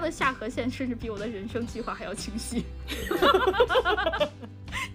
[0.00, 2.64] 他的下颌线甚至比我的人生计划还要清晰。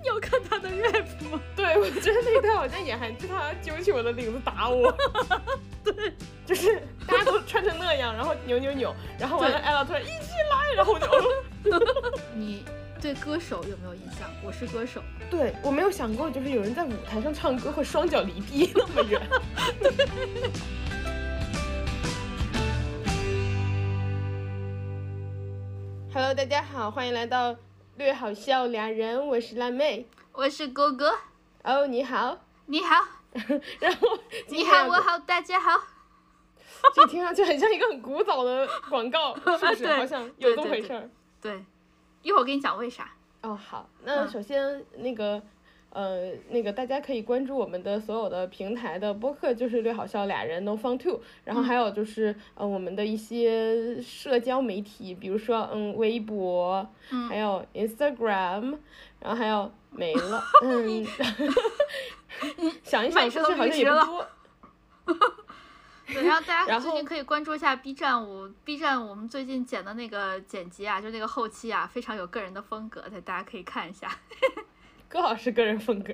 [0.01, 1.39] 你有看他的 rap 吗？
[1.55, 4.91] 对，我觉得那段好像也还就他揪起我的领子打我。
[5.85, 6.11] 对，
[6.43, 11.07] 就是大家都穿成那样，然后扭扭扭，然后完了艾拉突然一起来，然后我就。
[12.33, 12.65] 你
[12.99, 14.27] 对歌手有没有印象？
[14.43, 15.03] 我是歌手。
[15.29, 19.21] 对我没有想过，就是有人在舞台上唱歌会双脚离地那么远。
[26.15, 27.53] Hello，大家好，欢迎来到
[27.97, 31.13] 略好笑俩人，我是辣妹，我是哥哥。
[31.61, 33.05] 哦，你好，你好，
[33.81, 35.77] 然后你好，我好，大家好。
[36.93, 39.87] 这听上去很像一个很古早的广告， 是不是？
[39.87, 41.09] 好像有这么回事儿。
[41.41, 41.61] 对，
[42.21, 43.11] 一会儿我跟你讲为啥。
[43.41, 45.43] 哦，好，那首先那个。
[45.95, 56.85] 呃，那个大家可以关注我们的所有的平台的播客，就是略好笑俩人 No Fun Two，然后还有就是呃我们的一些社交媒体，比如说嗯微博，
[57.29, 58.77] 还有 Instagram，
[59.21, 61.05] 然后还有没了， 嗯，
[62.83, 64.27] 想一想是不是好像也不多。
[66.07, 74.11] 对，然后大家最近可以关注一下 B 站，我 B 站我们最近剪的那个剪辑啊，就那个后期啊，非常有个人的风格，大家可以看一下。
[75.15, 76.13] 刚好是个人风格，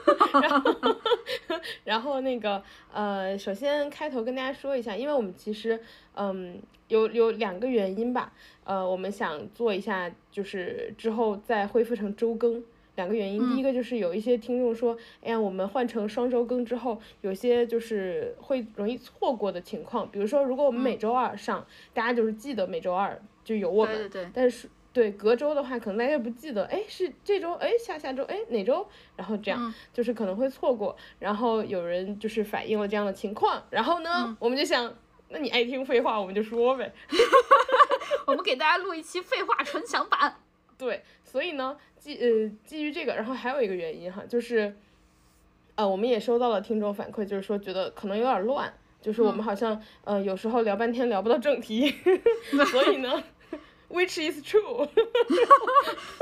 [0.40, 0.74] 然后，
[1.84, 5.78] 然后那个呃，首先开头跟大家说一下，因为我们其实
[6.14, 8.32] 嗯有有两个原因吧，
[8.64, 12.64] 呃，我们想做一下，就是之后再恢复成周更，
[12.96, 24.70] 两个原因，第一个就是有一些听众说，哎呀，我们换成双周更之后，有些就是会容易错过的情况，比如说如果我们每周二上，大家就是记得每周二就有我们，对对对，但是。
[24.98, 28.84] 对，隔周的话，可能大家不记得，哎，是这周，哎，下下周，哎，哪周？
[29.14, 30.96] 然后这样，就是可能会错过。
[31.20, 34.92] 然后有人就是反映了这样的情况，然后呢，我们就想，
[35.28, 36.92] 那你爱听废话，我们就说呗。
[38.26, 40.34] 我们给大家录一期废话纯享版。
[40.76, 44.76] 对，所以呢，基呃基于这个，然后还有一个原因哈，就是，
[45.76, 51.94] 呃，我们也收到了听众反馈，就是说觉得可能有点乱，就是我们好像呃有时候聊半天聊不到正题，
[52.72, 53.22] 所以呢。
[53.88, 54.86] Which is true，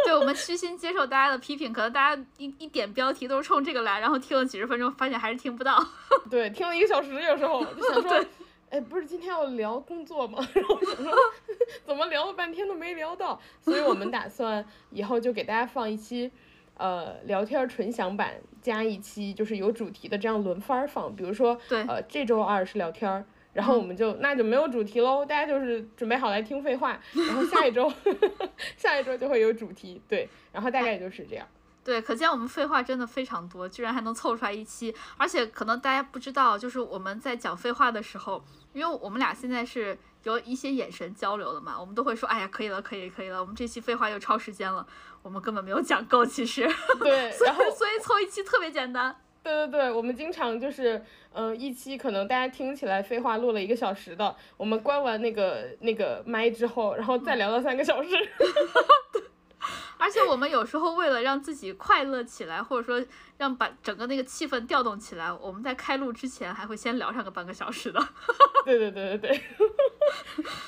[0.05, 5.85] 对我们虚心接受大家的批评，可能大家一一点标题都是冲这个来，然后听了几十分钟，发现还是听不到。
[6.31, 8.25] 对，听了一个小时，有时候就想说，
[8.71, 10.39] 哎，不是今天要聊工作吗？
[10.55, 11.13] 然后想说，
[11.85, 13.41] 怎么聊了半天都没聊到？
[13.61, 16.31] 所以我们打算以后就给大家放一期，
[16.77, 21.15] 呃，聊天纯享版加一期就是有主题的，这样轮番放。
[21.17, 23.25] 比如说，对呃，这周二是聊天儿。
[23.57, 27.91] 然后我们就那就没有主题喽，大家就是准备好来听废话，然后下一周
[28.77, 31.49] 下一周就会有主题，对，然后大概也就是这样。
[31.83, 38.45] 对，可见我们废话真的非常多，居然还能凑出来一期，而且可能大家不知道，就是我们在讲废话的时候，
[38.75, 44.87] 因为我们俩现在是有一些眼神交流的嘛，我们都会说，哎呀，可以了，可以，可以了，我们这期废话又超时间了，
[45.23, 46.69] 我们根本没有讲够，其实。
[46.99, 49.17] 对， 所以所以凑一期特别简单。
[49.47, 51.01] 对对对，我们经常就是，
[51.33, 58.09] 嗯，一期可能大家听起来废话录了一个小时的，我们关完那个那个麦之后，然后再聊到三个小时。
[59.99, 63.05] 而且我们有时候为了让自己快乐起来，或者说
[63.39, 68.09] 让把整个那个气氛调动起来，我们在开录之前还会先聊上个半个小时的。
[68.65, 69.31] 对对对对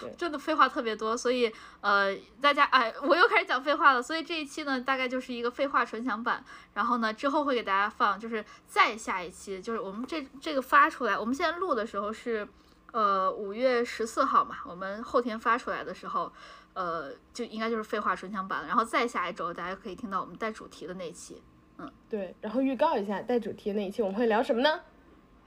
[0.00, 4.02] 对，真的废话特别多，所以呃，大家哎，我又开始讲废话了。
[4.02, 6.42] 所以这一期呢，大概就是一个废话纯享版。
[6.74, 12.48] 然后呢，之后会给大家放，就是再下一期，就是我们这这个发出来，我们现在录的时候是
[12.92, 16.32] 呃五月十四号嘛，我们后天发出来的时候。
[16.78, 21.42] 呃，就应该就是废话纯享版了，然后再下一周，大家可以听到我们带主题的那一期，
[21.76, 24.80] 嗯，对，然后预告一下带主题的那一期我们会聊什么呢？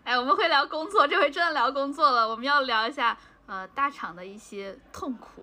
[0.03, 5.41] 哎，我们会聊工作，这回真的聊工作了，我们要聊一下呃大厂的一些痛苦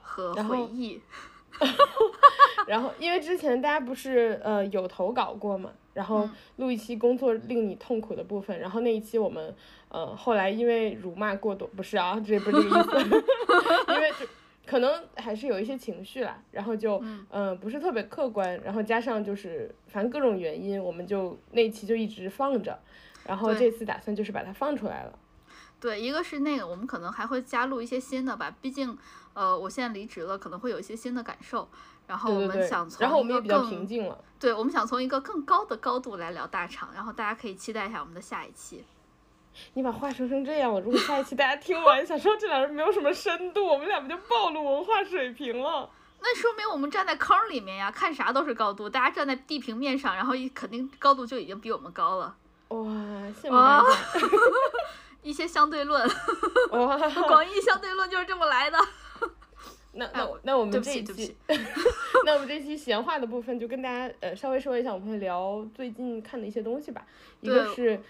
[0.00, 1.02] 和回忆。
[2.68, 9.52] 然后，因为之前大家不是呃有投稿过嘛，然后录一期工作令你痛苦的部分，然后那一期我们
[9.88, 13.24] 呃后来因为辱骂过多，不是啊，这不是这个意思，
[13.92, 14.24] 因为就。
[14.66, 22.78] 可能还是有一些情绪啦，然后就嗯不是特别客观，然后加上就是反正各种原因，我们就那期就一直放着，
[23.26, 25.18] 然后这次打算就是把它放出来了。
[25.78, 28.96] 对，一个是那个我们可能还会加入一些新的吧，毕竟
[29.34, 31.68] 呃我现在离职了，可能会有一些新的感受，
[32.06, 38.82] 然后我们想从然后我们也比较平静了，对，我们想从一个更高的高度来聊大厂，然后大家可以期待一下我们的下一期。
[39.74, 45.88] 你把话说成这样我，如果下一期大家听完想说这俩人没有什么深度，我们俩不就暴露文化水平了？
[46.20, 48.88] 那说明我们站在坑里面呀，看啥都是高度。
[48.88, 52.34] 大家站在地平面上，然后一肯定高度就已经比我们高了。
[52.68, 52.78] 哇，
[53.40, 53.86] 羡慕大家！
[55.22, 56.06] 一些相对论，
[57.28, 58.78] 广义相对论就是这么来的。
[59.92, 61.36] 那那那我们这期，
[62.24, 67.06] 那我们这期闲话的部分就跟大家呃稍微说一下，我们会聊最近看的一些东西吧。
[67.40, 68.00] 一个是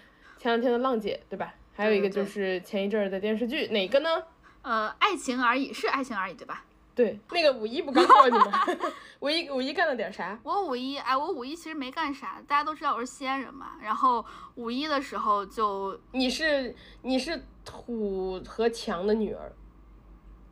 [0.45, 1.55] 前两天的浪姐，对吧？
[1.73, 4.09] 还有一个就是前一阵儿的电视剧，哪个呢？
[4.61, 6.63] 呃，爱情而已是爱情而已，对吧？
[6.93, 8.79] 对，那个五一不刚告诉你们，
[9.21, 10.37] 五一五一干了点啥？
[10.45, 13.71] 我五一，哎，我五一其实没干啥，大家都知道我是西安人嘛。
[13.81, 19.51] 然后五一的时候就你是你是土和墙的女儿，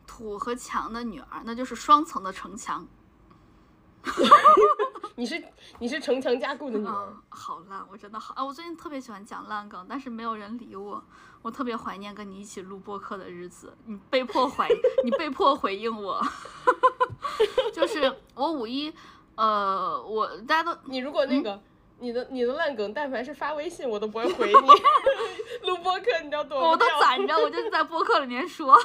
[0.08, 2.88] 土和墙的女儿，那就是双层的城墙。
[5.16, 5.44] 你是
[5.80, 8.44] 你是城墙加固的女人嗯，，好烂，我真的好啊！
[8.44, 11.04] 我最近特别喜欢讲烂梗，但是没有人理我。
[11.42, 14.68] 我特别怀念跟你一起录播客的日子，你被迫怀，
[15.04, 16.22] 你被迫回应我。
[17.74, 18.94] 就是我五一，
[19.36, 21.62] 呃，我大家都你如果那个。
[22.00, 24.68] 你的你的烂梗，但凡是发微信，我都不会回你。
[25.70, 28.78] 录播客，你知道多我都攒着， 我就在播客里面说，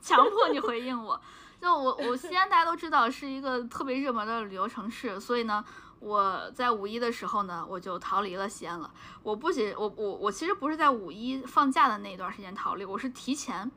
[0.00, 1.20] 强迫你回应我。
[1.60, 5.64] 就我我西安大家都知道是一个特别热门的旅游城市，所以呢，
[6.00, 8.90] 我在五一的时候呢，我就逃离了西安了。
[9.22, 13.68] 我不仅我我我其实不是在五一放假的那一段时间逃离，我是提前，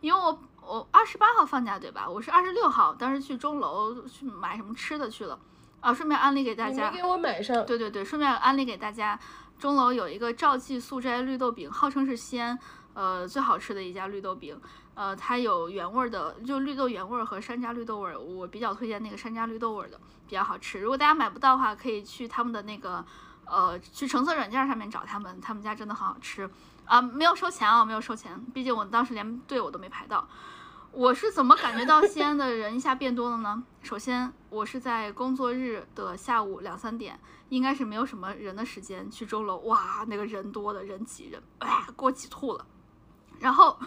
[0.00, 2.08] 因为我我二十八号放假对吧？
[2.08, 5.38] 我是二十六号当时去钟楼去买什么吃的去了，
[5.80, 6.90] 啊，顺便安利给大家。
[6.90, 7.66] 给我买上。
[7.66, 9.18] 对对对，顺便安利给大家，
[9.58, 12.58] 钟楼有一个赵记素斋绿豆饼，号称是西安
[12.94, 14.58] 呃最好吃的一家绿豆饼。
[14.98, 19.96] 呃，它有原味的，就绿豆原味和山楂绿豆味儿，我比较推荐那个山楂绿豆味儿的，
[20.26, 20.80] 比较好吃。
[20.80, 23.04] 如果大家买不到的话，可以去他们的那个
[23.44, 26.50] 呃去橙色软件上面找他们，他们家真的很好吃
[26.84, 30.28] 啊，没有收钱啊，没有收钱，毕竟我当时连队我都没排到。
[30.90, 33.62] 我是怎么感觉到西安的人一下变多了呢？
[33.82, 37.16] 首先，我是在工作日的下午两三点，
[37.50, 42.66] 应该是没有什么人的时间去钟楼，哇，那个人多的人挤人，哎，给我挤吐了。
[43.40, 43.78] 然后，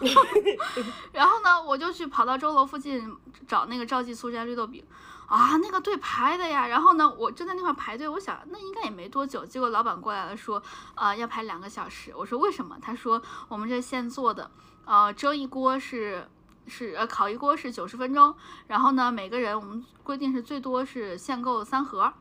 [1.12, 3.15] 然后呢，我就去跑到钟楼附近
[3.48, 4.83] 找那个赵记素斋绿豆饼，
[5.27, 6.68] 啊，那个队排的呀。
[6.68, 9.45] 然后呢，我就在那块排队，我想那应该也没多久。
[9.45, 10.62] 结果老板过来了，说，
[10.95, 12.13] 啊，要排两个小时。
[12.15, 12.77] 我说为什么？
[12.81, 14.50] 他说我们这现做的，
[14.86, 16.27] 呃，蒸一锅是
[16.68, 18.33] 是呃烤一锅是九十分钟，
[18.68, 22.13] 然后呢，每个人我们规定是最多是限购三盒。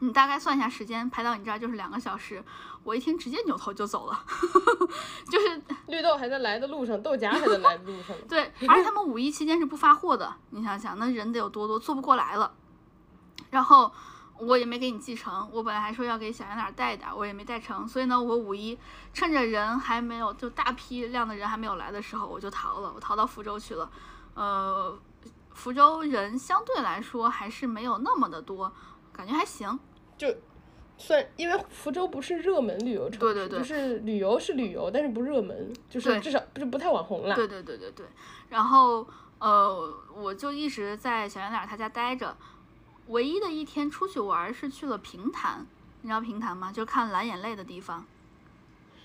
[0.00, 2.42] 你大概算一下时间，排到你这儿就是两个小时。
[2.88, 4.24] 我一听，直接扭头就走了，
[5.30, 8.16] 就是绿豆还在来的路上，豆荚还在来的路上。
[8.26, 12.50] 对，而且他们五一期间是不发货的，你想想，那人得有多多，做不过来了。
[13.50, 13.92] 然后
[14.38, 17.86] 我也没给你寄成，我本来还说要给小圆脸带一点，我也没带成。
[17.86, 18.78] 所以呢，我五一
[19.12, 23.90] 趁着人还没有，就大批量的人还没有来的时候，我就逃了，我逃到福州去了。
[24.32, 24.98] 呃，
[25.52, 28.72] 福州人相对来说还是没有那么的多，
[29.12, 29.78] 感觉还行。
[30.16, 30.26] 就
[30.98, 37.34] 算因为福州不是热门旅游城市，对对对就是旅游是旅游，但是不热门，就是至少不是不太网红了。
[37.34, 38.06] 对对对对对，
[38.50, 39.06] 然后
[39.38, 42.36] 呃，我就一直在小圆脸他家待着，
[43.06, 45.64] 唯一的一天出去玩儿是去了平潭，
[46.02, 46.72] 你知道平潭吗？
[46.72, 48.04] 就看蓝眼泪的地方。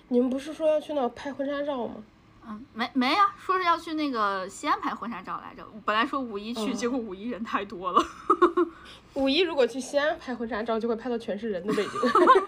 [0.09, 2.03] 你们不是说要去那拍婚纱照吗？
[2.45, 5.65] 嗯，没没呀、说是要去那个西安拍婚纱照来着。
[5.85, 8.03] 本来说五一去，哦结果五一人太多了，
[9.15, 11.91] 五一如果去西安拍婚纱照，就会拍到全是人的背景。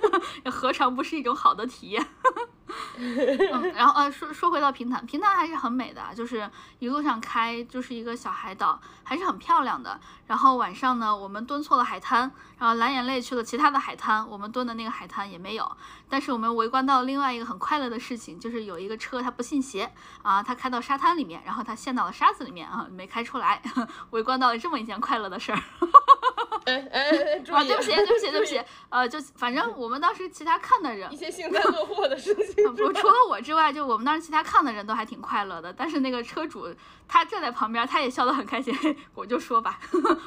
[0.51, 2.05] 何尝不是一种好的体验？
[2.97, 9.99] 嗯，然后呃，说说回到平潭，平潭还是很美的，就是一路上开就是一个小海岛，还是很漂亮的。
[10.27, 15.71] 然后晚上呢，我们蹲错了海滩，然后蓝眼泪去了其他的海滩，我们蹲的那个海滩也没有。
[16.09, 23.61] 但是我们围观到另外一个很快乐的事情，就是有一个车它不信邪啊，它开到沙滩里面，然后它陷到了沙子里面啊，没开出来，
[24.11, 25.59] 围观到了这么一件快乐的事儿。
[26.65, 27.35] 哎哎哎！
[27.51, 28.59] 啊，对不起，对不起， 对不起，
[28.89, 35.71] 呃，就反正我们当时其他看的人一，些幸灾乐祸的事情呃不，除了我之外，就我们当时其他看的人都还挺快乐的。
[35.71, 36.67] 但是那个车主
[37.07, 38.75] 他站在旁边，他也笑得很开心。
[39.13, 39.79] 我就说吧，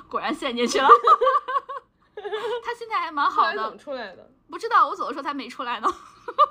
[0.08, 0.88] 果然陷进去了。
[2.64, 4.30] 他心态还蛮好的怎么，出来的？
[4.50, 5.88] 不知道我走的时候他没出来呢。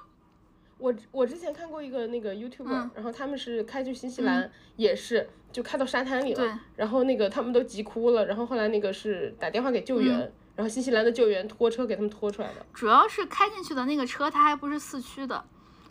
[0.77, 12.65] 我我之前看过一个那个 YouTuber，、嗯然后他们是开去新西兰，也是就开到沙滩里了对，然后那个他们都急哭了，然后后来那个是打电话给救援，嗯然后新西兰的救援拖车给他们拖出来的。
[12.73, 15.43] 主要是开进去的那个车，它还不是四驱的，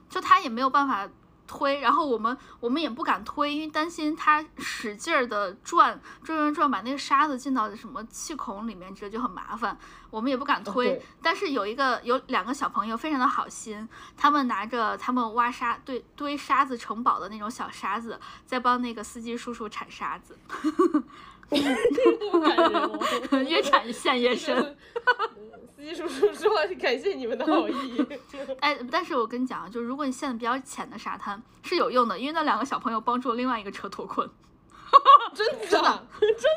[0.08, 1.08] 就它也没有办法
[1.46, 9.76] 推，然后我们我们也不敢推，因为担心它使劲儿的转转转转，把那个沙子进到什么气孔里面，这就很麻烦，
[10.10, 10.86] 我们也不敢推。
[10.86, 20.38] 对但是有一个有两个小朋友非常的好心，他们拿着他们挖沙堆堆沙子城堡的那种小沙子，在帮那个司机叔叔铲沙子！
[23.48, 24.76] 越铲线越深。
[25.76, 26.50] 司机叔叔说
[26.80, 28.06] 感谢你们的好意。
[28.60, 34.28] 哎，但是我跟你讲啊，就如果你陷的比较浅的沙滩是有用的，因为那两个小朋友帮助另外一个车脱困。
[35.34, 36.08] 真的真的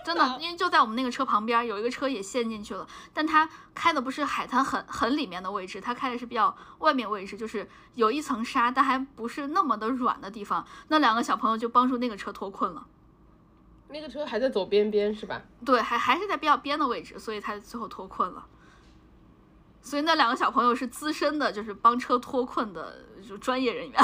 [0.05, 10.65] 真的，因为就在我们那个车旁边有一个车也陷进去了，但他开的不是海滩很很里面的位置，他开的是比较外面位置，就是有一层沙，但还不是那么的软的地方。
[10.87, 12.87] 那两个小朋友就帮助那个车脱困了。
[13.89, 15.41] 那个车还在走边边是吧？
[15.65, 18.45] 对，还还是在比较边的位置，所以他最后脱困了。
[19.81, 23.99] 所以那两个小朋友是资深的，就是帮车脱困的就专业人员。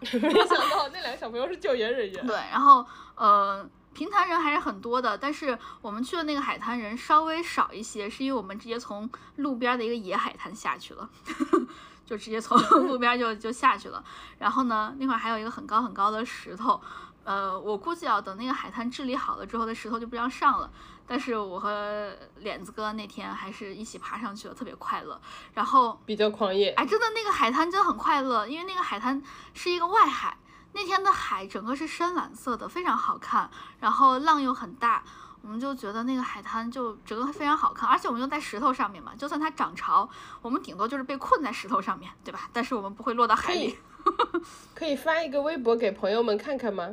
[0.22, 2.26] 没想到那两个小朋友是救援人员。
[2.26, 11.10] 对，然后呃，平潭人还是很多的，但是我们去的那个海滩人稍微少一些，是因为我们直接从路边的一个野海滩下去了，
[12.06, 12.56] 就直接从
[12.86, 14.04] 路边就就下去了。
[14.38, 16.80] 然后呢，那块还有一个很高很高的石头。
[17.28, 20.70] 呃，我估计啊，等那个海滩治理好了之后，那石头就不让上了。
[21.06, 25.20] 但是我和脸子哥那天还是一起爬上去了，特别快乐。
[25.52, 30.38] 然后比较狂野，哎，真的那个海滩真的很快乐，因为那个海滩是一个外海，
[30.72, 35.04] 那天的海整个是深蓝色的，非常好看，然后浪又很大，
[35.42, 37.86] 我们就觉得那个海滩就整个非常好看。
[37.86, 40.08] 而且我们又在石头上面嘛，就算它涨潮，
[40.40, 42.48] 我们顶多就是被困在石头上面，对吧？
[42.54, 43.76] 但是我们不会落到海里。
[44.74, 46.88] 可以发一个微博给朋友们看看吗？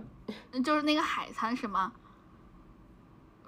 [0.64, 1.92] 就是那个海滩是吗？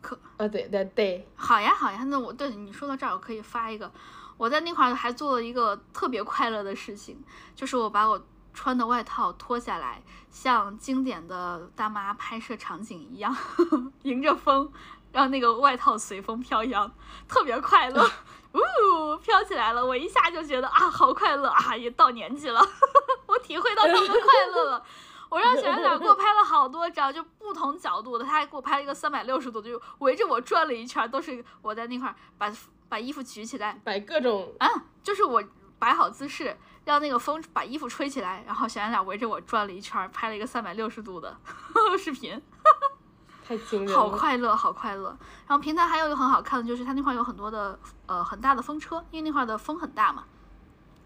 [0.01, 3.91] 可啊，对对对，好呀好呀，那我对你说到这儿，我可以发一个。
[4.37, 7.19] 我在那块儿还做了一个特别快乐的事情，
[7.55, 13.35] 就是我把我穿的外套脱下来，像经典的大妈拍摄场景一样，
[14.03, 14.71] 迎着风，
[15.11, 16.91] 让那个外套随风飘扬，
[17.27, 18.07] 特别快乐。
[18.53, 19.85] 呜，飘起来了！
[19.85, 21.75] 我一下就觉得啊，好快乐啊！
[21.75, 22.59] 也到年纪了，
[23.27, 24.83] 我体会到他们的快乐了。
[25.29, 32.51] 我让小圆脸给我拍了好多张，就不同角度的，他还给我拍了一个三百六十度，就围着我转了一圈，都是我在那块把
[32.89, 34.67] 把衣服举起来，摆各种啊，
[35.03, 35.43] 就是我
[35.79, 41.37] 摆好姿势，让那个风把衣服吹起来，然后小圆脸围着我转了一圈，拍了一个三百六十度的
[41.99, 42.41] 视频。
[43.47, 45.17] 太惊人了，好快乐，好快乐。
[45.47, 50.25] 然后平台还有一个很好看的，就是它那块有很多的呃很大的风车，因为那块的风很大嘛，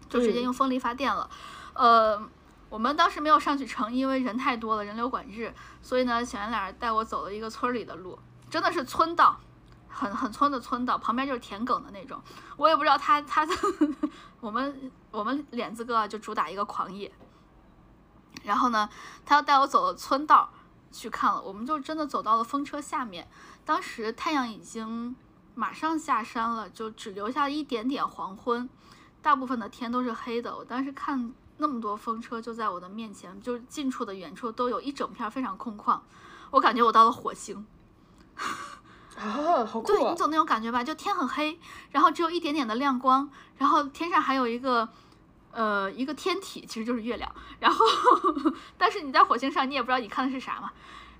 [0.08, 1.30] 就直接用风力发电了。
[1.74, 2.20] 呃，
[2.72, 5.52] 我们当时没有上去乘，因为人太多了，人流管制，
[5.82, 9.38] 所以呢，小圆脸带我走了一个村里的路，真的是村道，
[9.90, 12.18] 很很村的村道，旁边就是田埂的那种。
[12.56, 13.46] 我也不知道他他
[14.40, 17.12] 我们我们脸子哥就主打一个狂野，
[18.42, 18.88] 然后呢，
[19.26, 20.48] 他要带我走的村道。
[20.90, 23.26] 去看了，我们就真的走到了风车下面。
[23.64, 25.16] 当时太阳已经
[25.54, 28.68] 马上下山了，就只留下一点点黄昏，
[29.22, 30.54] 大部分的天都是黑的。
[30.54, 31.32] 我当时看
[31.62, 35.98] 那么多风车就在我的面前，就是近处的、远处都有一整片非常空旷，
[36.50, 37.64] 我感觉我到了火星。
[39.16, 39.86] 啊，好酷！
[39.86, 41.58] 对你总那种感觉吧，就天很黑，
[41.92, 44.88] 然后只有一点点的亮光，然后天上还有一个。
[45.54, 47.84] 呃，一个天体其实就是月亮，然后，
[48.78, 50.72] 但是你在火星上，你也不知道你看的是啥嘛。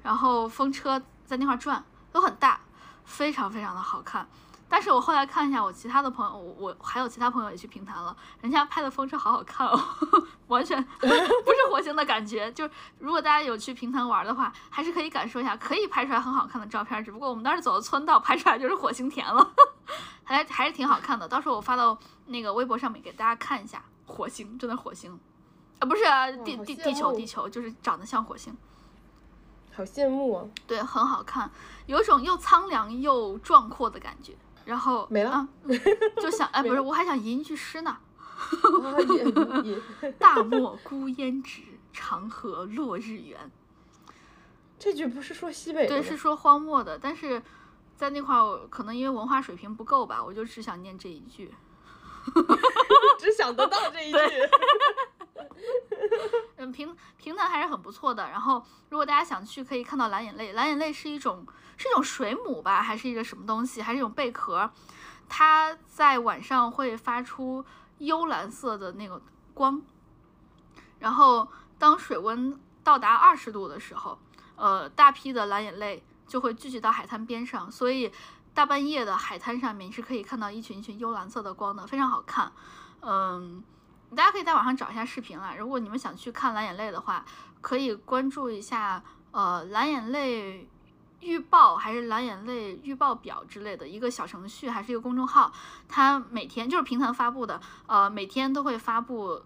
[0.03, 2.59] 然后风车在那块转，都很大，
[3.05, 4.27] 非常非常的好看。
[4.73, 9.79] 但是我后来看一下，我其他的朋友，我我还有其他朋友也去平潭了，人家拍的风车好好看哦，
[10.49, 12.51] 完全 不是火星的感觉。
[12.53, 12.67] 就
[12.99, 17.05] 如果大家有去平潭玩的话，还是可以感受一下，可以拍出来很好看的照片。
[17.05, 19.53] 只不过我们当时走的村道，拍出来就是火星田了，
[20.25, 21.29] 还还是挺好看的。
[21.29, 23.85] 到时候我发到那个微博上面给大家看一下。
[24.07, 25.21] 火星真的火星，
[25.81, 28.57] 啊不是啊地地地球地球就是长得像火星，
[29.75, 30.45] 好羡慕啊！
[30.67, 31.51] 对，很好看，
[31.85, 34.35] 有一种又苍凉又壮阔的感觉。
[34.65, 35.49] 然后没了，啊
[36.21, 37.97] 就想哎，不是，我还想吟一句诗呢。
[40.19, 43.51] 大漠孤烟直，长河落日圆。
[44.79, 45.87] 这句不是说西北？
[45.87, 46.99] 对，是说荒漠的。
[46.99, 47.41] 但是
[47.97, 51.55] 在那块儿，可能因为文化水平不够吧，我就只想念这一句。
[53.19, 54.19] 只想得到这一句。
[56.57, 58.29] 嗯，平平潭还是很不错的。
[58.31, 60.53] 然后，如果大家想去，可以看到蓝眼泪。
[60.53, 61.47] 蓝眼泪是一种
[61.77, 63.83] 是一种水母吧，还是一个什么东西？
[63.83, 64.71] 还是一种贝壳？
[65.29, 67.65] 它在晚上会发出
[67.99, 69.21] 幽蓝色的那个
[69.55, 69.83] 光。
[70.99, 74.19] 然后，当水温到达二十度的时候，
[74.57, 78.13] 呃，大批的蓝眼泪就会聚集到海滩边上，所以。
[78.55, 82.53] 大半夜的海滩上面是可以看到一群一群幽蓝色的光的，非常好看。
[83.01, 83.65] 嗯，
[84.15, 85.55] 大家可以在网上找一下视频啊。
[85.59, 87.25] 如果你们想去看蓝眼泪的话，
[87.61, 90.69] 可以关注一下呃蓝眼泪
[91.21, 95.53] 预报还是蓝眼泪预报表之类的一个小程序，还是一个公众号。
[95.89, 99.43] 它每天就是平台发布的，呃每天都会发布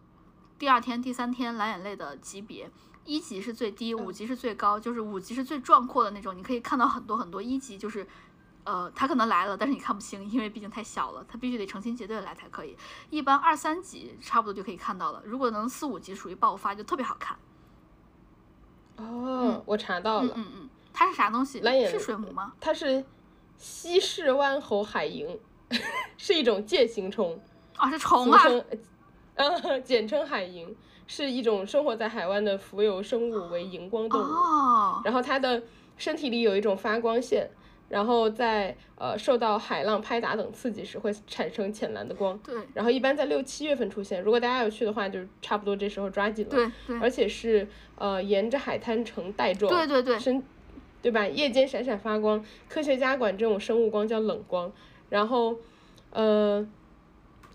[0.59, 2.71] 第二天、第三天蓝眼泪的级别，
[3.05, 8.07] 一级是最低，五级是最高，就是五级是最壮阔的那种，你可以看到很多很多一级就是。
[8.67, 12.77] 呃，他可能来了，但是你看不清，因为毕竟太小了，他必须得成群结队来才可以。
[13.11, 17.39] 一般二三级差不多就可以看到了，如果能四五级属于爆发，就特别好看。
[18.97, 20.33] 哦，我查到了。
[20.35, 21.61] 嗯嗯，它是啥东西？
[21.61, 22.55] 蓝眼是水母吗？
[22.61, 23.05] 它是
[23.57, 25.39] 西式弯猴海萤，
[26.19, 27.41] 是一种介形虫，
[27.77, 28.43] 啊，是虫啊！
[29.85, 30.75] 简称海萤，
[31.07, 34.25] 是一种生活在海湾的浮游生物，为荧光动物。
[34.25, 35.63] 哦，然后它的
[35.97, 37.51] 身体里有一种发光线，
[37.89, 42.39] 然后在呃受到海浪拍打等刺激时会产生浅蓝的光。
[42.39, 46.51] 对然后一般在六七月份出现，如果大家有去的话，就差不多这时候抓紧了。
[46.51, 47.67] 对对而且是
[47.97, 50.43] 呃沿着海滩呈带状，对对对，身，
[51.01, 51.27] 对吧？
[51.29, 54.73] 夜间闪闪发光，科学家管这种生物光叫冷光。
[55.09, 55.57] 然后，
[56.11, 56.67] 呃，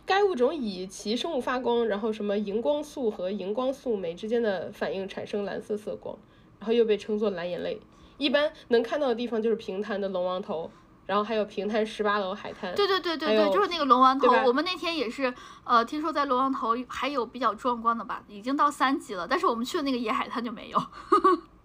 [0.06, 6.18] 该物种以其生物发光，然后什么荧光素和荧光素酶之间的反应产生蓝色色光，
[6.60, 7.78] 然后又被称作蓝眼泪。
[8.22, 10.70] 一般能看到的地方就是平潭的龙王头，
[11.08, 12.76] 然后还有平潭十八楼海滩。
[12.76, 14.28] 对对对对对，就是那个龙王头。
[14.46, 20.80] 我们那天也是，呃，听说在龙王头还有比较壮观的吧，已经到三级了，但是我们去的那个野海滩就没有。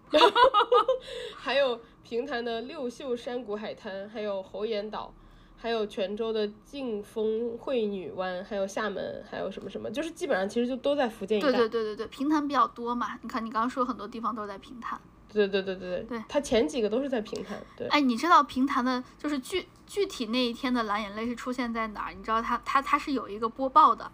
[1.37, 5.13] 还有平潭的六秀山谷海滩，还有猴岩岛，
[5.55, 11.51] 还有泉州的劲风惠女湾，还有厦门，还有什么什么，就是基本上其实就都在福建一带。
[11.51, 14.99] 对对对对对，平潭比较多嘛，你看你刚刚说很多地方都是在平潭。
[15.37, 17.57] 对对对对对对它前几个都是在平潭。
[17.77, 22.13] 对，哎，你知道平潭的，就是具具体那一天的蓝眼泪是出现在哪儿？
[22.13, 24.05] 你知道它它它是有一个播报的，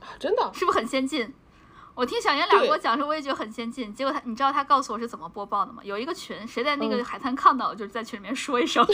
[0.00, 1.34] 啊，真的，是不是很先进？
[1.94, 3.92] 我听小严俩给我讲说，我也觉得很先进。
[3.92, 5.82] 结果他，你知道他告诉我是怎么播报的吗？
[5.84, 8.82] 有一个群，谁在那个嗯海滩看到，就是在群里面说一声。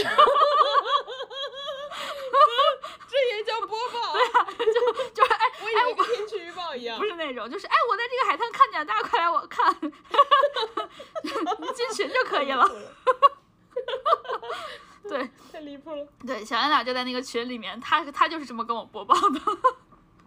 [3.08, 4.00] 这也叫播报
[4.40, 4.44] 啊？
[4.58, 4.64] 就
[5.14, 7.04] 就 是哎，我以为跟天气预报一样不。
[7.04, 9.90] 是那种，就是哎，我在这个海滩看见了，大家快来我看， 你
[11.74, 12.68] 进群就可以了。
[15.08, 16.04] 对太离谱了。
[16.26, 19.40] 对，小圆脸就在那个群里面，他他就是这么跟我播报的。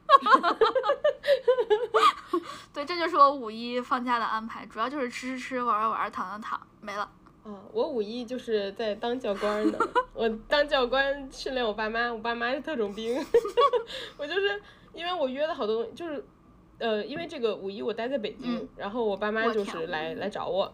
[2.74, 7.12] 对，这就是我五一放假的安排，主要就是吃吃吃，玩玩玩，躺躺躺，没了。
[7.44, 9.78] 啊，我五一就是在当教官呢，
[10.14, 13.16] 我当教官训练我爸妈，我爸妈是特种兵，
[14.18, 14.62] 我就是
[14.94, 16.24] 因为我约了好多东西，就是
[16.78, 20.72] 呃，因为这个五一我待在北京，嗯然后我爸妈就是来来找我，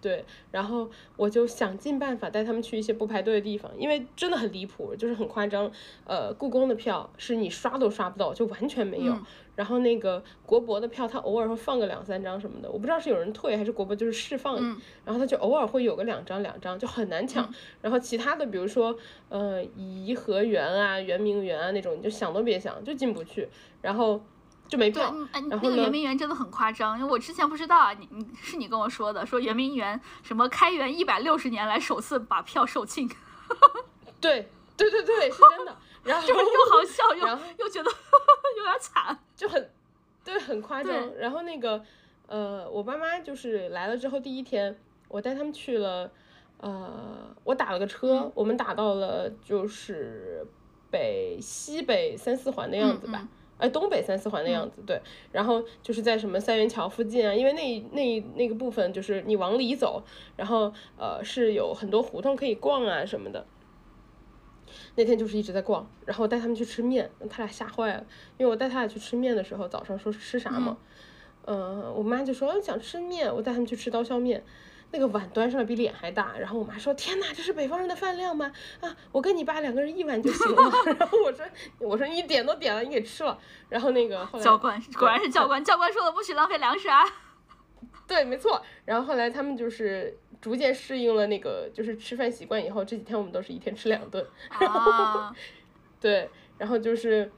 [0.00, 5.70] 对，然后我就想尽办法带他们去一些不排队的地方，因为真的很离谱，就是很夸张。
[6.04, 9.12] 呃，故宫的票是你刷都刷不到，就完全没有。
[9.12, 9.24] 嗯
[9.58, 17.52] 然后那个国博的票，它偶尔会放个两三张什么的，我不知道是有人退还是国博就是释放，嗯然后它就偶尔会有个两张两张，就很难抢。
[17.82, 18.96] 然后其他的，比如说
[19.28, 23.48] 呃颐和园啊、圆明园啊那种，你就想都别想，就进不去，
[23.82, 24.22] 然后
[24.68, 25.12] 就没对，票。
[25.14, 33.10] 嗯哎，那个圆明园真的很夸张，因为我之前不知道啊，你你是你跟我说的，说圆明园什么开园一百六十年来首次把票售罄，
[34.20, 35.76] 对对对对，是真的。
[36.04, 37.26] 然后就是又好笑又
[37.58, 37.90] 又觉得
[38.56, 39.18] 有点惨。
[39.36, 39.70] 就很，
[40.24, 41.14] 对，很夸张。
[41.16, 41.82] 然后那个，
[42.26, 44.78] 呃，我爸妈就是来了之后第一天，
[45.08, 46.10] 我带他们去了，
[46.58, 50.46] 呃，我打了个车，嗯我们打到了就是
[50.90, 53.18] 北西北三四环的样子吧。
[53.20, 53.28] 嗯
[53.58, 55.00] 哎，东北三四环的样子，对，
[55.32, 60.02] 然后就是在什么三元桥附近啊，因为那那那个部分就是你往里走，
[60.36, 63.44] 然后呃是有很多胡同可以逛啊什么的。
[64.96, 68.04] 那天就是一直在逛，然后带他们去吃面，他俩吓坏了，
[68.36, 70.76] 因为我带他俩去吃面的时候，早上说是吃啥嘛，
[71.46, 74.44] 嗯、我妈就说想吃面，我带他们去吃刀削面，
[74.90, 78.50] 那个碗端上来比脸还大，然后我妈说天哪，这是北方人的饭量吗？
[78.80, 80.62] 啊，我跟你爸两个人一碗就行了，
[80.98, 81.44] 然后我说
[81.78, 87.04] 我说你点都点了，你给吃了，然后那个后来教官果然是教官，教官说了不许浪费粮食啊。
[88.08, 88.62] 对，没错。
[88.86, 94.26] 然后后来他们就是逐渐适应了那个就是吃饭习惯以后，这几天我们都是一天吃两顿。
[94.48, 95.34] 啊，
[96.00, 97.30] 对，然后就是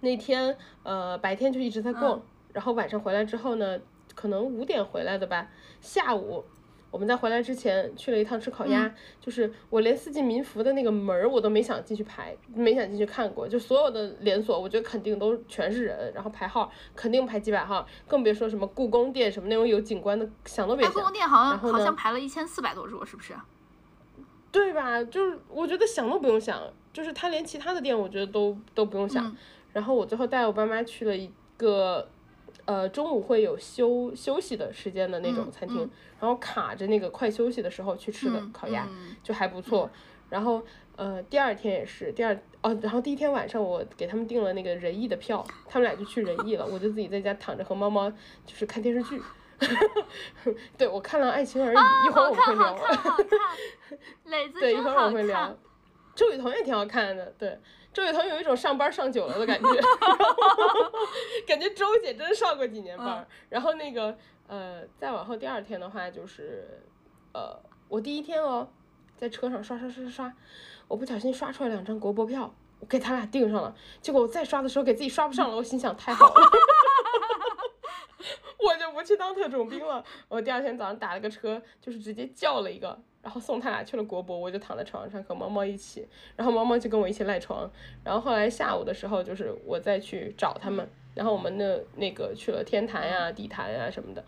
[0.00, 3.78] 那天呃白天就一直在逛，嗯然后晚上回来之后呢，
[4.14, 5.48] 可能五点回来的吧，
[5.80, 6.44] 下午。
[6.90, 21.04] 我们在回来之前去了一趟吃烤鸭，嗯就是我连四季民福的那个门儿我都没想进去排，没想进去看过，就所有的连锁，我觉得肯定都全是人，然后排号肯定排几百号，更别说什么故宫店什么那种有景观的，想都别哎，故想。
[21.04, 23.34] 宫店好像好像排了一千四百多桌，是不是？
[24.50, 25.04] 对吧？
[25.04, 29.26] 就是我觉得想都不用想，就是他连其他的店我觉得都都不用想。
[29.26, 29.36] 嗯
[29.74, 32.08] 然后我最后带我爸妈去了一个，
[32.64, 39.90] 呃，中午会有休休息的时间的那种嗯餐厅，嗯然后卡着那个快休息的时候去吃的嗯烤鸭，嗯就还不错。
[40.28, 40.62] 然后
[40.96, 48.10] 呃，第二天也是第二哦，然后第一天晚上我给他们订了那个仁义的票，他们俩就去仁义了，我就自己在家躺着和猫猫
[48.44, 49.20] 就是看电视剧。
[50.76, 52.78] 对，我看了《爱情而已》一会儿我们会聊。
[54.60, 55.56] 对，一会儿我好会聊。。
[56.14, 57.58] 周雨彤也挺好看的，对，
[57.98, 59.68] 周雨彤有一种上班上久了的感觉，
[61.48, 63.18] 感觉周姐真上过几年班。
[63.18, 66.80] 嗯然后那个呃，再往后第二天的话就是
[67.34, 68.68] 呃，我第一天哦，
[69.16, 70.32] 在车上刷刷刷刷刷，
[70.86, 76.34] 我不小心刷出来两张国博票，我给他俩订上了，结果我再刷的时候给自己刷不上了，我心想太好了。
[78.60, 80.04] 我就不去当特种兵了。
[80.28, 82.96] 我第二天早上打了个车，就是直接叫了一个，
[83.28, 84.38] 然后送他俩去了国博。
[84.38, 87.70] 我就躺在床上和猫猫一起，然后猫猫就跟我一起赖床。
[88.02, 94.24] 然后后来下午的时候，就是我再去找他们，然后我们的那个去了天坛呀、地坛呀什么的。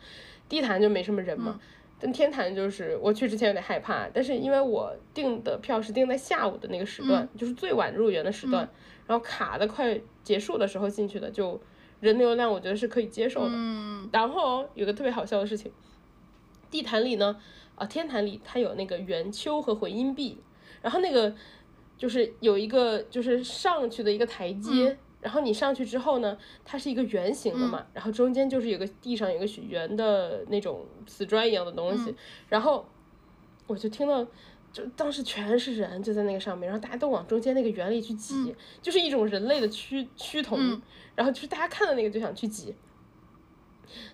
[0.51, 1.59] 地坛就没什么人嘛，
[1.99, 8.69] 但天坛就是我去之前有点害怕，但是因为我订的票是订在下午的那个时段，就是最晚入园的时段，
[9.07, 11.59] 然后卡的快结束的时候进去的就。
[12.01, 13.55] 人流量我觉得是可以接受的，
[14.11, 15.71] 然后有个特别好笑的事情，
[16.71, 17.37] 地坛里呢，
[17.81, 20.39] 啊天坛里它有那个圆丘和回音壁，
[20.83, 21.35] 然后那个
[21.97, 32.15] 就是有一个就是上去的一个台阶，然后你上去之后呢，它是一个圆形的嘛，然后中间就是有个地上有个圆的那种瓷砖一样的东西，
[32.49, 32.87] 然后
[33.67, 34.27] 我就听到。
[34.73, 40.81] 就当时全是人，就在那个上面，然后大家都往中间那个圆里去挤，就是一种人类的趋趋同，
[41.17, 42.73] 然后就是大家看到那个就想去挤。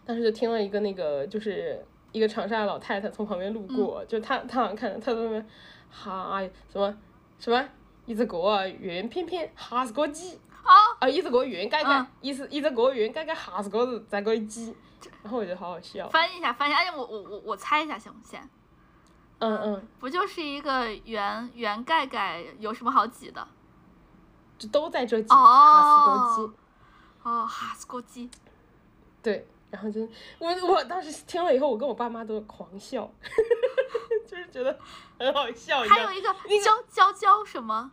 [0.03, 5.49] 当时就听了一个那个就是一个长沙的老太太从旁边路过，就她她好像看到她在那边，
[5.91, 6.41] 哈
[6.73, 6.97] 什么
[7.39, 7.69] 什么
[8.07, 10.41] 一只歌圆片片哈是个挤，
[11.01, 14.75] 啊一只狗圆盖盖，一只一只狗圆盖盖哈是个是在个挤，
[15.23, 16.09] 然后我觉得好好笑。
[16.09, 18.41] 翻译一下翻译，哎我我我我猜一下行不行？
[19.39, 23.47] 嗯嗯，不就是一个圆圆盖盖，有什么好挤的？
[24.57, 26.53] 就都在这挤，哈斯锅鸡。
[27.29, 28.31] 哦，哈斯锅鸡。
[29.23, 30.01] 对，然后就
[30.39, 33.11] 我我当时听了以后，我跟我爸妈都狂笑，
[34.27, 34.79] 就是觉得
[35.19, 35.81] 很好笑。
[35.81, 36.29] 还有一个
[36.65, 37.91] 娇娇娇什么？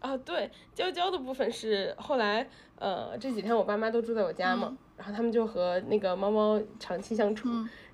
[0.00, 7.48] 啊，对，娇娇的部分是后来呃这几天我爸妈都住在我家嘛，然后他们就和那个猫猫长期相处。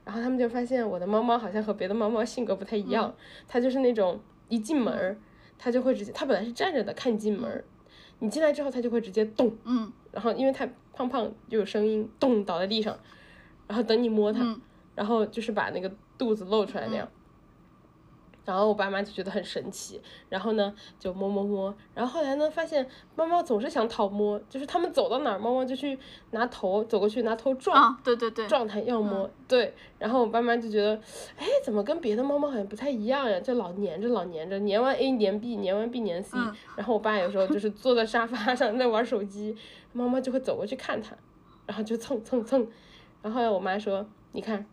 [0.05, 3.15] 然后他们就发现我的猫猫好像和别的猫猫性格不太一样，
[3.49, 4.21] 它就是那种
[4.51, 5.17] 一进门儿，
[5.57, 7.65] 它就会直接，它本来是站着的，看你进门儿，
[8.19, 12.97] 你进来之后它就会直接动，嗯，然后因为它胖胖就有声音，咚倒在地上，
[13.67, 14.41] 然后等你摸它，
[14.95, 17.09] 然后就是把那个肚子露出来那样。
[18.45, 25.99] 然后我爸妈就觉得很神奇，然后呢就摸摸摸，然后后来呢发现猫猫总是想讨摸，就是他们走到哪儿，猫猫就去
[26.33, 30.95] 拿头走过去拿头撞，对对对，撞它要摸，对，然后我爸妈就觉得，
[31.39, 33.41] 哎，怎么跟别的猫猫好像不太一样呀？
[33.41, 36.37] 就老粘着老粘着，粘完 A 粘 B，粘完 B 粘 C，
[36.77, 39.57] 然后我爸有时候就是坐在沙发上在玩手机，
[39.93, 41.17] 猫猫就会走过去看它，
[41.67, 42.61] 然后就蹭蹭蹭，
[43.23, 44.67] 然后后来我妈说，你看。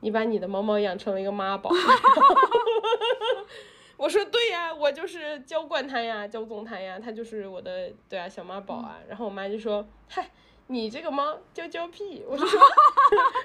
[0.00, 1.70] 你把你的猫猫养成了一个妈宝，
[3.96, 8.98] 我说对呀，我就是娇惯它呀，娇纵它呀，它就是我的对啊小妈宝啊。
[9.08, 10.30] 然后我妈就说，嗨，
[10.66, 12.22] 你这个猫娇娇屁。
[12.28, 12.46] 我说，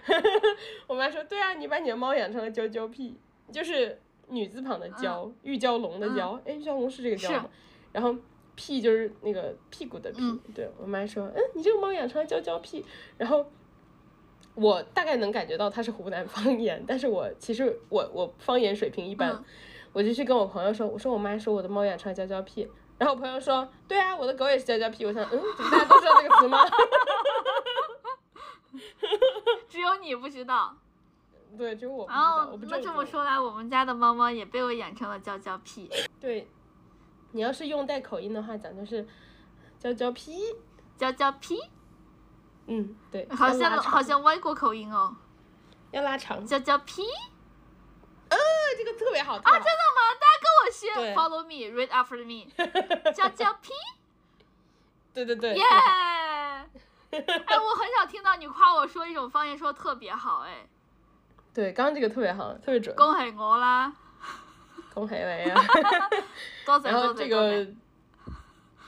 [0.87, 3.17] 我妈说，对啊，你把你的猫养成了娇娇屁，
[3.51, 7.49] 就是女字旁的娇，玉娇龙的娇，哎，玉娇龙是这个娇吗？
[7.93, 8.13] 然后
[8.55, 10.39] 屁就是那个屁股的屁。
[10.53, 12.85] 对我妈说，嗯，你这个猫养成了娇娇屁，
[13.17, 13.45] 然后。
[14.55, 19.43] 我大概能感觉到它是湖南方言，但是我其实我我方言水平一般，
[19.93, 26.59] 我就去跟我朋友说，我说我妈说我的猫养成了娇娇屁，然后我朋友说，对啊，我的狗也是娇娇屁，我想，嗯，怎么大家都知道这个词吗？
[29.69, 30.75] 只有你不知道。
[31.57, 32.23] 对，只有我不知道。
[32.23, 35.89] 哦，那这么说来，我们家的猫猫也被我养成了娇娇屁。
[36.19, 36.47] 对，
[37.31, 39.05] 你要是用带口音的话讲，就是
[39.79, 40.39] 娇娇屁，
[40.97, 41.57] 娇娇屁。
[42.73, 45.13] 嗯，对，好像好像外国口音哦，
[45.91, 47.01] 要拉长，叫叫 P，
[48.29, 48.37] 呃，
[48.77, 49.43] 这个特别好听。
[49.43, 50.01] 啊，真的吗？
[50.21, 52.49] 大家跟我学，Follow me, read after me，
[53.11, 53.71] 叫叫 P，
[55.13, 56.65] 对对对，耶，哎，
[57.11, 60.65] 我很少听到你夸我说一种方言说的特别好，哎，
[61.53, 63.91] 对，刚刚这个特别好，特别准，恭喜我啦，
[64.93, 65.55] 恭喜你呀，
[66.65, 67.75] 多谢多谢多谢，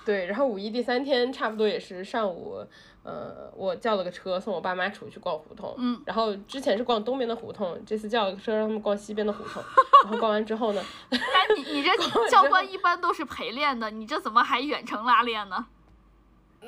[0.06, 2.66] 对，然后五一第三天差不多也是上午。
[3.04, 9.62] 呃，我叫了个车送我爸妈出去逛胡同，嗯，然后之前是逛东边的胡同，这次叫了个车让他们逛西边的胡同，
[10.06, 11.20] 然后逛完之后呢，哎，
[11.56, 11.92] 你你这
[12.32, 15.66] 教官一般都是陪练的，你这怎么还远程拉练呢？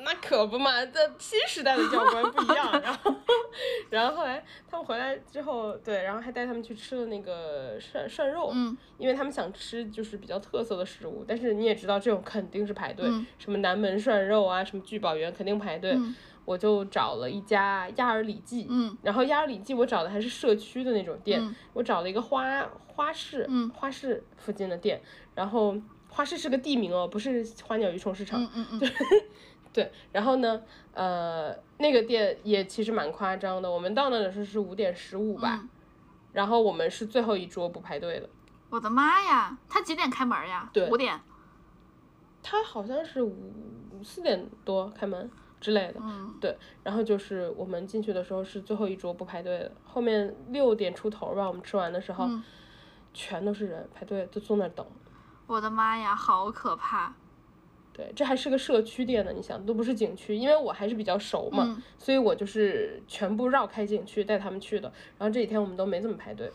[0.04, 2.80] 那可不嘛，这新时代的教官不一样。
[2.82, 3.14] 然后，
[3.90, 13.06] 然后后来他们回来之后，对，然后还带他们去吃了那个涮涮肉，嗯，因为他们想吃就是比较特色的食物，但是你也知道这种肯定是排队，
[13.38, 15.96] 什么南门涮肉啊，什么聚宝园肯定排队。
[16.44, 25.02] 我就找了一家鸭儿里记，嗯，然后鸭儿里记我找的还是社区的那种店，我找了一个花花市，嗯，花市附近的店，
[25.34, 25.74] 然后
[26.08, 28.80] 花市是个地名哦，不是花鸟鱼虫市场，嗯嗯嗯。
[29.76, 30.62] 对，然后呢，
[30.94, 33.70] 呃，那个店也其实蛮夸张的。
[33.70, 35.62] 我们到那的时候是五点十五吧，
[36.32, 38.26] 然后我们是最后一桌不排队的。
[38.70, 39.58] 我的妈呀！
[39.68, 40.70] 他几点开门呀？
[40.72, 41.20] 对五点。
[42.42, 46.56] 他好像是五四点多开门之类的，嗯，对。
[46.82, 52.42] 然后就是我们进去的时候是最后一桌不排队的，后面六点出头吧，我们吃完的时候，嗯
[53.12, 54.86] 全都是人排队，都坐那儿等。
[55.46, 57.14] 我的妈呀，好可怕！
[57.96, 64.92] 对，这还是个社区店呢，你想都不是景区，因为我还是比较熟嘛，嗯所以我就是全部绕开景区带他们去的。
[65.16, 66.52] 然后这几天我们都没怎么排队。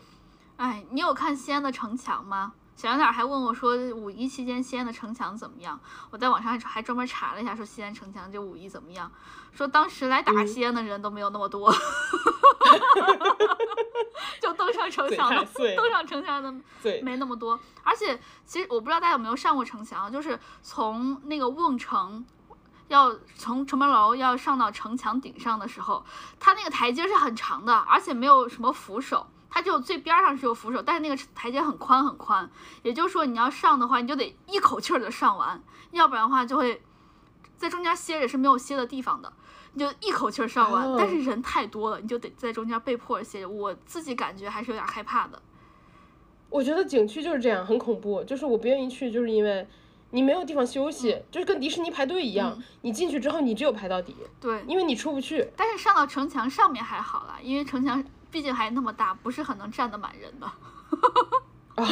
[0.58, 2.52] 哎，你有看西安的城墙吗？
[2.82, 5.78] 小杨点还问我说，五一期间西安的城墙怎么样？
[6.10, 9.08] 我在网上还还专门查了一下，说西安城墙就五一怎么样？
[9.52, 11.72] 说当时来打嗯西安的人都没有那么多，
[14.42, 17.56] 就登上城墙的登上城墙的对，没那么多。
[17.84, 22.26] 而且其实我不知道大家有没有上过城墙，就是从那个瓮城。
[22.88, 26.04] 要从城门楼要上到城墙顶上的时候，
[26.38, 32.50] 它那个台阶是很长的，而且没有什么扶手，它只有最边儿上是有扶手，但是那个台阶很宽很宽，
[32.82, 36.80] 也就是说你要上的话，你就得一口气儿的上完，要不然的话就会
[37.58, 39.30] 在中间歇着是没有歇的地方的，
[39.74, 45.42] 你就一口气儿上完，哦但是人太多了，你就得在中间被迫地歇着，我自己感觉还是有点害怕的。
[46.48, 48.24] 我觉得景区就是这样，很恐怖。
[48.24, 49.66] 就是我不愿意去，就是因为
[50.10, 55.50] 你没有地方休息，就是跟迪士尼排队一样，嗯你进去之后你只有排到底，对，因为你出不去。
[55.56, 60.50] 但是上到城墙上面还好啦，因为城墙毕竟还那么大，不是很能站得满人的。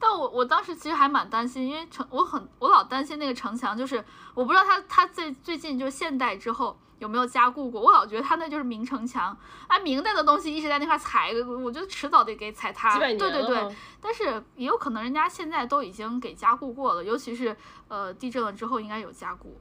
[0.00, 9.36] 但我我当时其实还蛮担心，因为城我很我老担心那个城墙，就是我不知道它它最最近就是现代之后有没有加固过，我老觉得它那就是明城墙，
[9.68, 12.98] 哎，明代的东西一直在那块踩，我觉得迟早得给踩塌。
[12.98, 19.60] 对对对，但是也有可能人家现在都已经给加固过了，尤其是呃地震了之后应该有加固。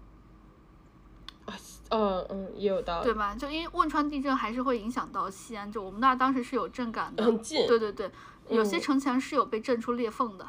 [1.90, 3.36] 嗯嗯，也有道理对，吧？
[3.36, 7.24] 就因为汶川地震还是会影响到西安，就我们那儿当时是有震感的。
[7.24, 7.68] 很近。
[7.68, 8.10] 对对对，
[8.50, 10.48] 有些嗯城墙是有被震出裂缝的，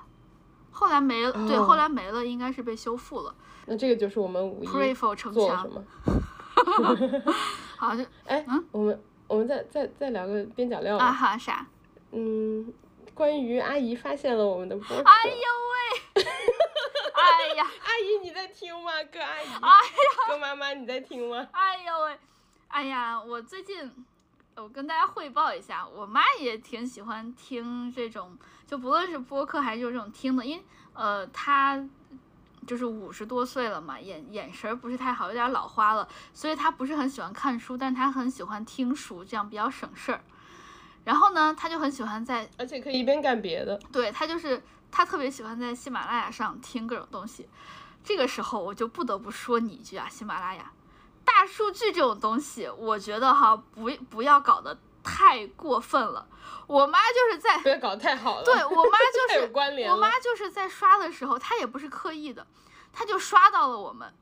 [0.70, 1.32] 后来没了。
[1.48, 3.34] 对，哦后来没了，应该是被修复了。
[3.66, 5.70] 那这个就是我们五一 Pray for 城墙做了什，
[7.30, 7.34] 么？
[7.76, 11.04] 好就哎，嗯我们我们再再再聊个边角料吧。
[11.06, 11.66] 啊哈啥？
[12.12, 12.72] 嗯，
[13.14, 15.02] 关于阿姨发现了我们的播客。
[15.02, 15.34] 哎呦
[16.14, 16.24] 喂！
[17.22, 18.92] 哎呀，阿姨你在听吗？
[19.12, 21.48] 哥阿姨，哎呀，哥妈妈你在听吗？
[21.52, 22.18] 哎呦喂！
[22.68, 23.90] 哎呀，我最近。
[24.54, 31.82] 我跟大家汇报一下，我妈也挺喜欢听这种，就不论是播客还是这种听的，因为呃，她
[32.66, 40.22] 就是五十多岁了嘛，眼眼神儿不是太好，有点老花了，所以她不是很喜欢看书，但是她很喜欢听书，这样比较省事儿。
[41.04, 43.80] 然后呢，她就很喜欢在而且可以一边干别的。
[43.90, 47.48] 对她就是他特别喜欢在喜马拉雅上听各种东西。
[48.04, 50.70] 这个时候我就不得不说你一句啊，喜马拉雅
[51.24, 56.26] 大数据这种东西，我觉得哈不不要搞得太过分了。
[56.66, 58.44] 我妈就是在不要搞太好了。
[58.44, 59.94] 对我妈就太有是关联了。
[59.94, 62.46] 我妈 就是在刷的时候，她也不是刻意的，
[62.92, 64.12] 她就刷到了我们。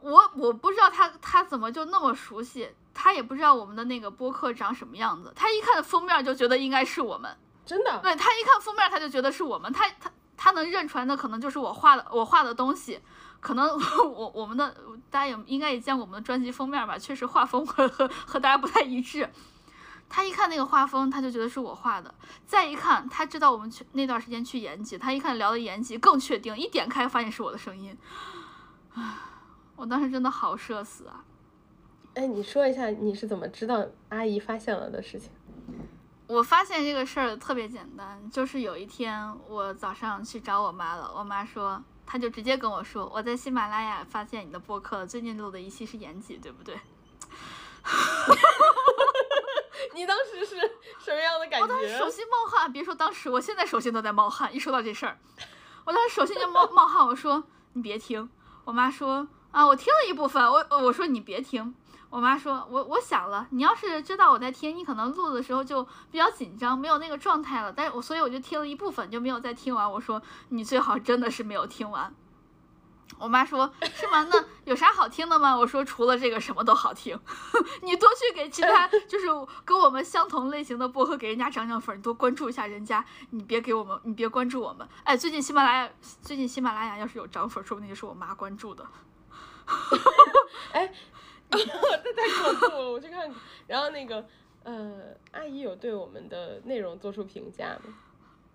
[0.00, 5.32] 我我不知道她她怎么就那么熟悉，她也不知道我们的那个播客长什么样子。
[5.34, 7.36] 她一看封面就觉得应该是我们。
[7.68, 12.98] 真的，对他一看封面，他就觉得是我们，他他他能认出来，那可能就是我画的我画的东西，
[13.40, 13.68] 可能
[14.10, 14.74] 我我们的
[15.10, 19.28] 大家也应该也见过我们的专辑封面吧，确实画风 和和和大家不太一致。
[20.08, 22.14] 他一看那个画风，他就觉得是我画的。
[22.46, 27.94] 再一看，他知道我们去那段时间去延吉，他一看聊的延吉，更确定，一点开发现是我的声音。
[28.94, 29.14] 唉，
[29.76, 31.22] 我当时真的好社死啊！
[32.14, 35.30] 哎，你说一下你是怎么知道阿姨发现了的事情？
[36.28, 46.78] 我发现这个事儿特别简单，就是有一天我早上去找我妈了，我妈说，她就直接跟我说，我在喜马拉雅发现你的播客了，最近录的一期是延吉，对不对？
[49.94, 50.56] 你当时是
[50.98, 52.10] 什么样的感觉我当时手？
[52.10, 54.54] 心冒汗，别说当时，我现在手心都在冒汗。
[54.54, 55.18] 一说到这事儿，
[55.84, 57.06] 我当时手心就冒冒汗。
[57.06, 58.28] 我说你别听，
[58.64, 60.44] 我妈说啊，我听了一部分。
[60.44, 61.74] 我我说你别听，
[62.10, 67.72] 我妈说我我想了，你要是知道我在听，你可能录的时候就比较紧张，没有那个状态了。
[67.72, 69.90] 但是我所以我就听了一部分，就没有再听完。
[69.92, 72.14] 我说你最好真的是没有听完。
[73.18, 74.28] 我妈说：“是吗？
[74.30, 77.18] 那有啥好听的吗？”我说：“除了这个，什么都好听。
[77.82, 79.26] 你多去给其他 就是
[79.64, 83.04] 跟我们相同类型的播客给人家涨涨粉，你多关注一下人家。
[83.30, 84.86] 你别给我们，你别关注我们。
[85.02, 85.90] 哎，最近喜马拉雅，
[86.22, 88.86] 最近喜马拉雅要是有涨粉，说不定就是我妈关注的。
[90.72, 90.92] 哎，
[92.02, 93.30] 这太恐怖了，我去看。
[93.66, 94.24] 然后那个
[94.64, 97.94] 呃，阿姨有对我们的内容做出评价吗？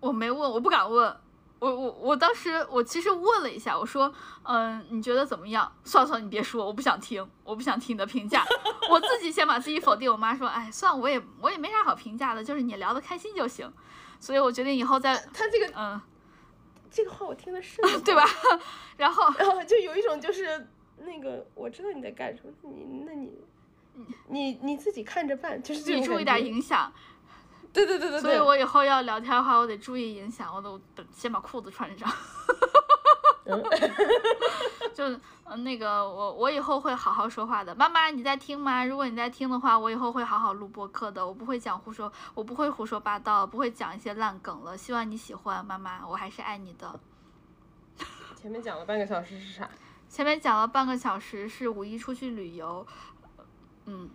[0.00, 1.16] 我没问，我不敢问。
[1.60, 5.72] 我我我当时我其实问了一下，我说，嗯，你觉得怎么样？
[5.82, 8.44] 算了算了，你别说，我不想听，我不想听你的评价，
[8.90, 10.10] 我自己先把自己否定。
[10.10, 13.72] 我妈说，哎，算了，我也我也没啥好评价的，就是你聊得开心就行。
[14.20, 15.98] 所以我决定以后再他这个嗯，
[16.90, 18.24] 这个话我听的是 对吧？
[18.98, 20.68] 然后然后就有一种就是
[21.04, 23.32] 那个我知道你在干什么，你那你
[24.28, 26.92] 你你自己看着办，就是你注意点影响。
[27.72, 28.20] 对对对对对。
[28.20, 32.10] 所以我以后要聊天的话，我得注意影响，我得等先把裤子穿上。
[34.94, 35.04] 就
[35.44, 37.74] 嗯，那个我我以后会好好说话的。
[37.74, 38.82] 妈妈你在听吗？
[38.86, 41.26] 如果你在听的话，我以后会好好录播客的。
[41.26, 44.74] 我不会讲胡说，我不会胡说八道，不会讲一些烂梗了。
[44.78, 46.98] 希望你喜欢，妈妈，我还是爱你的。
[48.40, 49.68] 前面讲了半个小时是啥？
[50.14, 52.86] 前面讲了半个小时是五一出去旅游，
[53.86, 54.08] 嗯。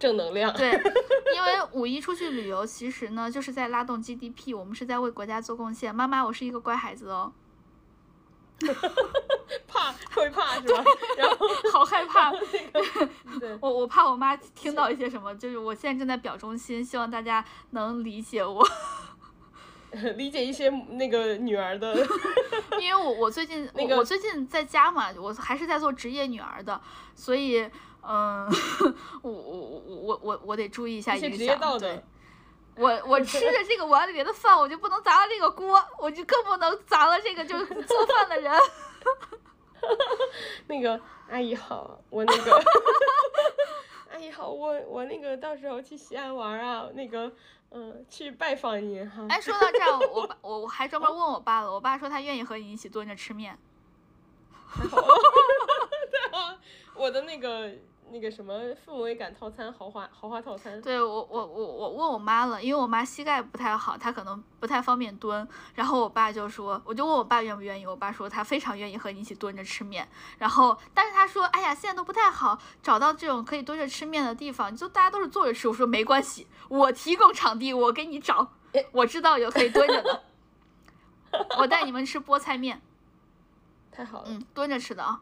[0.00, 0.52] 正能量。
[0.52, 0.72] 对，
[1.32, 5.94] 因为五一出去旅游，其实呢就是在拉动 GDP，我们是在为国家做贡献。
[5.94, 7.32] 妈妈，我是一个乖孩子哦。
[9.68, 10.82] 怕会怕是吧？
[11.16, 12.32] 然后好害怕。
[13.38, 18.66] 对，我我怕我妈听到一些什么，就是我现在正在表忠心，希望大家能理解我。
[20.16, 21.94] 理解一些那个女儿的。
[22.80, 26.80] 因为我我最近 我我最近在家嘛，我还是在做职业女儿的，
[27.14, 27.70] 所以。
[28.06, 28.46] 嗯，
[29.22, 31.78] 我我我我我我得注意一下影响。
[31.78, 32.04] 对，
[32.76, 38.52] 我我吃着这个碗里面的饭，我就不能砸了这个锅，我就更不能砸了这个就是做饭的人。
[40.66, 42.62] 那个阿姨好，我那个
[44.12, 47.32] 阿姨好，我我那个到时候去西安玩啊，那个
[47.74, 49.26] 嗯去拜访您哈。
[49.28, 53.58] 哎，说到这儿，我爸我我还专门问我爸了，我爸说他愿意和你一起蹲着吃面。
[54.80, 56.58] 对啊，
[56.94, 57.72] 我的那个。
[58.10, 58.54] 那个什么
[58.86, 60.80] 氛围感套餐，豪华豪华套餐。
[60.80, 65.46] 对我我我我问我妈了，因为我妈膝盖不太好，她可能不太方便蹲。
[65.74, 70.08] 然后我爸就说，我就问我爸愿不愿意，我爸说他非常愿意和你一起蹲着吃面。
[70.38, 75.66] 然后，但是他说，哎呀，现在都不太好找到这种可以蹲着吃面的地方，就大家都是坐着吃。
[75.66, 78.52] 我说没关系，我提供场地，我给你找，
[78.92, 80.22] 我知道有可以蹲着的，
[81.58, 82.80] 我带你们吃菠菜面。
[83.90, 85.20] 太好了，嗯，蹲着吃的啊。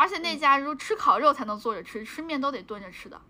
[0.00, 3.20] 而且那家如吃烤肉才能坐着吃，吃面都得蹲着吃的。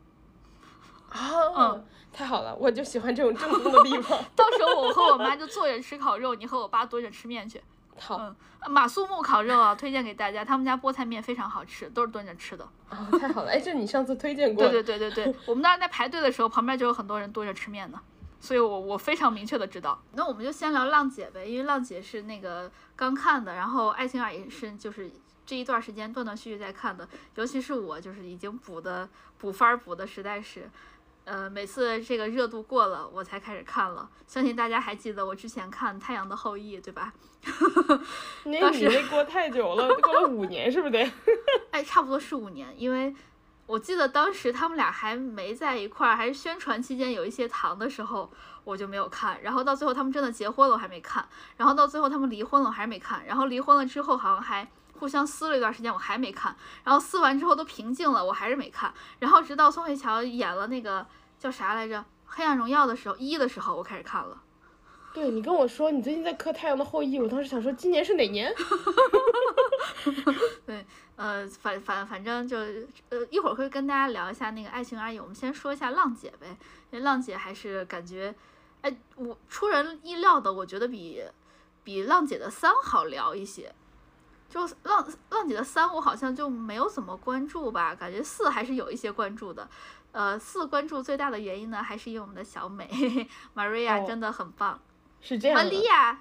[1.09, 1.19] 啊，
[1.57, 4.17] 嗯，太好了，我就喜欢这种正宗的地方。
[4.37, 7.61] 到时候我和我妈就坐着吃烤肉，你和我爸蹲着吃面去。
[7.99, 8.37] 好，嗯，
[8.71, 12.65] 马苏木烤肉啊，推荐给大家，他们家菠菜面非常好吃，都是蹲着吃的。
[12.89, 14.69] 啊，太好了，哎，这你上次推荐过。
[14.69, 18.01] 对对对对对， 我们当时在排队的时候，旁边就有很多人蹲着吃面呢，
[18.39, 20.01] 所以我我非常明确的知道。
[20.13, 25.11] 那我们就先聊浪姐呗，因为浪姐是那个刚看的，然后爱情二也是就是。
[25.51, 30.71] 这一段时间断断续续在看的，尤其是我就是已经补的补番补的实在是，
[31.25, 34.09] 呃，每次这个热度过了我才开始看了。
[34.29, 37.13] 相信大家还记得我之前看《太阳的后裔》对吧？
[38.47, 41.13] 那你那过太久了，过了五年是不是得？
[41.73, 43.13] 哎，差不多是五年，因为
[43.67, 48.31] 我记得当时他们俩还没在一块儿，还是宣传期间有一些糖的时候，
[48.63, 49.43] 我就没有看。
[49.43, 51.29] 然后到最后他们真的结婚了，我还没看。
[51.57, 53.27] 然后到最后他们离婚了，我还是没看。
[53.27, 54.71] 然后离婚了之后，好像还。
[55.01, 61.07] 互相撕了一段时间，我还没看，然后撕完之后都平静了，我还是没看，然后直到宋慧乔演了那个
[61.39, 64.43] 叫啥来着《黑暗荣耀》的时候，一的时候我开始看了。
[65.13, 68.55] 对你跟我说你最近在磕《太阳的后裔》，我当时想说今年是哪年？
[70.65, 70.87] 对，
[71.17, 72.57] 呃，反反反正就
[73.09, 76.47] 呃一会儿会跟大家聊一下那个《爱情而已》，我们先说一下浪姐呗，
[76.91, 78.33] 因为浪姐还是感觉，
[78.83, 81.21] 哎，我出人意料的，我觉得比
[81.83, 83.75] 比浪姐的三好聊一些。
[84.51, 89.67] 就浪浪姐的三，我好像就没有怎么关注吧，感觉四还是有一些关注的。
[90.11, 92.85] 呃，四关注最大的原因呢，还是因为我们的小美，
[93.55, 94.79] Maria 真的很棒。
[95.21, 95.63] 是这样的。
[95.65, 96.21] 玛利亚。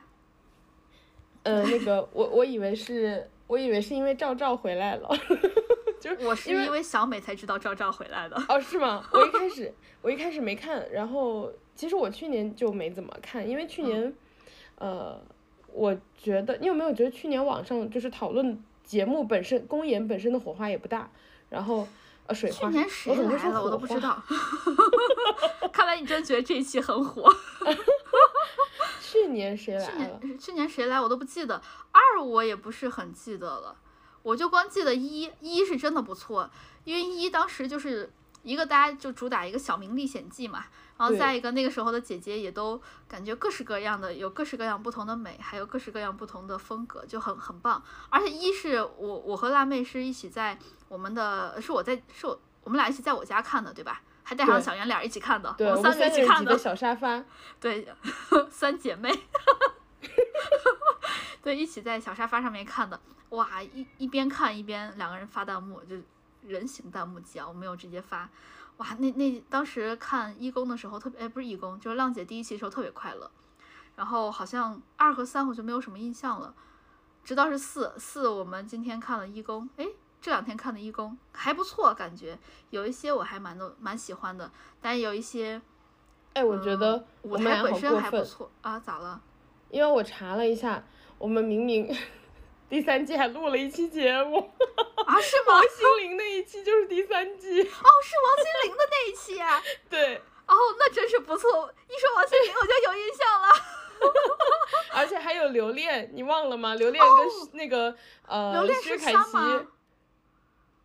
[1.41, 5.09] 呃，那个我我以为是，我以为是因为赵赵回来了，
[5.99, 8.39] 就是我是因为小美才知道赵赵回来的。
[8.47, 9.03] 哦，是吗？
[9.11, 14.13] 我一开始 我一开始没看，然后其实我去年就没怎么看，因为去年，
[14.75, 15.19] 呃。
[15.73, 21.09] 我觉得你有没有觉得去年网上就是讨论节目本身公演本身的火花也不大，
[21.49, 21.87] 然后
[22.27, 24.21] 呃水花，去年谁来了我都不知道，
[25.71, 27.31] 看来你真觉得这一期很火。
[29.01, 30.19] 去年谁来了？
[30.39, 31.61] 去年谁来我都不记得，
[31.91, 33.75] 二我也不是很记得了，
[34.21, 36.49] 我就光记得一，一是真的不错，
[36.83, 38.11] 因为一当时就是
[38.43, 40.65] 一个大家就主打一个小明历险记嘛。
[40.99, 47.81] 然后再一个，那个时候的姐姐也都感觉各式各样的，有各式各样不同的美，还有各式各样不同的风格，就很很棒。
[48.09, 54.01] 而且一是我我和辣妹是一起在我们的，是我在是我我们俩一起在我家看的，对吧？
[54.23, 56.57] 还带上小圆脸一起看的，我们三个一起看的。
[56.57, 57.23] 小沙发。
[57.61, 57.87] 对，
[58.51, 59.09] 三姐妹。
[61.41, 65.95] 对，一起在小沙发上面看的，哇，一一边看一边两个人发弹幕，就
[66.45, 68.29] 人形弹幕机啊，我没有直接发，
[68.79, 73.29] 哇，那那当时看一公的时候特别，哎，不是一公，就是浪姐第一期的时候特别快乐，
[73.97, 76.53] 然后好像二和三我就没有什么印象了，
[77.21, 79.85] 直到是四四，我们今天看了一公，哎，
[80.21, 84.49] 这两天看的一公还不错，感觉有一些我还蛮的蛮喜欢的，
[84.79, 85.61] 但是有一些，
[86.33, 89.21] 哎，我觉得舞台本身还不，错啊，咋了？
[89.69, 90.81] 因为我查了一下，
[91.17, 91.93] 我们明明
[92.69, 94.37] 第三季还录了一期节目，
[95.05, 95.55] 啊，是吗？
[95.57, 97.61] 王心凌那一期就是第三季。
[97.61, 99.61] 哦，是王心凌的那一期啊。
[99.89, 100.17] 对，
[100.47, 101.73] 哦，那真是不错。
[101.87, 103.47] 一说王心凌，我就有印象了。
[104.93, 106.75] 而且还有留恋，你忘了吗？
[106.75, 107.97] 留恋跟是那个、刘
[108.27, 109.67] 呃恋是薛凯琪，三吗？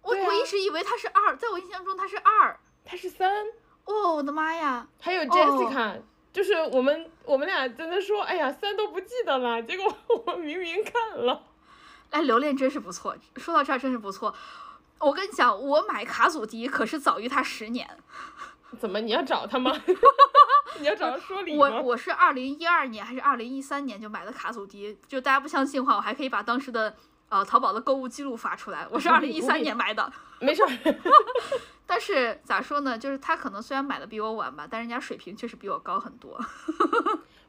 [0.03, 2.59] 我、啊我一直以为他是二，在我印象中他是二。
[2.85, 3.47] 他是三，
[3.85, 4.87] 哦，我的妈呀！
[5.01, 11.43] 还有哦 Jessica，、就是我们我们俩在那说，哎呀三都不记得了，结果我们明明看了。
[12.11, 13.16] 哎，留恋真是不错。
[13.36, 14.34] 说到这儿，真是不错。
[14.98, 17.88] 我跟你讲，我买卡祖笛可是早于他十年。
[18.78, 19.72] 怎么你要找他吗？
[20.80, 21.68] 你要找他说理吗？
[21.70, 26.96] 我我是二零一二年还是二零一三年就买的卡祖笛，就大家不相信的话，我还可以把当时的
[27.28, 28.86] 呃淘宝的购物记录发出来。
[28.90, 30.12] 我是二零一三年买的。
[30.40, 30.68] 没事儿，
[31.86, 32.98] 但是咋说呢？
[32.98, 36.38] 就是他可能虽然买的比我晚吧，但人家水平确实比我高很多。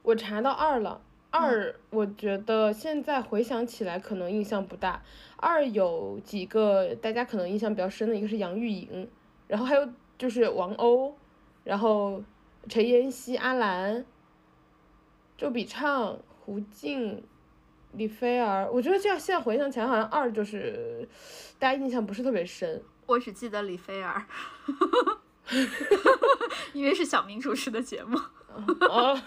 [0.03, 1.01] 我查到二了。
[1.37, 5.01] 嗯二，我觉得现在回想起来可能印象不大。
[5.37, 9.09] 二有几个大家可能印象比较深的，一个是杨钰莹，
[9.47, 11.13] 然后还有就是王鸥，
[11.65, 12.23] 然后
[12.69, 14.05] 陈妍希、阿兰、
[15.37, 17.21] 周笔畅、胡静、
[17.91, 18.69] 李菲儿。
[18.71, 21.07] 我觉得这样现在回想起来，好像二就是
[21.59, 22.81] 大家印象不是特别深。
[23.05, 24.25] 我只记得李菲儿，
[26.73, 28.17] 因为是小明主持的节目。
[28.81, 29.19] 哦，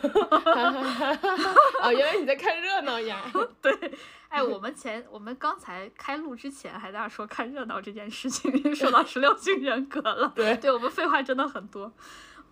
[1.83, 3.20] 哦，原来你在看热闹呀。
[3.62, 3.72] 对
[4.29, 10.33] 哎，我们前我们刚才开录之前还在那说看热闹这件事情， 说到十六型人格了。
[10.35, 11.91] 对对我们废话真的很多。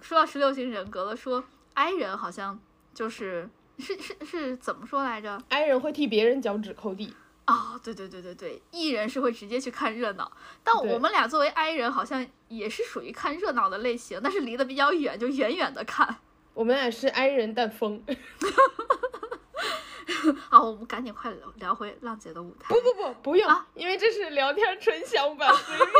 [0.00, 2.58] 说到十六型人格了，说 I 人好像
[2.94, 3.48] 就是
[3.78, 7.14] 是是是怎么说来着？i 人会替别人脚趾抠地。
[7.46, 10.32] 哦，对对对对对，E 人是会直接去看热闹，
[10.64, 16.16] 但我们俩作为 I 人好像也是属于看热闹的类型，但是离得比较远，就远远的看。
[16.56, 18.02] 我们俩是 i 人但疯。
[20.48, 22.74] 啊，我们赶紧快聊聊回浪姐的舞台。
[22.74, 25.90] 不不不，不用，啊因为这是聊天纯享版，随便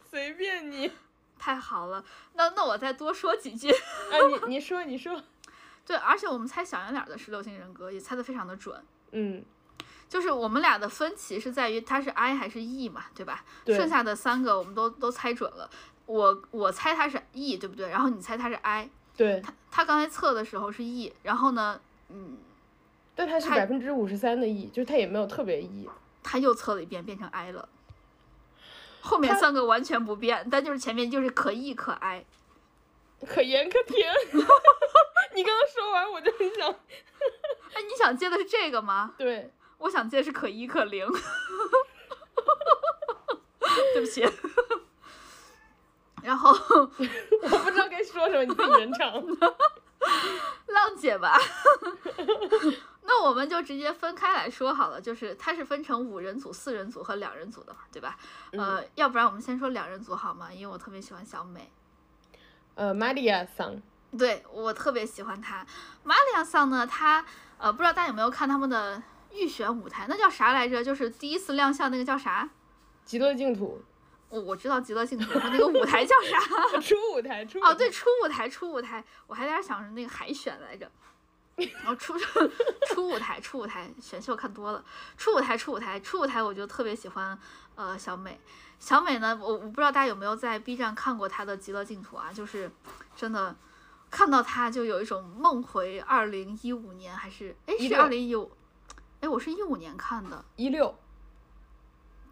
[0.10, 0.90] 随便你。
[1.38, 2.02] 太好了，
[2.32, 3.70] 那那我再多说几句。
[3.70, 4.16] 啊，
[4.46, 5.22] 你你说你说，
[5.86, 9.44] 对，而且我们猜小圆脸的十六型人格也猜的非常的准，嗯，
[10.08, 13.44] 就是我们俩的分歧是在于他是 I 还是 E 嘛，对吧？
[13.62, 15.68] 对剩下的三个我们都都猜准了。
[16.06, 17.90] 我我猜他是 E，对不对？
[17.90, 18.88] 然后你猜他是 I。
[19.16, 22.36] 对，他他刚才测的时候是 E，然后呢，嗯，
[23.14, 25.88] 但他是百分之五十三的 E，就是他也没有特别 E。
[26.22, 27.68] 他又测了一遍，变成 I 了。
[29.00, 32.24] 后面三个完全不变，但就是前面就是可 E 可 I。
[33.26, 34.12] 可盐可甜，
[35.34, 36.68] 你刚刚说完我就很想，
[37.72, 39.14] 哎，你想接的是这个吗？
[39.16, 41.06] 对，我想接的是可一可零。
[43.94, 44.22] 对不起。
[46.26, 46.50] 然后
[46.80, 49.12] 我不知道该说什么，你自己圆场。
[50.66, 51.38] 浪姐吧，
[53.02, 58.18] 那我们就直接分开来说好了，就是它是分成五人组、四人组和两人组的嘛，对吧？
[58.52, 60.52] 呃，要不然我们先说两人组好吗？
[60.52, 61.70] 因为我特别喜欢小美。
[62.74, 63.80] 呃，玛利亚桑，
[64.18, 65.64] 对我特别喜欢她。
[66.02, 67.24] 玛利亚桑呢，她
[67.58, 69.02] 呃，不知道大家有没有看他们的
[69.32, 70.06] 预选舞台？
[70.08, 70.84] 那叫啥来着？
[70.84, 72.48] 就是第一次亮相那个叫啥？
[73.04, 73.80] 极乐净土，
[74.28, 76.38] 我我知道极乐净土，那个舞台叫啥？
[76.80, 80.90] 初舞台，初舞哦，对，台，初舞台，初舞台，我还在那想着那个海选来着。
[81.56, 82.12] 然后初
[82.88, 84.84] 初舞台，初舞台选秀看多了，
[85.16, 87.38] 初舞台，初舞台，初舞台，我就特别喜欢
[87.76, 88.38] 呃小美。
[88.78, 92.70] 小美呢，我我不知道大家有没有在 B 站看过她的《极乐净土》啊，就是
[93.16, 93.56] 真的
[94.10, 98.52] 看到她就有一种梦回二零一五年，还是哎是16二零一五，
[99.20, 100.94] 哎我是一五年看的，一六，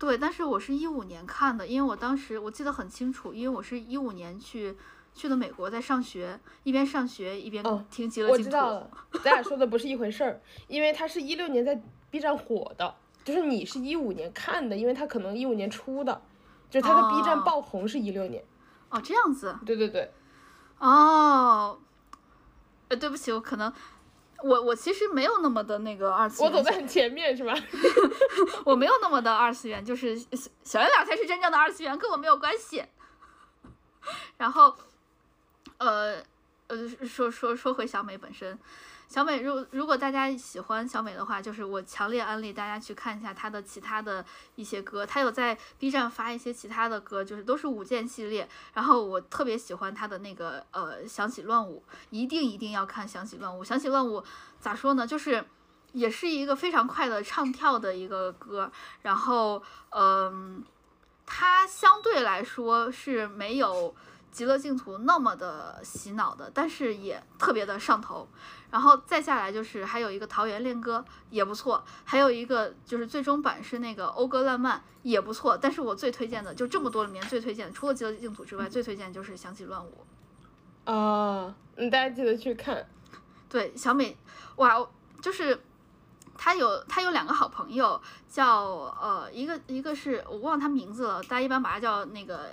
[0.05, 4.77] 对，但是我是一五年看的，因为我当时我记得很清楚，因为我是一五年去
[5.15, 8.91] 去的美国，在上学，一边上学一边哦听《极乐我净土》我知道了，
[9.25, 11.81] 咱俩说的不是一回事儿，因为他是一六年在
[12.11, 12.95] B 站火的，
[13.25, 16.21] 就是你是一五年看的，因为他可能一五年出的，
[16.69, 18.45] 就是他的 B 站哦爆红是一六年，
[18.91, 20.13] 哦，这样子对对对，
[20.79, 21.79] 哦，
[22.89, 23.73] 呃，对不起，我可能
[24.43, 27.55] 我我其实没有那么的那个二次元，我走在很前面是吧？
[28.65, 30.27] 我没有那么的二次元，就是小
[30.65, 32.85] 小圆脸才是真正的二次元，跟我没有关系。
[34.37, 34.77] 然后，
[35.79, 36.23] 呃，
[36.67, 38.59] 呃，说说说回小美本身，
[39.15, 48.49] 小美如如果大家喜欢小美的话，就是我强烈安利大家去看一下她的其他的一些歌，她有在 B 站发一些其他的歌，就是都是舞剑系列。
[48.73, 53.63] 然后我特别喜欢她的那个呃想起乱舞，一定一定要看想起乱舞。
[53.63, 54.21] 想起乱舞
[54.59, 55.07] 咋说呢？
[55.07, 55.45] 就是
[55.93, 60.61] 也是一个非常快的唱跳的一个歌，然后嗯，
[61.25, 63.95] 它相对来说是没有。
[64.35, 68.29] 极乐净土那么的洗脑的，但是也特别的上头。
[68.69, 75.57] 然后再下来就是还有一个桃园恋歌也不错，还有一个就是最终版是那个讴歌烂漫也不错。
[75.57, 80.05] 但是我最推荐的就这么多里面最推荐，除了极乐净土之外，最推荐就是想起乱舞。
[80.85, 82.85] 啊，嗯，大家记得去看。
[83.49, 84.17] 对，小美，
[84.57, 84.85] 哇，
[85.23, 85.63] 就是
[86.37, 88.65] 她有她有两个好朋友，叫
[89.01, 92.51] 呃一个一个是我忘了他名字了，大家一般把他叫那个。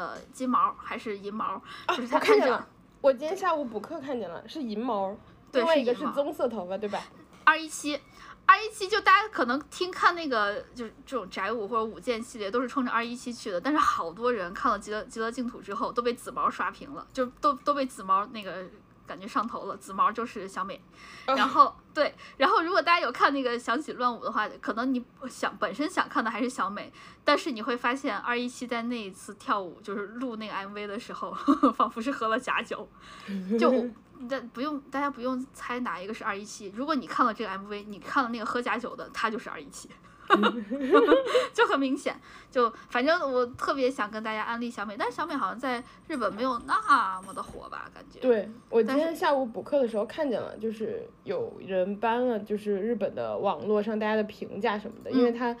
[0.00, 1.60] 呃，金毛还是银毛？
[1.88, 2.66] 就是他看见了。
[3.02, 5.14] 我今天下午补课看见了，是银毛。
[5.52, 7.02] 对，是一个是棕色头发，对吧？
[7.44, 8.00] 二一七，
[8.46, 13.60] 二一七，就大家可能听看那个，就是这种宅舞或者舞剑系列，都是冲着二一七去的。
[13.60, 18.64] 但是好多人看了《极乐极乐净土》之后，都被紫毛刷屏了，就都都被紫毛那个。
[19.10, 20.80] 感觉上头了，紫毛就是小美，
[21.26, 26.92] 然后对，然后如果大家有看那个想起乱舞的话，可能你想本身想看的还是小美，
[27.24, 31.34] 但是你会发现二一七在那一次跳舞就是录那个 MV 的时候，
[31.74, 32.88] 仿佛是喝了假酒，
[33.58, 33.90] 就
[34.28, 39.90] 但不用大家不用猜哪一个是二一七，如果你看了这个 MV，你看了那个喝假酒的，他就是二一七。
[41.52, 42.14] 就很明显，
[42.50, 47.90] 就反正我特别想跟大家安利小美，但是小美好像在日本没有那么的火吧？
[47.94, 48.20] 感觉。
[48.20, 55.54] 对我今天下午补课的时候看见了，就是有人搬了，就是日本的网络上大家的评价什么的，因为他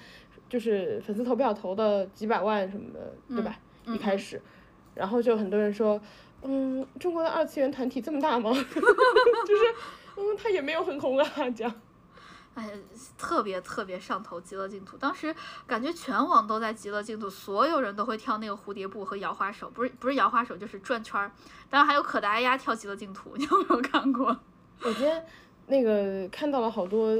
[0.48, 3.56] 就是粉丝投票投的几百万什么的，对吧？
[3.86, 4.40] 一开始，
[4.94, 6.00] 然后就很多人说，
[6.42, 8.50] 嗯，中国的二次元团体这么大吗？
[8.54, 9.62] 就是，
[10.16, 11.24] 嗯，他也没有很红啊，
[11.56, 11.74] 这样。
[12.54, 12.68] 哎，
[13.16, 14.96] 特别特别上头，极乐净土。
[14.96, 15.34] 当时
[15.66, 21.30] 感觉全网都在极乐净土，所有人都会跳那个蝴蝶步和摇花手，不是不是摇花手就是转圈儿。
[21.70, 24.36] 当然还有可达鸭跳极乐净土，你有没有看过？
[24.82, 25.24] 我今天
[25.66, 27.16] 那个看到了好多，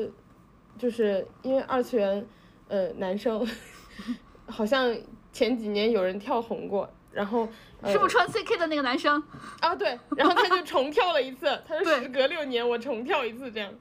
[0.76, 2.26] 就是因为二次元，
[2.68, 3.46] 呃，男生
[4.48, 4.94] 好像
[5.32, 7.48] 前几年有人跳红过，然后
[7.86, 9.22] 是不是穿 CK 的那个男生？
[9.60, 13.72] 啊，对，然后他就重跳了一次，他说时隔六年我重跳一次这样。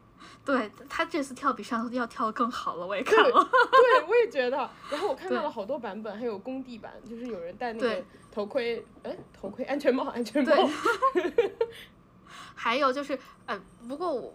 [0.46, 3.50] 对他这次跳比上次要跳的更好了，我也看了。
[3.52, 4.58] 对， 我也觉得。
[4.90, 10.70] 然后我看到了好多版本，还有工地版，就是有人戴那个头盔，哎，头盔、安全帽、安全帽。
[12.56, 14.34] 还有就是，呃，不过我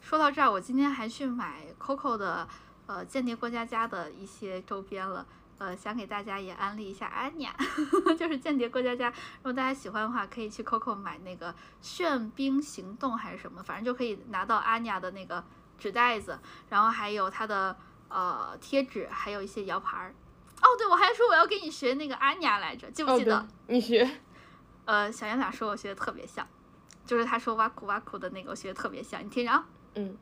[0.00, 2.46] 说到这儿，我今天还去买 Coco 的
[2.86, 5.26] 呃间谍过家家的一些周边了。
[5.58, 7.48] 呃，想给大家也安利一下安妮，
[8.18, 9.08] 就是间谍过家家。
[9.38, 15.42] 如果大家喜欢的话，可以去 COCO 买那个炫兵行动还是什么，反正就可以拿到安妮的那个
[15.78, 16.38] 纸袋子，
[16.68, 17.76] 然后还有它的
[18.08, 20.14] 呃贴纸，还有一些摇牌儿。
[20.60, 23.46] 哦，对，我还说我要给你学那个安妮来着，记不记得？
[23.68, 24.08] 你学？
[24.84, 26.46] 呃，小杨俩说我学的特别像，
[27.04, 29.66] 就是他说哇酷哇酷的那个，我学的特别像，你听着啊。
[29.94, 30.16] 嗯。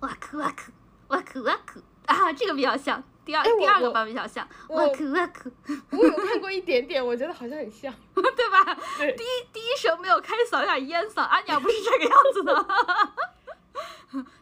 [0.00, 0.72] 哇酷哇酷
[1.08, 3.02] 哇酷哇酷啊，这个比较像。
[3.28, 5.04] 第二第二个版本比小像，我可
[5.92, 8.74] 我有看过一点点，我觉得好像很像， 对吧？
[8.96, 9.14] 对。
[9.16, 12.66] 第一第一声没有开嗓，有点烟嗓，阿娘不是这个样子的。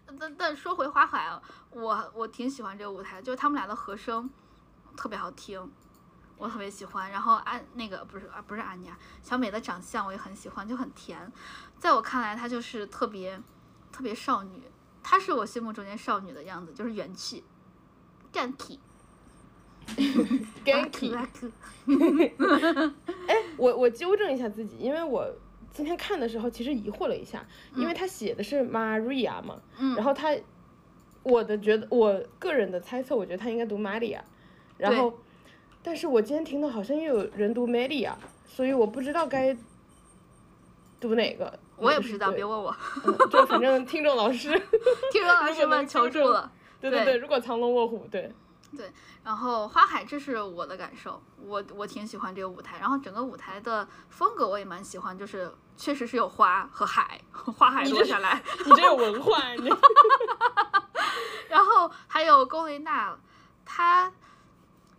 [0.21, 4.31] 但但说回花海啊，我我挺喜欢这个舞台，就是他们俩的和声
[4.97, 5.69] 特别好听，
[6.37, 7.11] 我特别喜欢。
[7.11, 8.89] 然后安那个不是啊不是安妮，
[9.21, 11.33] 小美的长相我也很喜欢，就很甜。
[11.81, 13.43] 在我看来，她就是特别
[13.91, 14.63] 特别少女，
[15.03, 17.43] 她是我心目中间少女的样子，就是元气。
[19.97, 21.17] Ganky，Ganky，
[23.27, 25.27] 哎，我我纠正一下自己，因为我
[25.73, 29.59] 今天看的时候其实疑惑了一下，因为他写的是 Maria 嘛，
[29.97, 30.37] 然后他，
[31.23, 34.21] 我的觉得我个人的猜测，我觉得他应该读 Maria，
[34.77, 35.19] 然后，
[35.83, 38.13] 但是我今天听到好像又有人读 Maria，
[38.47, 39.57] 所以我不知道该
[41.01, 41.59] 读哪个。
[41.79, 42.75] 我也不知道，别问我。
[43.31, 44.49] 就反正听众老师，
[45.13, 46.51] 听众老师们求助了。
[46.81, 48.33] 对对对，如果藏龙卧虎，对
[48.77, 48.93] 对，
[49.25, 59.71] 然后花海，这是我的感受，我我挺喜欢这个舞台，然后整个舞台的风格我也蛮喜欢，就是确实是有花和海， 花海落下来， 你这有文化，你，
[61.49, 63.17] 然后还有龚琳娜，
[63.65, 64.13] 她，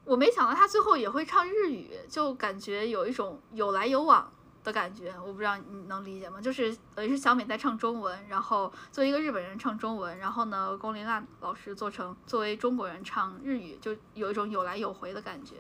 [0.05, 4.32] 我没想到她最后也会唱日语，就感觉有一种有来有往。
[4.68, 6.41] 的感觉，我不知道你能理解吗？
[6.41, 15.55] 就是等于是小美在唱中文，然后作为一个日本人唱中文，然后呢，龚琳娜老师做成作为中国人唱日语，就有一种有来有回的感觉。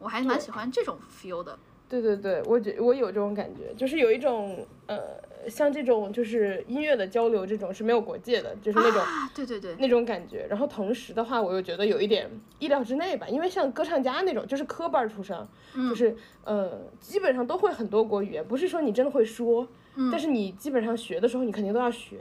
[0.00, 1.56] 我还蛮喜欢这种 feel 的。
[1.88, 5.00] 对对对，我觉我有这种感觉，就是有一种呃，
[5.48, 10.46] 像这种就是音乐的交流，这种是没有国界的，就是那种、啊，对对对，那种感觉。
[10.50, 15.34] 然后同时的话，我又觉得有一点意料之内吧，因为像歌唱家那种，就是科班儿出身，
[15.74, 16.14] 嗯就是
[16.44, 22.16] 呃，基本上都会很多国语言，不是说你真的会说，嗯但是你基本上学的时候，你肯定都要学，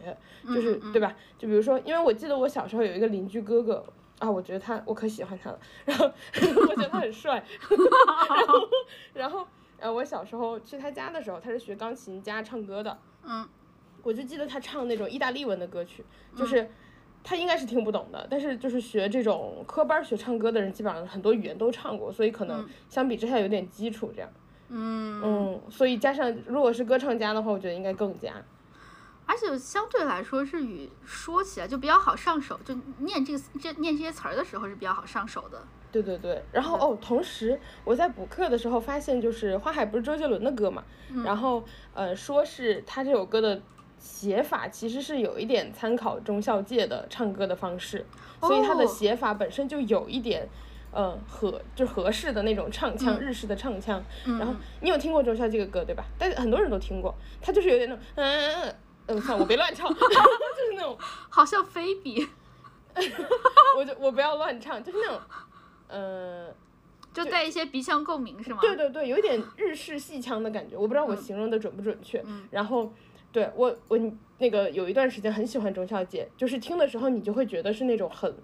[0.47, 1.13] 就是嗯嗯对吧？
[1.37, 3.83] 就比如说，因为我记得我小时候有一个邻居哥哥。
[4.19, 5.59] 啊，我觉得他，我可喜欢他了。
[5.85, 7.35] 然后 我觉得他很帅。
[8.35, 8.69] 然后，
[9.13, 9.47] 然后，
[9.79, 12.97] 呃，我小时候去他家的时候，他是学钢琴加唱歌的。
[13.23, 13.47] 嗯
[14.03, 16.69] 我就记得他唱那种意大利文的歌曲，就是
[17.23, 24.29] 他应该是听不懂的，但是就是学这种科班学唱歌的人，基本上很多语言都唱过，所以可能相比之下有点基础这样。
[24.69, 28.33] 嗯，嗯，所以加上如果是歌唱家的话，我觉得应该更加。
[29.25, 35.61] 而且相对来说，日语说起来就比较好上手，就念这个这念这些词儿的时候是比较好上手的。
[36.01, 40.83] 对对对，然后哦，同时我在补课的时候发现，就是《花海》不是周杰伦的歌嘛，
[41.23, 43.61] 然后呃，说是他这首歌的
[43.97, 48.05] 写法其实是有一点参考中校介的唱歌的方式，
[48.41, 48.87] 所以他的哦。
[48.87, 50.47] 写法本身就有一点。
[50.89, 54.01] 呃，合就合适的那种唱腔，日式的唱腔。
[54.25, 56.03] 然后你有听过中孝这个歌对吧？
[56.17, 58.75] 但是很多人都听过，他就是有点那种，嗯嗯嗯，
[59.07, 60.97] 嗯，算了，我别乱唱， 就是那种，
[61.29, 62.25] 好像菲比，
[63.77, 65.19] 我就我不要乱唱，就是那种，
[65.87, 66.47] 呃，
[67.13, 68.59] 就带一些鼻腔共鸣是吗？
[68.61, 72.23] 对对对，有一点日式戏腔的感觉，我不知道我形容的准不准确。
[72.51, 72.91] 然后，
[73.31, 73.99] 对我我
[74.37, 78.35] 那个有一段时间很喜欢中孝介，就是听的时候你就会觉得是那种很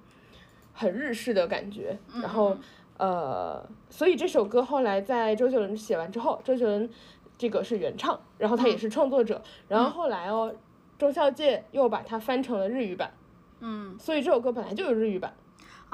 [0.73, 1.97] 很日式的感觉。
[2.21, 2.57] 然后
[2.97, 6.89] 呃，所以这首歌后来在周杰伦写完之后，周杰伦
[7.37, 10.55] 这个是原唱，然后他也是创作者，然后后来哦，
[10.97, 13.13] 中孝介又把它翻成了日语版，
[13.59, 15.33] 嗯，所以这首歌本来就有日语版。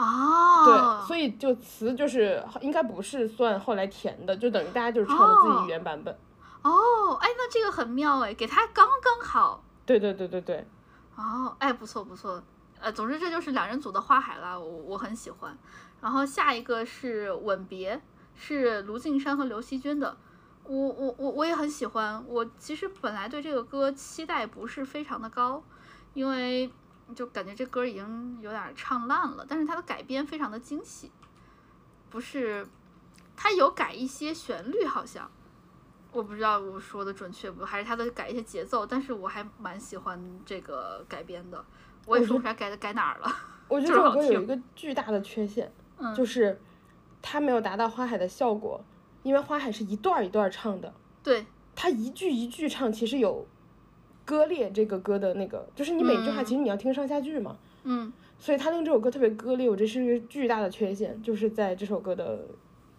[0.02, 6.18] 哦，对，所以就词就是应该不是算后来填的，就等于大家就是唱的自己原版本。
[6.62, 9.62] 哦，哎，那这个很妙哎，给他刚刚好。
[9.86, 10.66] 对对对对对，
[11.16, 12.42] 哦，哎，不错不错，
[12.80, 15.58] 呃，总之这就是两人组的花海啦，我我很喜欢。
[16.00, 18.02] 然后下一个是吻别，
[18.36, 20.16] 是卢靖姗和刘惜君的，
[20.64, 22.24] 我我我我也很喜欢。
[22.26, 25.62] 我其实本来对这个歌期待不是非常的高，
[26.14, 26.72] 因为
[27.16, 31.12] 就感觉这歌已经有点唱烂了，但是它的改编非常的惊喜，
[32.10, 32.68] 不是，
[33.36, 35.30] 它有改一些旋律好像。
[36.12, 41.64] 我不知道我说的准确不，还是它的改一些节奏，但是我还蛮喜欢这个改编的。
[42.08, 43.32] 我也说不出来改的改哪儿了。
[43.68, 46.60] 我觉得这首歌有一个巨大的缺陷，嗯、就是
[47.22, 48.84] 它没有达到花海的效果，
[49.22, 50.92] 因为花海是一段一段唱的，
[51.22, 51.46] 对，
[51.76, 53.46] 它一句一句唱，其实有
[54.30, 62.46] 割裂这个歌的那个，就是你每句话其实你要听上下句嘛，嗯，所以他令这首歌特别割裂，我这是一个巨大的缺陷，就是在这首歌的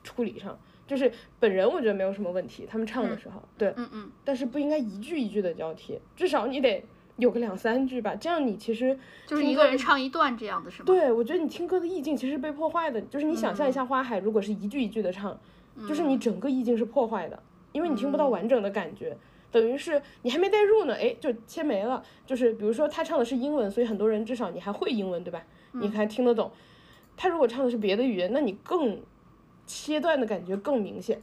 [0.02, 0.58] 处理上。
[0.88, 10.86] 就是本人我觉得没有什么问题，他们唱的时候，对，嗯嗯，但是不应该一句一句的交替，至少你得有个两三句吧，这样你其实就是一个人唱一段这样的是吗？
[10.86, 15.38] 对，我觉得你听歌的意境其实被破坏的，就是你想象一下花海如果是一句一句的唱，
[15.86, 19.16] 就是你整个意境是破坏的，因为你听不到完整的感觉，
[19.50, 22.02] 等于是你还没带入呢，哎，就切没了。
[22.26, 25.42] 就是比如说他唱的是英文，所以很多人至少你还会英文，对吧？
[25.72, 26.50] 你还听得懂。
[27.16, 29.02] 他如果唱的是别的语言，那你更。
[29.66, 31.22] 切断的感觉更明显，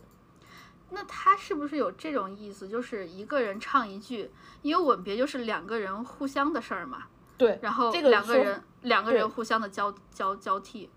[0.91, 2.65] 那他是不是有这种意思？
[2.65, 7.07] 就是一个人唱一句，因为吻别就是两个人互相的事儿嘛。
[7.38, 10.89] 对，然后这个两个人两个人互相的交交交替。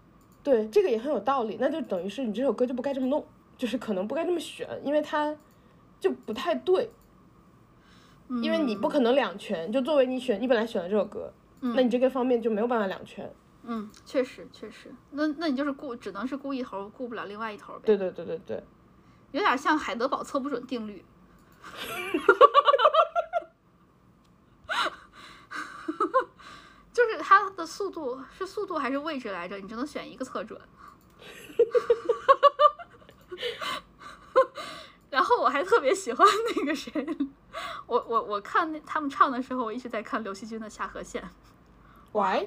[0.44, 1.56] 对，这个也很有道理。
[1.58, 3.26] 那就等于是你这首歌就不该这么弄，
[3.58, 5.36] 就是可能不该这么选，因为它
[5.98, 6.88] 就不太对。
[8.32, 13.28] 嗯、因为你不可能两全，就作为你选，你本来选了这首歌，嗯、那你这个方面就没有办法两全。
[13.64, 17.80] 嗯，确实确实，那那你就是顾，只能是顾一头，顾不了另外一头呗。
[17.84, 18.64] 对对对对对，
[19.32, 21.04] 有点像海德堡测不准定律。
[26.92, 29.56] 就是它的速度是速度还是位置来着？
[29.58, 30.60] 你只能选一个测准。
[35.10, 36.26] 然后我还特别喜欢
[36.56, 36.92] 那个谁，
[37.86, 41.28] 我我我看那他们唱的时候，我一直在看刘惜君的下颌线。
[42.12, 42.46] Why？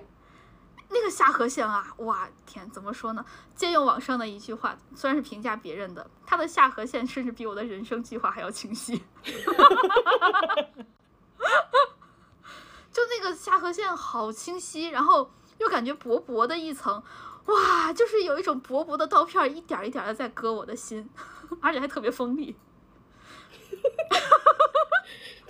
[0.89, 3.26] 那个下颌线啊，哇天，怎么说呢？
[3.56, 9.04] 借用网上的一句话，虽然是评价别人的，他的下颌线甚至比我的人生计划还要清晰。
[12.91, 17.01] 就那个下颌线好清晰，然后又感觉薄薄的一层，
[17.45, 21.10] 哇，就是有一种薄薄的刀片一点一点的在割我的心，
[21.60, 22.56] 而且还特别锋利。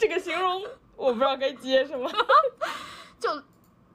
[0.04, 0.62] 这个形容
[0.98, 2.12] 我不知道该接什么。
[3.20, 3.42] 就。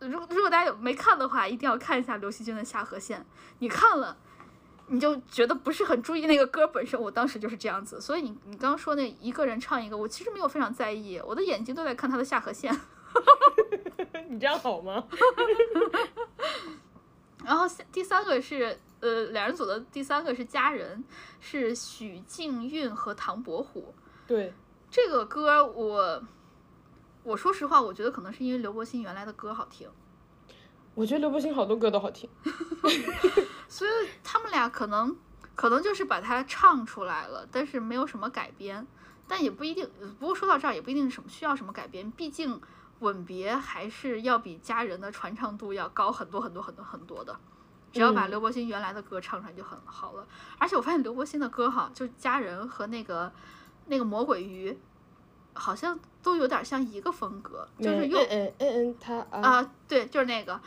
[0.01, 3.27] 如如果大家有没看的话，一定要看一下刘惜君的下颌线。
[3.59, 4.17] 你看了，
[4.87, 7.01] 你就觉得不是很注意那个歌本身。
[7.01, 12.73] 我当时就是这样子，所以你你刚刚说那一个人唱一个，我其实没有非常在意，我的眼睛都在看他的下颌线。
[14.29, 15.05] 你这样好吗？
[17.45, 21.03] 然后第三个是呃两人组的第三个是家人，
[21.41, 23.93] 是许静韵和唐伯虎。
[24.29, 24.55] 对
[24.91, 26.23] 这个歌，我
[27.23, 29.89] 我说实话，我觉得可能是因为刘柏辛原来的歌好听。
[30.95, 32.29] 我觉得刘柏辛好多歌都好听，
[33.69, 33.91] 所以
[34.25, 35.17] 他们俩可能
[35.55, 38.87] 可能就是把它唱出来了，但是没有什么改编，
[39.27, 39.89] 但也不一定。
[40.19, 42.61] 不过说到这儿，也不一定什么需要什么改编，毕竟。
[43.01, 47.39] 吻别还是要比家人的传唱度要高很多很多很多很多的，
[47.93, 50.27] 只要把刘柏辛原来的歌唱出来就很好了。
[50.59, 53.33] 而且我发现刘柏辛的歌哈，就家人和那个
[53.89, 54.79] 那个魔鬼鱼，
[55.53, 60.61] 好像都有点像一个风格，就是又嗯嗯嗯他啊对，就是那个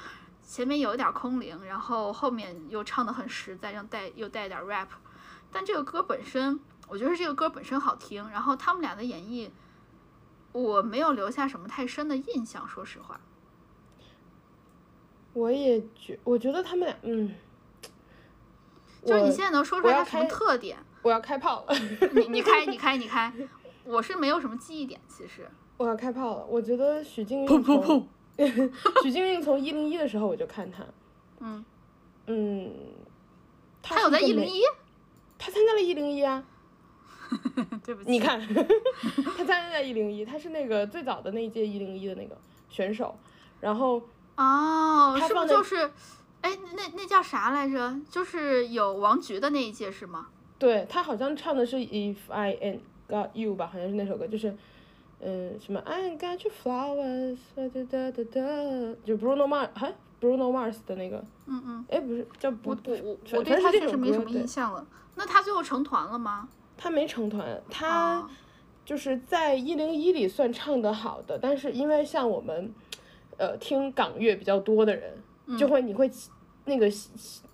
[0.46, 4.88] 前面有一点空灵，然后后面又唱的很实在，又带又带点 rap。
[5.52, 9.50] 但这个歌本身，我觉得这个歌本身好听，然后他们俩的演绎。
[10.54, 13.18] 我没有留下什么太深的印象，说实话。
[15.32, 17.34] 我也觉，我觉得他们俩，嗯，
[19.06, 20.78] 就是你现在能说出来他什么特点？
[21.02, 21.76] 我要开炮了。
[22.14, 23.32] 你你开你开你开，
[23.84, 25.50] 我是没有什么记忆点，其实。
[25.78, 28.08] 我要开炮了，我觉得许静韵从
[29.04, 30.84] 许静韵从一零一的时候我就看她，
[31.40, 31.66] 嗯
[32.28, 32.72] 嗯，
[33.82, 34.62] 他有在一零一，
[35.38, 36.44] 她参加了一零一啊。
[37.86, 42.38] 对不起，你看，他参加在一零一，他是那个最早的那一届一零一的那个
[42.70, 43.18] 选手，
[43.62, 44.02] 然后
[44.36, 45.90] 哦，是不是就是，
[46.42, 47.96] 哎，那那叫啥来着？
[48.10, 50.28] 就是有王菊的那一届是吗？
[50.62, 54.56] 对他好像唱的是 If I Ain't Got You 吧，好像是那首歌，就是
[55.20, 59.92] 嗯什么 I Ain't Got Your Flowers，哒哒哒哒，就 Bruno Mars，哈
[60.22, 64.86] ，Bruno Mars 的那个，嗯嗯，哎不是叫不，我我我对他确实没什么印象了。
[65.16, 66.48] 那他最后成团了吗？
[66.78, 68.30] 他没成团，他
[68.86, 72.72] 就是在一零一里算唱的好的，但是因为像我们，
[73.38, 75.18] 呃，听港乐比较多的人，
[75.58, 76.08] 就会你会
[76.66, 76.88] 那个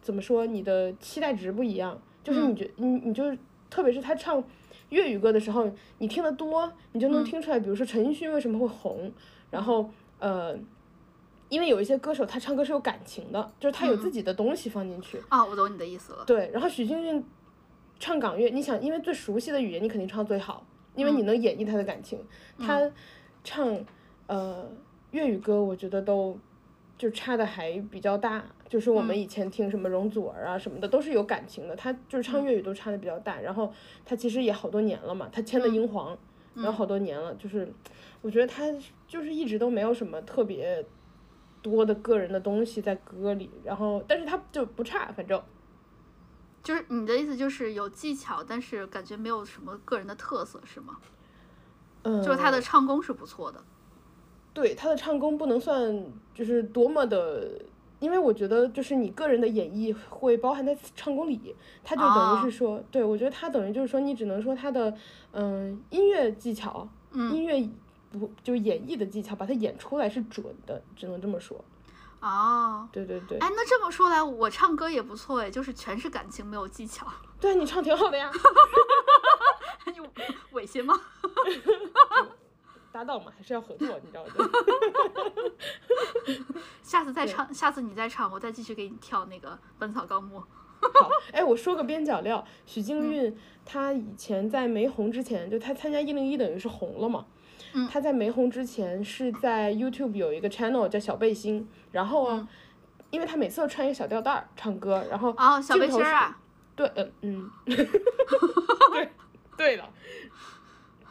[0.01, 3.23] 怎么说，你的期待值不一样，就是你觉你你就
[3.69, 4.43] 特别是他唱
[4.89, 9.09] 粤语歌的时候，你听得多，你就能听出来，比如说陈奕迅为什么会红，
[9.49, 10.53] 然后呃，
[11.47, 15.21] 因为有一些歌手他唱歌是有感情的，就是他有自己的东西放进去。
[15.29, 16.25] 啊，我懂你的意思了。
[16.25, 17.23] 对，然后许静韵。
[17.99, 20.63] 唱港乐，你想，因为最熟悉的语言，你肯定唱最好，
[20.93, 22.19] 因为你能演绎他的感情。
[22.59, 22.79] 他
[23.43, 23.75] 唱
[24.27, 24.69] 呃
[25.09, 26.37] 粤语歌，我觉得都
[26.97, 28.43] 就差的还比较大。
[28.67, 31.75] 就是我们以前听什么容祖儿啊什么的，都是有感情的。
[31.75, 33.39] 他就是唱粤语都差的比较大。
[33.39, 33.73] 然后
[34.05, 36.17] 他其实也好多年了嘛，他签了英皇，
[36.55, 37.33] 然后好多年了。
[37.35, 37.71] 就是
[38.21, 38.65] 我觉得他
[39.07, 40.85] 就是一直都没有什么特别
[41.61, 43.49] 多的个人的东西在歌里。
[43.63, 45.41] 然后，但是他就不差，反正。
[46.61, 50.97] 就是你的意思就是有技巧，但是感觉没有什么个人的特色，是吗？
[52.03, 53.63] 嗯，就是他的唱功是不错的。
[54.57, 56.03] 对，他的唱功不能算
[56.33, 57.61] 就是多么的，
[57.99, 64.91] 因为我觉得就是你个人的演绎会包含在唱功里，他就等于是说，对我觉得他等于就是说你只能说他的
[65.31, 67.69] 嗯音乐技巧，音乐
[68.11, 71.63] 不就演绎的技巧，把它演出来是准的，只能这么说。
[72.19, 77.05] 哦，对对对，哎，那这么说来，我唱歌也不错哎，就是全是感情，没有技巧。
[77.39, 78.31] 对你唱挺好的呀，
[79.85, 79.99] 你
[80.53, 80.99] 违心吗？
[82.97, 84.31] 搭档嘛，还是要合作，你知道的。
[86.81, 90.39] 下次再唱，下次你再唱，我再继续给你跳那个《本草纲目》。
[90.99, 97.25] 好，哎，我说个边角料，许静韵她以前在没红之前，就她参加一零一，等于是红了嘛。
[97.91, 102.43] 她在没红之前是在 YouTube 有一个 channel 叫小背心，然后，
[103.11, 106.35] 因为她每次都穿一个小吊带儿唱歌，然后哦小背心啊，
[106.75, 109.11] 对，嗯嗯， 对，
[109.55, 109.87] 对了，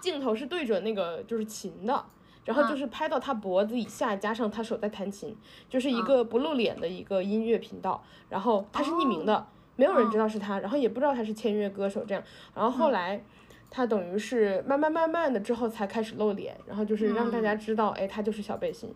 [0.07, 2.05] 镜头是对准那个就是琴的，
[2.45, 5.37] 然后就是拍到他脖子以下，加上他手在弹琴，
[5.69, 12.23] 就是一个不露脸的一个音乐频道，然后他是匿名的，没有人知道是他，然后也不知道他是签约歌手这样，
[12.55, 13.23] 然后后来。
[13.69, 18.95] 他等于是慢慢慢慢的之后才开始露脸，然后就是让大家知道，哎，他就是小背心。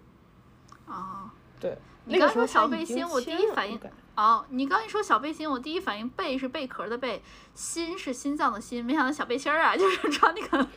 [0.87, 1.77] 哦，对。
[2.05, 3.81] 你刚说小背心，我第一反应
[4.17, 7.23] 哦，你刚一说小背心，我第一反应贝是贝壳的贝，
[7.55, 10.69] 心是心脏的心，没想到小背心儿啊， 就是穿那个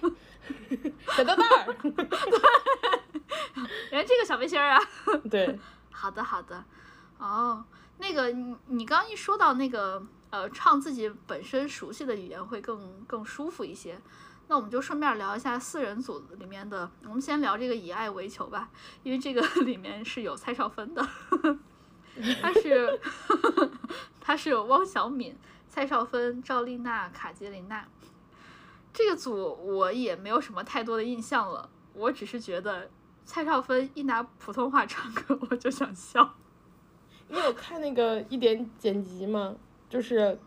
[1.15, 1.75] 小吊带儿。
[3.91, 4.79] 原来这个小背心儿啊。
[5.29, 5.59] 对。
[5.91, 6.63] 好的好的，
[7.17, 7.63] 哦，
[7.97, 10.05] 那个你你刚一说到那个。
[10.33, 14.01] 呃，唱自己本身熟悉的语言会更更舒服一些。
[14.47, 18.69] 那我们就顺便聊一下四人组里面的，我们先聊这个以爱为求吧，
[19.03, 21.01] 因为这个 里面是有蔡少芬的，
[22.41, 22.99] 他是
[24.21, 25.35] 他是汪小敏、
[25.67, 27.85] 蔡少芬、赵丽娜、卡捷琳娜。
[28.91, 32.91] 这个组我也没有什么太多的印象了，我只是觉得
[33.25, 36.35] 蔡少芬一拿普通话唱歌 我就想笑。
[37.29, 39.55] 你有看那个一点剪辑吗？
[39.89, 40.37] 就是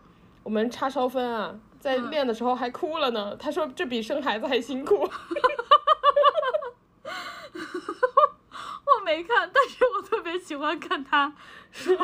[0.43, 3.35] 我们叉烧分啊，在练的时候还哭了呢。
[3.35, 5.09] 他说这比生孩子还辛苦。
[8.85, 11.33] 我没看，但是我特别喜欢看他
[11.71, 11.95] 说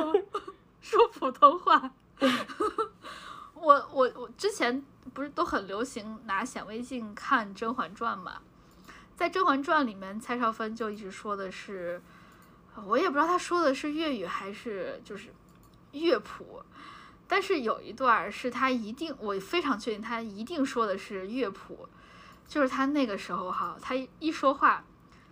[0.82, 1.92] 说普通话。
[3.56, 8.42] 我我我之前不是都很流行拿显微镜看《甄嬛传》嘛，
[9.16, 12.02] 在《甄嬛传》里面，蔡少芬就一直说的是，
[12.86, 15.34] 我也不知道他说的是粤语还是就是
[15.92, 16.62] 乐谱，
[17.34, 21.90] 但是有一段是他一定，我非常确定他一定说的是乐谱，
[22.48, 24.84] 就是他那个时候哈，他一说话，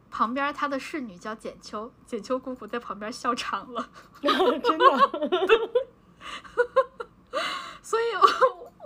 [0.09, 3.87] 旁边他的侍女叫简秋，简秋姑姑在旁边笑场了，
[4.19, 4.85] 真的。
[7.83, 8.27] 所以，我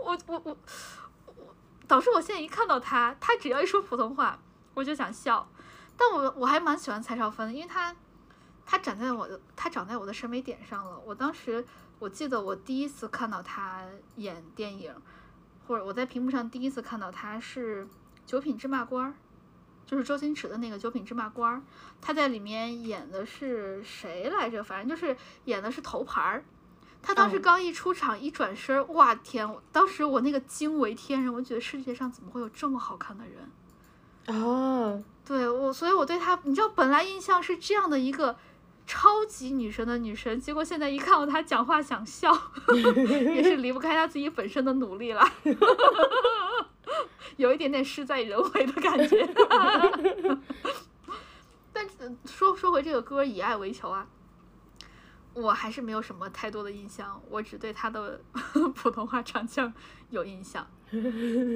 [0.04, 0.58] 我我我
[1.38, 1.56] 我
[1.88, 4.38] 导致我现在一看到他，他只要一说普通话，
[4.74, 5.48] 我就想笑。
[5.96, 7.96] 但我我还蛮喜欢蔡少芬，因为他
[8.66, 11.00] 他长在我的他长在我的审美点上了。
[11.06, 11.66] 我当时
[12.00, 13.84] 我记得我第一次看到他
[14.18, 14.94] 演电影，
[15.68, 17.86] 或者我在屏幕上第一次看到他是
[18.26, 19.12] 《九品芝麻官》，
[19.86, 21.58] 就是周星驰的那个《九品芝麻官》，
[22.02, 24.64] 他在里面演的是谁来着？
[24.64, 25.16] 反正就是
[25.46, 26.44] 演的是头牌儿。
[27.02, 29.48] 他当时刚一出场，一转身，哇天！
[29.72, 34.44] 当时我那个惊为天人，我觉得世界上怎么会有这么好看的人？
[34.44, 38.36] 哦，对我，所以我对他，你知道，本来印象是这样的一个
[38.88, 42.32] 超级女神的女神，结果现在一看到她讲话想笑，
[43.36, 45.24] 也是离不开她自己本身的努力了，
[47.38, 49.28] 有一点点事在人为的感觉。
[51.74, 51.88] 但
[52.26, 54.08] 说说回这个歌，以爱为求啊。
[55.34, 58.22] 我还是没有什么太多的印象，我只对她的
[58.74, 59.74] 普通话唱腔
[60.10, 60.66] 有印象。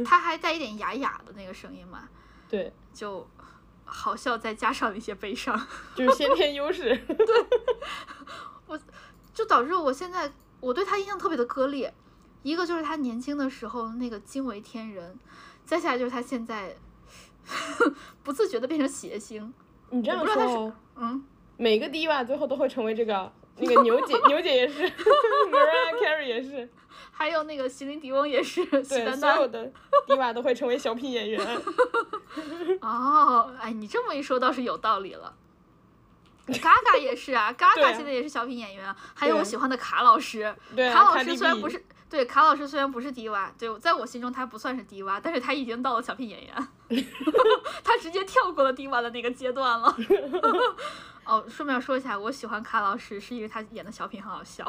[0.04, 2.10] 她还带一点哑哑的那个声音嘛？
[2.50, 3.26] 对，就
[3.90, 5.60] 好笑，再加上一些悲伤，
[5.96, 6.96] 就是先天优势。
[7.08, 7.46] 对，
[8.68, 8.80] 我
[9.34, 11.94] 就导致我现在我对他印象特别的割裂。
[12.44, 15.20] 一个就是他年轻的时候那个惊为天人，
[15.66, 16.76] 再下来就是他现在
[18.24, 19.54] 不自觉的变成谐星。
[19.90, 21.26] 你这样说，嗯，
[21.58, 23.32] 每个 diva 最后都会成为这个。
[23.62, 26.70] 那个牛姐，牛姐也是，Mariah Carey 也是，
[27.20, 29.70] 还有那个席琳迪翁也是， 对，所有的
[30.07, 31.61] 迪瓦都会成为小品演员。
[32.80, 35.36] 哦，哎，你这么一说倒是有道理了。
[36.47, 40.55] Gaga 也是啊， Gaga 现在也是小品演员，还有我喜欢的卡老师，
[40.93, 46.67] 卡老师虽然不是，对，卡老师虽然不是迪瓦，对，在我心中他不算是迪瓦，但是他已经到了小品演员，
[47.84, 49.93] 他直接跳过了迪瓦的那个阶段了。
[51.26, 54.65] 哦，顺便说一下，我喜欢卡老师是因为他演的小品很好笑。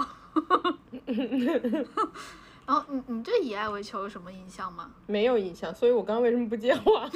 [2.70, 4.88] 然后你你对以爱为求有什么印象吗？
[5.08, 7.10] 没有印象，所以我刚刚为什么不接话？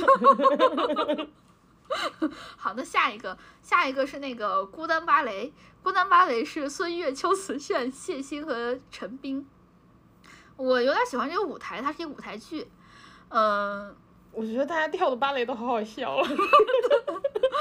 [2.58, 5.52] 好，那下一个，下一个是那个孤单芭蕾。
[5.80, 9.46] 孤单芭蕾是孙悦、秋瓷炫、谢欣和陈冰。
[10.56, 12.66] 我有点喜欢这个舞台，它是一个舞台剧。
[13.28, 13.94] 嗯，
[14.32, 16.16] 我觉得大家跳的芭蕾都好好笑。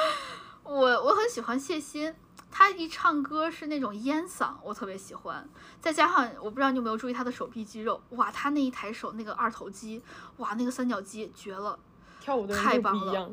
[0.66, 2.16] 我我很喜欢谢欣，
[2.56, 5.50] 她一唱歌是那种烟嗓，我特别喜欢。
[5.82, 10.04] 再加上我不知道你有没有注意他的手臂肌肉，哇，他那一抬手那个二头肌，
[10.38, 11.80] 哇，那个三角肌绝了，
[12.22, 13.32] 跳舞的太棒了。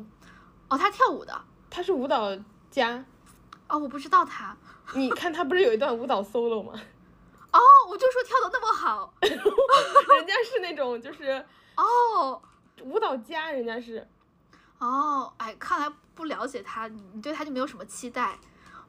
[0.69, 2.35] 哦，他跳舞的，他是舞蹈
[2.71, 3.05] 家。
[3.67, 4.57] 哦，我不知道他。
[4.95, 6.73] 你看他不是有一段舞蹈 solo 吗？
[7.53, 7.59] 哦，
[7.89, 11.45] 我就说跳的那么好， 人家是那种就是
[11.77, 12.41] 哦，
[12.81, 14.07] 舞蹈家，人家是。
[14.79, 18.39] 哦，哎，看来不了解他，你你对他就没有什么期待。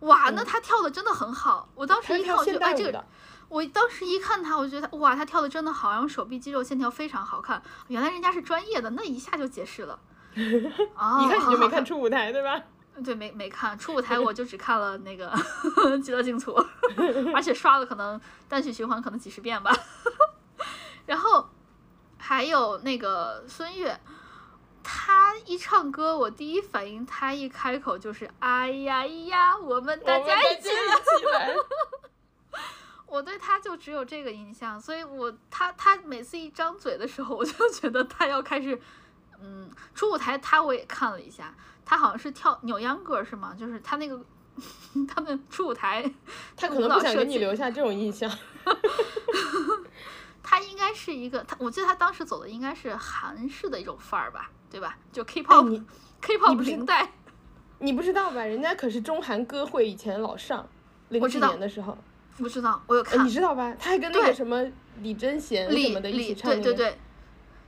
[0.02, 3.04] 哇，那他跳的真的很好，我当时一看我就哎这个，
[3.48, 9.98] 我当时一看他，我就觉得哇，他跳的真的好，然后手臂肌肉线条非常好看，原来人家是专业的，那一下就解释了。
[10.96, 12.60] 哦，一看你就没 看初舞台对吧？
[13.04, 15.32] 对，没没看初舞台，我就只看了那个
[16.02, 16.52] 极乐净土，
[17.34, 19.72] 而且刷了可能单曲循环可能几十遍吧。
[21.06, 21.48] 然后
[22.18, 23.98] 还有那个孙悦。
[24.82, 31.54] 他一唱歌，我第一反应，他一开口就是“哎呀呀，我们大家一起来”，
[33.06, 38.80] 我对他就只有这个印象，所以我他他每次一张嘴的时候，我就觉得他要开始，
[39.40, 41.54] 嗯，初舞台他我也看了一下，
[41.84, 43.54] 他好像是跳扭秧歌是吗？
[43.58, 44.18] 就是他那个
[45.08, 46.02] 他们初舞台，
[46.56, 48.30] 他可能不想给你留下这种印象。
[50.42, 54.50] 他应该是一个，他我记得他当时走的应该是韩式的一种范儿吧。
[54.72, 54.96] 对吧？
[55.12, 57.12] 就 K-pop，K-pop 零代，
[57.80, 58.42] 你不知道吧？
[58.42, 60.66] 人家可是中韩歌会以前老上，
[61.10, 61.98] 零几年的时候，
[62.38, 63.76] 不知道，我有看，你知道吧？
[63.78, 64.66] 他还跟那个什么
[65.02, 66.62] 李贞贤什么的一起唱那个。
[66.62, 66.98] 对对对，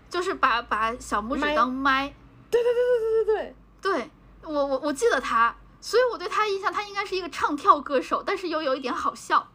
[0.09, 2.15] 就是把把小拇指当麦。
[2.51, 4.11] 对对对对对对对
[4.51, 9.47] 我我我记得他，所以我对他印象，他应该是一个唱跳歌手，但是又有一点好笑。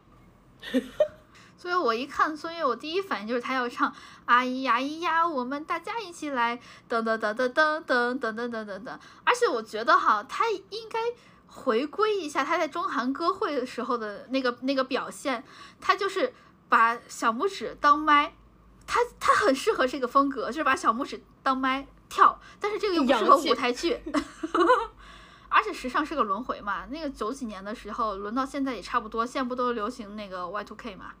[1.60, 3.94] 所以我一看孙悦，我第一反应就是他要唱
[4.24, 6.58] 啊咿呀咿呀，我们大家一起来，
[6.88, 8.98] 噔噔噔噔噔噔噔噔噔噔噔。
[9.24, 10.98] 而且我觉得哈，他应该
[11.46, 15.44] 回归一下他在中韩歌会的时候的那个那个表现，
[15.82, 16.32] 他就是
[16.70, 18.32] 把小拇指当麦，
[18.86, 24.00] 他他很适合这个风格，就是把小拇指当麦跳，但是这个又不适合舞台剧。
[25.52, 31.12] 而且时尚是个轮回嘛，那个九几年的时候轮到现在也差不多，现在不都流行那个 Y2K 嘛，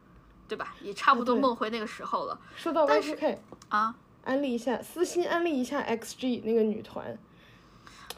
[0.50, 0.74] 对吧？
[0.82, 3.38] 也差不多梦回那个时候了说到但是 Y2K，
[3.68, 3.94] 啊。
[4.24, 7.16] 安利一下，私心安利一下 XG 那个女团，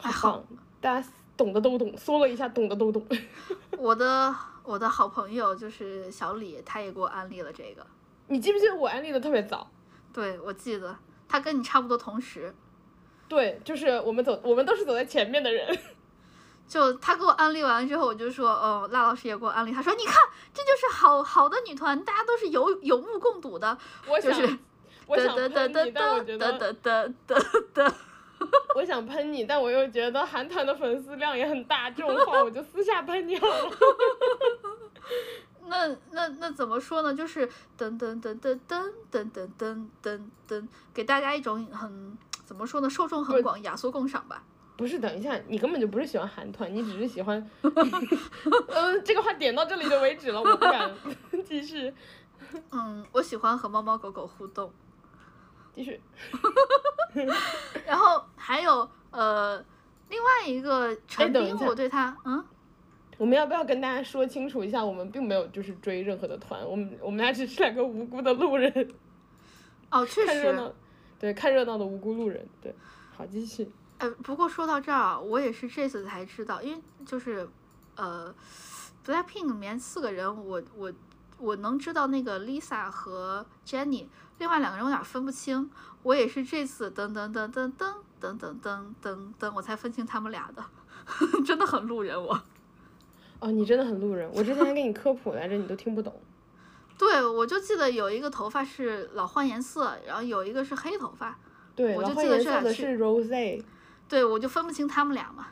[0.01, 0.43] 哎好，
[0.81, 1.07] 大家
[1.37, 3.05] 懂的都懂，搜了一下懂的都懂。
[3.77, 7.85] 我的我的好朋友就是小李，他也给我安利了这个。
[8.27, 9.69] 你记不记得我安利的特别早？
[10.11, 10.97] 对，我记得
[11.29, 12.53] 他跟你差不多同时，
[13.29, 15.77] 对，就是我们走，我们都是走在前面的人。
[16.73, 20.15] 就他给我安利完之后，我就说，哦，辣老师也给我安利，他说，你看，
[20.51, 24.29] 这就是好好的女团，大家都是有有目共睹的，我是
[25.05, 26.57] 我想喷你，但我觉嘚
[27.75, 27.93] 得。
[28.73, 33.71] 我想喷你，但我又觉得韩团的粉丝量也很大，这种话我就私下喷你好了。
[35.67, 37.13] 那那那怎么说呢？
[37.13, 37.47] 就是
[37.77, 40.19] 噔噔噔噔噔噔噔噔噔
[40.49, 42.89] 噔，给大家一种很怎么说呢？
[42.89, 44.41] 受众很广，雅俗共赏吧。
[44.83, 47.39] 不是，等一下，你根本就不是喜欢韩团，你只是喜欢。
[47.61, 47.71] 嗯，
[49.05, 50.93] 这个话点到这里就为止了，我不敢
[51.45, 51.93] 继续。
[52.69, 54.69] 嗯，我喜欢和猫猫狗狗互动。
[55.73, 56.01] 继续。
[57.85, 59.57] 然后还有呃，
[60.09, 62.43] 另外一个陈斌，等一下我对他嗯。
[63.17, 68.69] 我们要不要跟大家说清楚一下，我们并没有就是追任何的团，我们我们俩只是两个无辜的路人，
[69.89, 70.73] 哦，确实，看热闹，
[71.17, 72.75] 对，看热闹的无辜路人，对，
[73.15, 73.71] 好，继续。
[74.03, 77.47] 呃，不过说到这儿啊，我也是这次才知道，因为就是
[77.95, 78.35] 呃
[79.05, 80.91] ，BLACKPINK 里面四个人，我我
[81.37, 84.07] 我能知道那个 Lisa 和 Jennie，
[84.39, 90.61] 另外两个人我有点分不清，我也是这次噔噔噔噔噔噔噔噔噔噔，我才分清他们俩的，
[91.45, 92.37] 真的很路人我。
[93.39, 96.13] 哦，你真的很路人，我之前还给你科普来着，你都听不懂。
[96.99, 101.39] 对，我就记得有一个头发是老换颜色，然后有一个是黑头发，
[101.73, 103.63] 对，我就记得这是 Rose，
[104.07, 105.47] 对我就分不清他们俩嘛，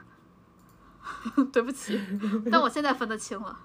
[1.52, 2.00] 对不起，
[2.52, 3.60] 但我现在分得清了。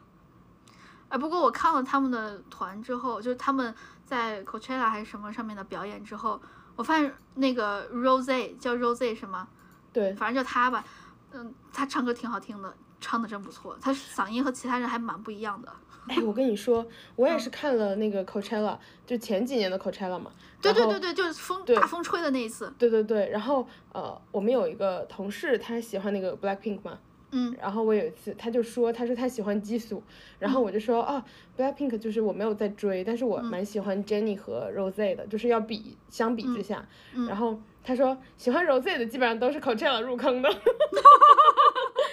[1.09, 3.73] 哎，不过我看了他们的团之后，就是他们
[4.05, 6.41] 在 Coachella 还是什么上面的表演之后，
[6.75, 9.49] 我发现那个 Rose 叫 Rose 是吗？
[9.93, 10.85] 对，反正就他吧，
[11.31, 15.73] 嗯，他唱歌挺好听的，唱的真不错，他嗓音和其他人还蛮不一样的。
[16.09, 16.87] 哎，我跟你说，
[17.17, 20.31] 我嗯也是看了那个 Coachella，就前几年的 Coachella 嘛。
[20.63, 22.73] 对对对对，就是风对大风吹的那一次。
[22.79, 26.99] 对对对，然后呃，我们有一个同事，他喜欢那个 Blackpink 嘛，
[27.33, 30.03] 嗯，然后我有一次他就说，他说他喜欢激素，
[30.39, 31.25] 然后我就说啊
[31.59, 40.49] ，Blackpink 就是我没有在追，但是我蛮喜欢 Jennie 和 Rose 的，就是要比相比之下，嗯然后他说喜欢 Rose 的基本上都是 Coachella 入坑的，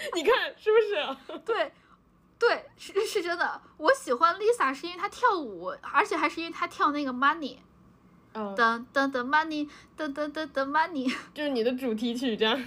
[0.15, 0.77] 你看是不
[1.33, 1.39] 是？
[1.45, 1.71] 对，
[2.37, 3.61] 对，是 是真的。
[3.77, 7.57] 我喜欢 Lisa 是因为她跳舞，而且还是因为她跳那个 Money，
[8.33, 12.61] 嗯，噔噔噔 Money，噔噔噔噔 Money，就是你的主题曲这样。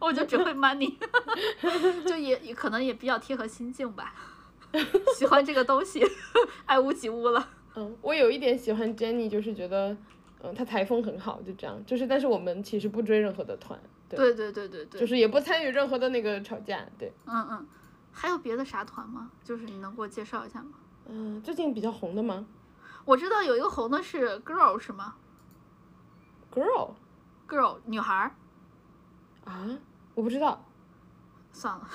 [0.00, 0.94] 我就只会 Money，
[2.06, 4.14] 就也也可能也比较贴合心境吧。
[5.16, 6.00] 喜欢这个东西，
[6.66, 7.48] 爱屋及乌了。
[7.74, 9.96] 嗯，我有一点喜欢 Jennie，就是觉得，
[10.42, 11.84] 嗯，她台风很好，就这样。
[11.84, 17.12] 就是，但是我们其实不追任何的团，对，对对对对对，就是也不参与任何的那个吵架，对。
[17.26, 17.66] 嗯嗯。
[18.10, 19.30] 还有别的啥团吗？
[19.44, 20.70] 就是你能给我介绍一下吗？
[21.06, 22.46] 嗯，最近比较红的吗
[23.04, 25.14] 我知道有一个红的是 Girl 是吗
[26.52, 28.34] ？Girl？Girl 女孩儿，
[29.44, 29.78] 啊，
[30.14, 30.64] 我不知道。
[31.52, 31.88] 算了。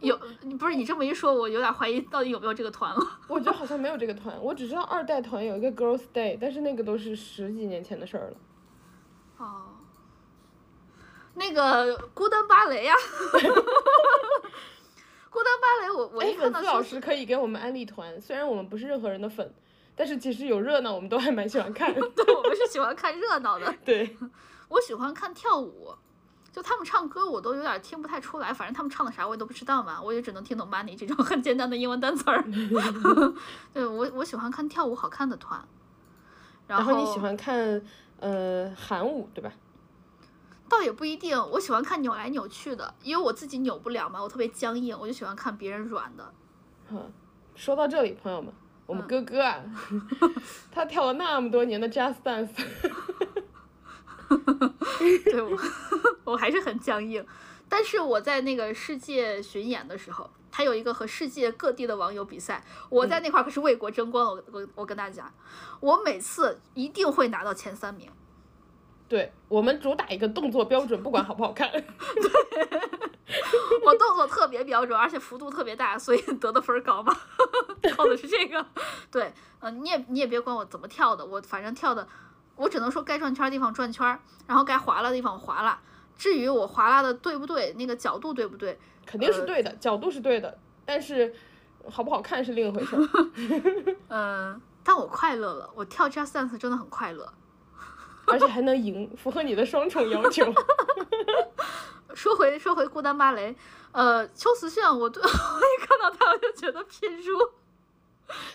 [0.00, 3.20] 有你不是你这么一说，我有点怀疑到底有没有这个团了。
[3.28, 8.36] 我觉得好像没有这个团，我只知道二代团有一个 Girls Day，但是那个都是十几年前的事儿了。
[9.36, 9.62] 哦，
[11.34, 12.94] 那个孤单芭蕾呀，
[15.30, 19.52] 孤单芭蕾我，我哎，一看粉丝老师可以给我们安利团，虽然我们不是任何人的粉，
[19.96, 21.92] 但是其实有热闹，我们都还蛮喜欢看。
[21.94, 24.16] 对，我们是喜欢看热闹的， 对，
[24.68, 25.94] 我喜欢看跳舞。
[26.52, 32.44] 就他们唱歌，我都有点听不太出来，反正他们唱的啥我也都不知道嘛，我也只能听懂 money 这种很简单的英文单词儿。
[33.72, 35.66] 对我，我喜欢看跳舞好看的团。
[36.66, 37.80] 然后你喜欢看
[38.20, 39.50] 呃韩舞对吧？
[40.72, 46.32] 倒也不一定，我喜欢看扭来扭去的，因为我自己扭不了嘛，我特别僵硬，我就喜欢看别人软的。
[46.88, 47.12] 嗯，
[47.54, 48.50] 说到这里，朋友们，
[48.86, 49.62] 我们哥哥啊，
[50.72, 52.48] 他跳了那么多年的 Just Dance，
[55.30, 55.58] 对我
[56.24, 57.26] 我还是很僵硬。
[57.68, 64.26] 但是我在那个世界巡演的时候，他有一个和世界各地的网友比赛，我在那块儿可是为国争光。
[64.26, 65.34] 我我我跟大家讲，
[65.80, 68.10] 我每次一定会拿到前三名。
[69.12, 71.70] 对我们主打一个动作标准，不管好不好看。
[71.70, 71.82] 对，
[73.84, 77.14] 我动作特别标准，而且幅度特别大，所以得的分儿高嘛。
[77.94, 78.64] 靠的是这个。
[79.10, 82.08] 对，嗯，你也你也别管我怎么跳的，我反正跳的，
[82.56, 85.78] 我只能说该转圈的地方转圈，然后该划拉的地方划拉。
[86.16, 91.34] 至于我划拉的对不对，那个角度对不对，肯定是对的，角度是对的，但是
[91.90, 92.96] 好不好看是另一回事。
[94.08, 97.30] 嗯，但我快乐了，我跳 Just Dance 真的很快乐，
[98.32, 100.52] 而且还能赢，符合你的双重要求。
[102.14, 103.54] 说回说回孤单芭蕾，
[103.92, 107.38] 呃，邱慈炫，我对 我一看到他我就觉得品如，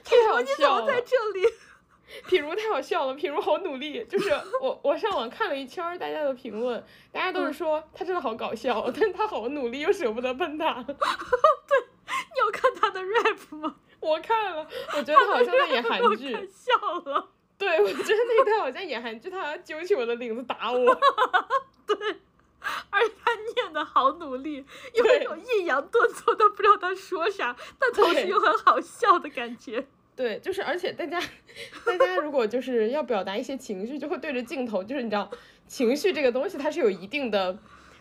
[0.03, 1.45] 品如你怎么在这里？
[2.25, 4.29] 品如太好笑了，品如好努力，就是
[4.61, 10.83] 我我上网看了一圈大家的评论，大家都是说他真的好搞笑，但他好努力又舍不得喷他。
[10.83, 13.75] 对，你有看他的 rap 吗？
[13.99, 14.65] 我看了，
[14.95, 16.31] 我觉得他好像在演韩剧。
[16.49, 16.73] 笑
[17.05, 17.27] 了。
[17.57, 20.77] 对，我觉得那段好像演韩剧，他揪起我的领子打我。
[21.87, 21.97] 对，
[22.89, 29.87] 而且他念的好努力，有一种抑扬顿挫的不知道他说啥，但同时又很好笑的感觉。
[30.15, 31.21] 对，就是，而且大家，
[31.85, 35.29] 大家如果就是要表达一些情绪，就会对着镜头，就是你知道，
[35.67, 37.57] 情绪这个东西它是有一定的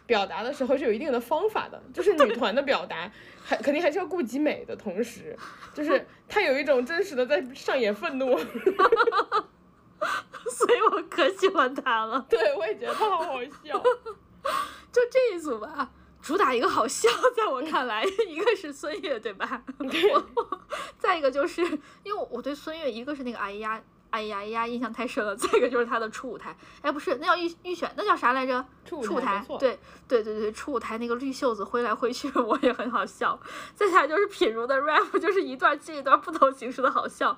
[0.06, 3.10] 表达的时候是有一定的方法的，就是 女团的表达
[3.44, 5.36] 还肯定还是要顾及美的同时，
[5.74, 8.46] 就是她有一种真实的在上演愤怒， 所
[10.74, 12.24] 以我可喜欢她了。
[12.30, 13.50] 对，我也觉得她好好笑，
[14.92, 15.90] 就这一组吧。
[16.22, 19.62] 主打一个好笑，在我看来，一个是孙悦，对吧？
[20.98, 21.62] 再一个就是
[22.02, 23.80] 因为我对孙悦，一个是那个哎呀
[24.16, 28.64] 哎呀呀印象太深了， 再一个就是他的初舞台，哎，不是，那叫预预选，那叫啥来着？
[28.86, 33.38] 初舞台，对对对对，初舞台那个绿袖子挥来挥去， 我也很好笑。
[33.74, 37.36] 再下来就是品如的 rap， 就是一段接一段不同形式的好笑。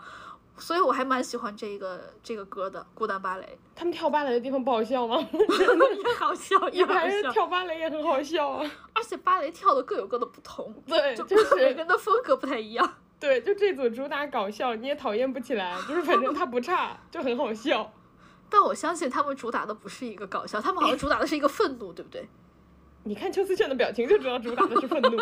[0.56, 3.44] 所以我还蛮喜欢这个这个歌的《孤单芭蕾》。
[3.76, 5.16] 他们跳芭蕾的地方不好笑吗？
[5.32, 7.30] 也好笑，也好笑。
[7.32, 8.70] 跳芭蕾也很好笑啊。
[8.92, 12.94] 而且芭蕾跳的各有各的不同，对，就是每个人的风格不太一样。
[13.20, 17.92] 对，就这组主打搞笑，你也讨厌不起来，就是反正他不差，就很好笑。
[18.50, 22.28] 但我相信他们主打的不是一个搞笑，他们好像主打的是一个愤怒，对不对？
[23.04, 25.16] 你看邱思炫的表情就知道主打的是愤怒。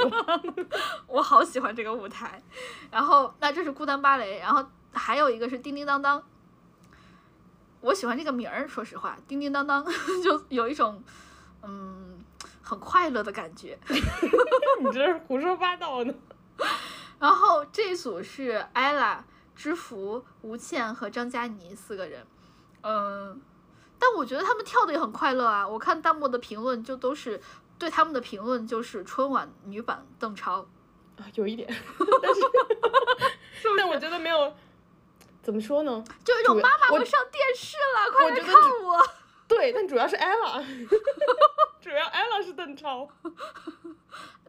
[1.07, 2.43] 我好喜欢这个舞台。
[2.91, 4.65] 然后，那这是孤单芭蕾，然后。
[4.99, 6.23] 还有一个是叮叮当当，
[7.83, 8.67] 我喜欢这个名儿。
[8.67, 9.85] 说实话，叮叮当当
[10.25, 11.05] 就有一种
[11.63, 12.25] 嗯
[12.63, 13.79] 很快乐的感觉。
[14.81, 16.15] 你这是胡说八道呢。
[17.19, 19.19] 然后这一组是 ella、
[19.55, 22.27] 知福、吴倩和张嘉倪四个人。
[22.83, 23.41] 嗯，
[23.99, 25.67] 但我觉得他们跳的也很快乐啊。
[25.67, 27.41] 我看弹幕的评论就都是
[27.79, 30.67] 对他们的评论就是春晚女版邓超
[31.17, 31.67] 啊，有一点，
[32.23, 32.41] 但是
[33.77, 34.53] 但我觉得没有。
[35.43, 36.05] 怎么说呢？
[36.25, 38.55] 就有一种妈妈我上电视了，快来看
[38.85, 39.07] 我。
[39.49, 40.61] 对，但主要是 ella，
[41.81, 43.09] 主要 ella 是邓超。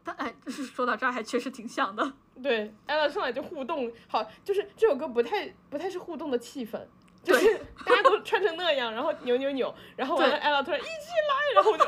[0.07, 2.13] 但哎，就是说到这儿还确实挺像的。
[2.41, 6.79] 对，ella 上来就互动，好，就是这首歌不太不太是互动的气氛，
[7.21, 10.89] 就是大家都穿成那样，然后扭扭扭，然后完了 ella 突然一起
[11.27, 11.85] 来，然后我就。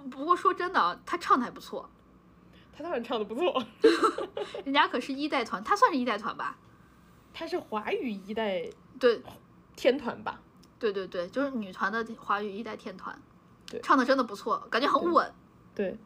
[0.10, 1.90] 不过说真的，他唱的还不错。
[2.74, 3.62] 他当然唱的不错。
[4.64, 6.56] 人家可是一代团，他算是一代团吧？
[7.34, 8.64] 她是华语一代
[8.98, 9.22] 对
[9.74, 10.40] 天团吧？
[10.78, 13.18] 对对对，就是女团的华语一代天团，
[13.66, 15.34] 对，唱的真的不错，感觉很稳，
[15.76, 15.96] 对，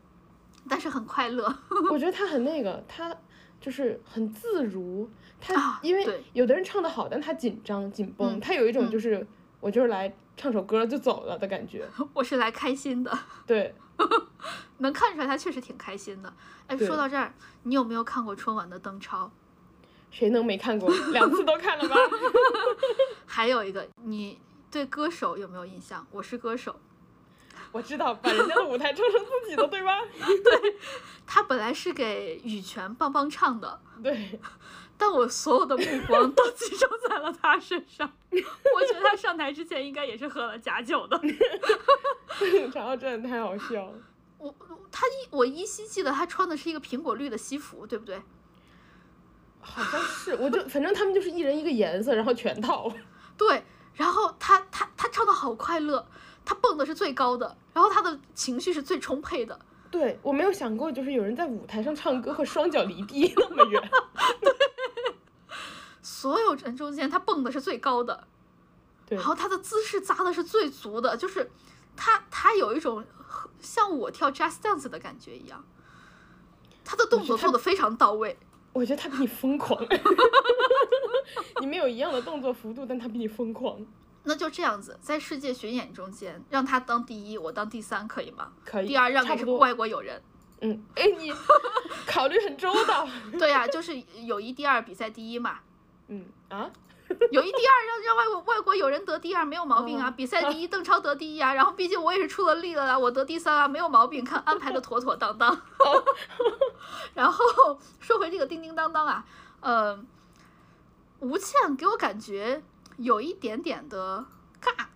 [0.68, 1.44] 但是很快乐。
[1.90, 3.16] 我觉得他很那个，他
[3.60, 5.09] 就是很自如。
[5.40, 9.26] 他因为有的人唱的好，但他紧张紧绷，他有一种就是
[9.60, 11.88] 我就是来唱首歌就走了的感觉。
[12.12, 13.18] 我是来开心的。
[13.47, 13.74] 对，
[14.78, 16.30] 能看出来他确实挺开心的。
[16.66, 17.32] 哎，说到这儿，
[17.62, 19.30] 你有没有看过春晚的邓超？
[20.10, 20.92] 谁能没看过？
[21.12, 21.94] 两次都看了吧？
[23.24, 24.38] 还有一个，你
[24.70, 26.05] 对歌手有没有印象？
[26.10, 26.74] 我是歌手，
[27.72, 29.98] 我知道，把人家的舞台唱成自己的，对吧？
[30.18, 30.76] 对，
[31.26, 34.40] 他本来是给羽泉棒棒唱的，对，
[34.98, 38.10] 但我所有的目光都集中在了他身上。
[38.30, 41.20] 我觉得他上台之前应该也是喝了假酒的。
[42.74, 43.94] 然后真的太好笑了。
[44.38, 44.55] 我
[44.90, 48.20] 他依我依稀记得他穿的是一个苹果绿的西服，对不对？
[49.60, 52.90] 好像是，我就反正他们就是一人一个颜色，然后全套。
[53.36, 53.62] 对，
[53.94, 56.06] 然后他他他唱的好快乐，
[56.45, 59.59] 他蹦的是最高的，然后他的情绪是最充沛的。
[59.91, 63.91] 对我没有想过，就是有人在舞台上唱歌和双脚离地那么远。
[64.41, 64.53] 对。
[66.03, 68.27] 所有人中间他蹦的是最高的，
[69.07, 71.51] 对然后他的姿势扎的是最足的，就是
[71.97, 73.05] 他他有一种
[73.61, 75.65] 像我跳 jazz dance 的感觉一样，
[76.85, 78.37] 他的动作做的非常到位。
[78.73, 79.85] 我觉得他比你疯狂，
[81.61, 83.85] 你们有一样的动作幅度，但他比你疯狂。
[84.24, 88.52] 那就这样子，在世界巡演中间，让他当第一，我当第三，可以吗？
[88.64, 89.59] 可以，第二让给差不多。
[89.59, 90.22] 外国友人。
[90.60, 91.32] 嗯，哎，你
[92.06, 93.09] 考虑很周到。
[93.38, 95.60] 对呀、就是友谊第二，比赛第一嘛。
[96.09, 96.70] 嗯啊，
[97.30, 105.59] 友谊第二让让外国外国友人得第二没有毛病啊，哦比赛第一邓超得第一啊，然后毕竟我也是出了力了啊，我得第三啊，没有毛病，看安排的妥妥当当。
[107.14, 109.24] 然后说回这个叮叮当当啊，
[109.60, 109.98] 呃，
[111.20, 112.62] 吴倩给我感觉
[113.02, 114.24] 有一点点的
[114.60, 114.86] 尬，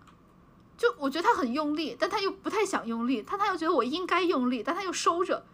[0.77, 5.45] 就我觉得他很用力，但他又不太想用力，但他又觉得我应该用力，但他又收着，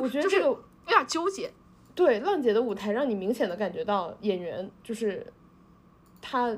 [0.00, 1.52] 我觉得 这个有点纠结。
[1.94, 5.32] 对浪姐的舞台，让你明显的感觉到演员就是
[6.20, 6.56] 他。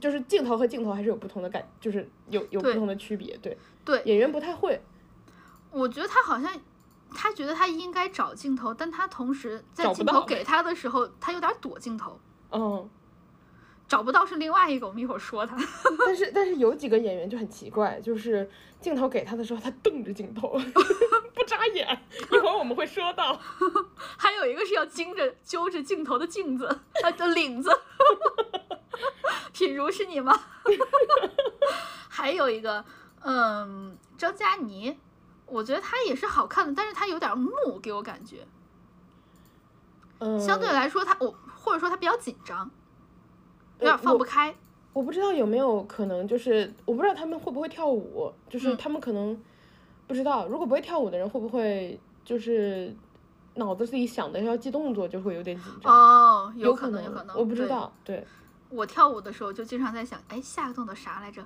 [0.00, 4.80] 就是镜头和镜头还是有不同的感，就是有有不同的区别，对对，演员不太会，
[5.72, 6.48] 我觉得他好像，
[7.12, 12.20] 他觉得他应该找镜头，但他同时在镜头给他的时候，他有点躲镜头，
[12.52, 12.88] 嗯，
[13.90, 15.56] 找不到是另外一个，我们一会儿说他。
[16.06, 18.48] 但是但是有几个演员就很奇怪，就是
[18.80, 20.50] 镜头给他的时候，他瞪着镜头，
[21.34, 22.00] 不眨眼。
[22.32, 23.36] 一会儿我们会说到，
[24.16, 27.68] 还有一个是要盯着揪着镜头的镜子，呃的领子。
[29.52, 30.40] 品如是你吗？
[32.08, 32.84] 还有一个，
[33.22, 34.96] 嗯，张嘉倪，
[35.46, 38.46] 我觉得她也是好看的，但是她有点木，给我感觉。
[40.20, 42.70] 嗯，相对来说，她我或者说她比较紧张，
[43.80, 44.54] 有点放不开。
[44.92, 49.40] 我不知道有没有可能，就是我不知道他们会不会跳舞，就是嗯他们可能
[50.06, 52.94] 不知道，如果不会跳舞的人会不会就是
[53.54, 57.68] 脑子自己想的要记动作就会有点紧张，哦，有可能，有可能，我不知对。
[57.68, 58.24] 道，对
[58.70, 61.42] 我跳舞的时候就经常在想，哎，下个动作啥来着？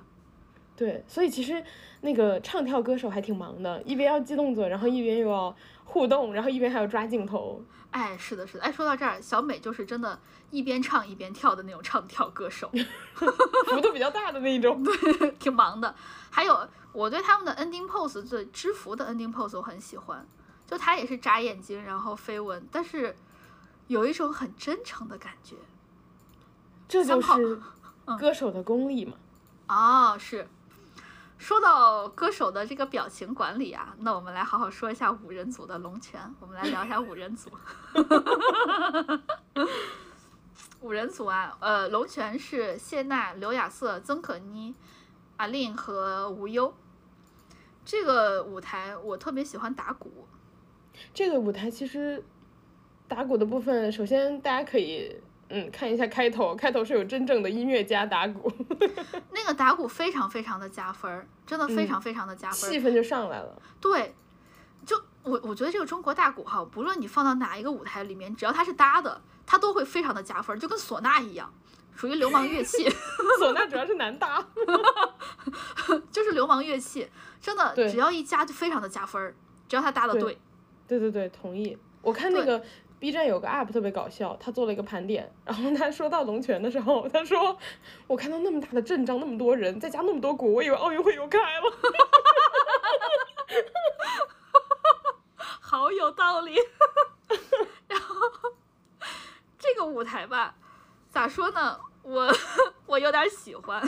[0.75, 1.63] 对，所以其实
[2.01, 5.55] 那个唱跳歌手还挺忙的，一边要记动作，然后一边又要
[5.85, 8.63] 互动，然后一边还要抓镜头，哎，是的，是的。
[8.63, 10.19] 哎，说到这儿，小美就是真的，
[10.51, 12.69] 一边唱一边跳的那种唱跳歌手，
[13.15, 14.83] 幅度比较大的那一种。
[14.83, 15.95] 对挺忙的。
[16.29, 20.27] 还有，我对他们的 ending pose 对知福的 ending pose 我很喜欢，
[20.67, 23.15] 就他也是眨眼睛，然后飞吻，但是
[23.87, 25.55] 有一种很真诚的感觉。
[26.87, 27.61] 这就是
[28.05, 29.13] 嗯歌手的功力嘛。
[29.67, 30.47] 哦，是。
[31.37, 36.19] 说到歌手的这个表情管理啊，那我们来好好说一下五人组的龙泉。
[36.39, 37.51] 我们来聊一下五人组。
[40.81, 44.75] 五人组啊，呃，龙泉是谢娜、刘亚瑟、曾可妮、
[45.37, 46.73] 阿令和吴优。
[47.83, 50.27] 这个舞台我特别喜欢打鼓，
[51.13, 52.23] 这个舞台其实
[53.07, 55.21] 打鼓的部分，首先大家可以
[55.55, 58.51] 嗯看一下开头，开头是有真正的音乐家打鼓，
[59.31, 62.73] 那个打鼓非常非常的加分儿，真的非嗯常非常的加分儿。
[62.73, 63.61] 气氛就上来了。
[63.79, 64.13] 对，
[64.85, 71.51] 就我我觉得这个中国大鼓哈，不论你放到哪一个舞台里面，只要它是搭的，它都会非常的加分儿，就跟唢呐一样，
[71.95, 72.89] 属于流氓乐器，
[73.39, 74.45] 唢呐主要是难搭。
[76.11, 77.07] 就是流氓乐器，
[77.41, 79.35] 真的只要一加就非常的加分儿，
[79.67, 80.37] 只要它搭的对对。
[80.87, 81.77] 对对对，同意。
[82.01, 82.63] 我看那个
[82.99, 87.57] B 站有个 UP 特别搞笑，他做了一个盘点，然后他说到龙泉的时候，他说
[88.07, 91.71] 我看到那么大的阵仗，那么多人，再加那么多鼓，我以为奥运会又开了。
[95.37, 96.55] 好有道理。
[97.87, 98.15] 然后
[99.57, 100.55] 这个舞台吧，
[101.09, 101.79] 咋说呢？
[102.01, 102.31] 我
[102.85, 103.81] 我有点喜欢，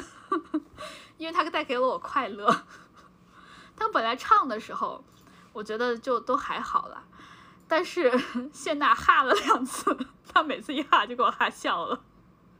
[1.17, 2.63] 因为它带给了我快乐。
[3.77, 5.03] 他本来唱的时候，
[5.53, 7.03] 我觉得就都还好啦，
[7.68, 8.11] 但是
[8.53, 12.02] 谢娜哈了两次，她每次一哈就给我哈笑了，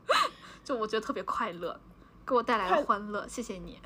[0.62, 1.80] 就我觉得特别快乐，
[2.26, 3.80] 给我带来了欢乐，谢谢你。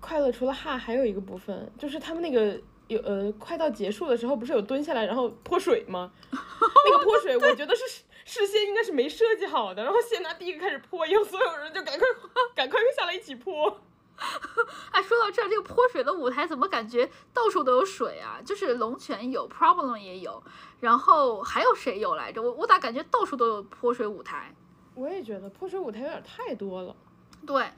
[0.00, 6.10] 快乐除了哈，还有一个部分就是他们那个有呃，快到结束的时候，不是有蹲下来然后泼水吗？
[6.30, 12.06] 那个泼水，我觉得是事事先应该是没设计好的，然后谢娜第一个开始泼，以后所有人就赶快
[12.54, 13.80] 赶快下来一起泼。
[14.92, 18.40] 哎，说到这儿，这个泼水的舞台怎么感觉到处都有水啊？
[18.44, 20.42] 就是龙泉有，Problem 也有，
[20.80, 22.40] 然后还有谁有来着？
[22.42, 24.54] 我我咋感觉到处都有泼水舞台？
[24.94, 26.94] 我也觉得泼水舞台有点太多了。
[27.46, 27.70] 对，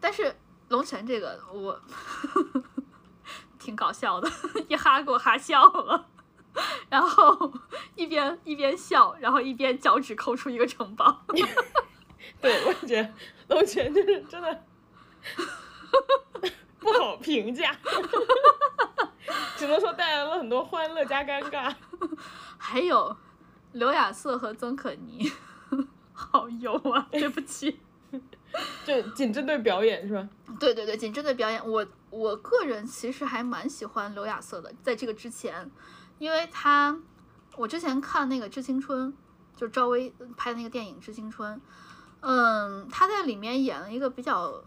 [0.00, 0.34] 但是
[0.68, 1.78] 龙泉这个我
[3.58, 4.30] 挺搞笑的，
[4.68, 6.08] 一哈给我哈笑了，
[6.88, 7.52] 然后
[7.94, 11.24] 一边一边笑，然后一边脚趾抠出一个城堡。
[12.40, 14.64] 对，我也觉得龙泉就是真的
[16.80, 17.76] 不好评价，
[19.56, 21.74] 只能说带来了很多欢乐加尴尬。
[22.58, 23.16] 还有
[23.72, 25.30] 刘亚瑟和曾可妮，
[26.12, 27.08] 好油啊！
[27.10, 27.80] 对不起。
[28.84, 30.28] 就仅针对表演是吧？
[30.60, 31.66] 对对对，仅针对表演。
[31.66, 35.70] 我我个人其实还蛮喜欢刘亚瑟的，在这个之前，
[36.18, 37.00] 因为他
[37.56, 39.10] 我之前看那个《致青春》，
[39.58, 41.56] 就赵薇拍的那个电影《致青春》，
[42.20, 44.62] 嗯，他在里面演了一个比较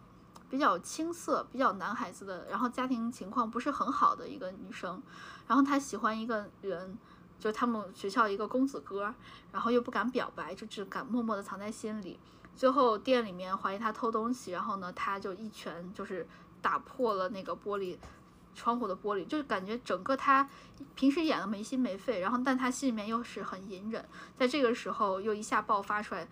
[0.56, 5.04] 比较青涩、比较男孩子的，然后家庭情况不是很好的一个女生，
[5.46, 6.98] 然后她喜欢一个人，
[7.38, 9.14] 就是他们学校一个公子哥，
[9.52, 12.18] 然后又不敢表白，就只敢默默的藏在心里。
[12.56, 16.26] 最后店里面怀疑他偷东西，然后呢，他就一拳就是
[16.62, 17.98] 打破了那个玻璃
[18.56, 20.50] 窗户的玻璃，就是感觉整个他
[20.96, 24.08] 平时演的没心没肺，然后但他心里面又是很隐忍，
[24.38, 26.26] 在这个时候又一下爆发出来，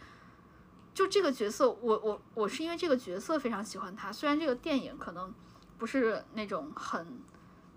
[0.93, 5.33] 就这个角色，我我我是因为这个角色非常喜欢他，虽然这个电影可能
[5.77, 7.05] 不是那种很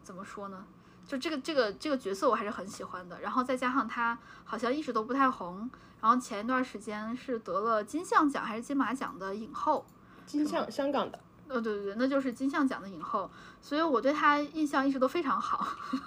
[0.03, 0.65] 怎么说呢，
[1.07, 5.71] 就这个这个这个角色我还是很喜欢的，然后再加上他好像一直都不太红。
[5.99, 9.85] 然后前一段时间是得了金像奖还是金马奖的影后，
[10.27, 11.19] 金像香港的，
[11.49, 13.29] 呃对对对，那就是金像奖的影后，
[13.63, 15.67] 所以我对他印象一直都非常好。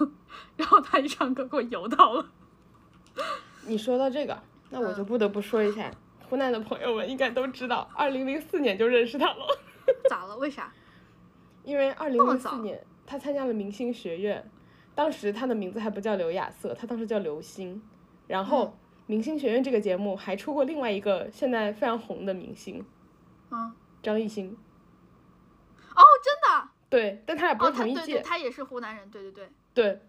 [0.56, 2.26] 然后他一唱歌给我油到了。
[3.66, 5.92] 你说到这个，那我就不得不说一下，
[6.30, 9.48] 湖南的朋友们应该都知道，二零零四年就认识他了。
[10.10, 10.38] 咋了？
[10.38, 10.72] 为啥？
[11.64, 14.50] 因为二零零四年他参加了明星学院，
[14.94, 17.82] 当时他的名字还不叫刘亚瑟，他当时叫刘星，
[18.28, 18.78] 然后。
[19.10, 22.86] 明星学院这个节目还出过另外一个现在非常红的明星，
[23.50, 23.74] 嗯，
[24.04, 24.56] 张艺兴。
[25.96, 26.70] 哦，真的？
[26.92, 28.22] 对，但他俩不是同一届。
[28.22, 29.50] 他也是湖南人，对对对。
[29.74, 30.00] 对，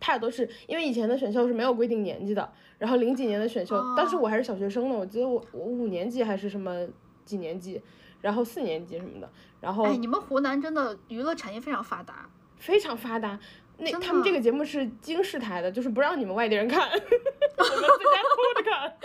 [0.00, 6.86] 他俩都是因为以前的选秀是没有规定年纪的，然后零几年的选秀，当时我还是小学生呢，我记得我我五年级还是什么
[7.24, 7.80] 几年级，
[8.20, 9.84] 然后四年级什么的，然后。
[9.84, 12.28] 哎，你们湖南真的娱乐产业非常发达。
[12.56, 13.38] 非常发达。
[13.78, 18.96] 那他们这个节目是京视台的，就是不让你们外地人看， 我们在家偷着看，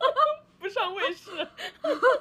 [0.60, 1.30] 不上卫视。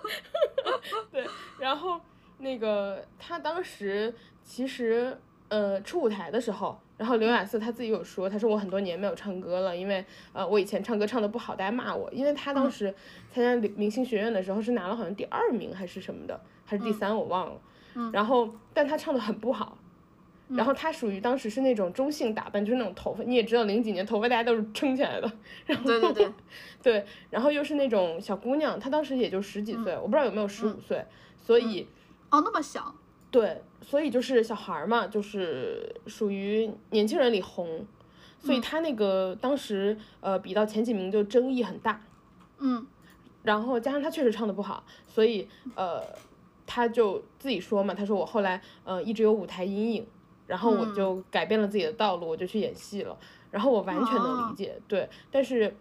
[1.12, 1.28] 对，
[1.60, 2.00] 然后
[2.38, 5.18] 那个他当时其实
[5.50, 10.04] 呃出舞台的时候，然后刘雅瑟他自己有说，他说我很多年没有唱歌了，因为
[10.34, 12.94] 呃我以前唱歌唱的不好，大家骂我，因为他当时
[13.32, 17.62] 参加明星学院的时候是拿了好像第二名还是什么的，还是第三我忘了，
[18.12, 19.78] 然后但他唱的很不好。
[20.50, 25.30] 然后她属于当时是那种中性打扮，就是那种头发，你也知道零几年头发大家都是撑起来的，
[25.66, 26.32] 然后对对对，
[26.82, 31.04] 对，然后又是那种小姑娘，她当时也就十几岁，我不知道有没有十五岁，
[31.36, 31.86] 所以
[32.30, 32.96] 哦那么小，
[33.32, 37.86] 对，所以就是小孩儿嘛，就是属于年轻人里红，
[38.40, 42.02] 所以他那个当时呃比到前几名就争议很大，
[42.60, 42.86] 嗯，
[43.44, 46.02] 然后加上他确实唱的不好，所以呃
[46.66, 50.06] 他就自己说嘛，他说我后来呃一直有舞台阴影。
[50.48, 53.18] 然后我就改变了自己的道路，我就去演戏了。
[53.52, 55.10] 然后我完全能理解，对。
[55.30, 55.76] 但是，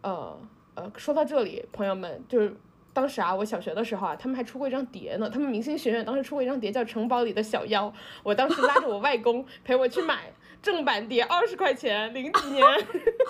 [0.00, 0.38] 呃
[0.76, 2.54] 呃，说到这里，朋友们，就是
[2.92, 5.30] 当时啊，我小学的时候啊，他们还出过一张碟呢。
[5.30, 7.86] 他们明星学院当时出过一张碟，叫《城堡里的小妖》。
[8.22, 12.64] 我当时拉着我外公陪我去买正版碟，二十块钱，零几年。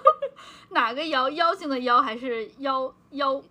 [0.71, 1.31] 哪个妖？
[1.31, 3.43] 妖精的妖还是妖妖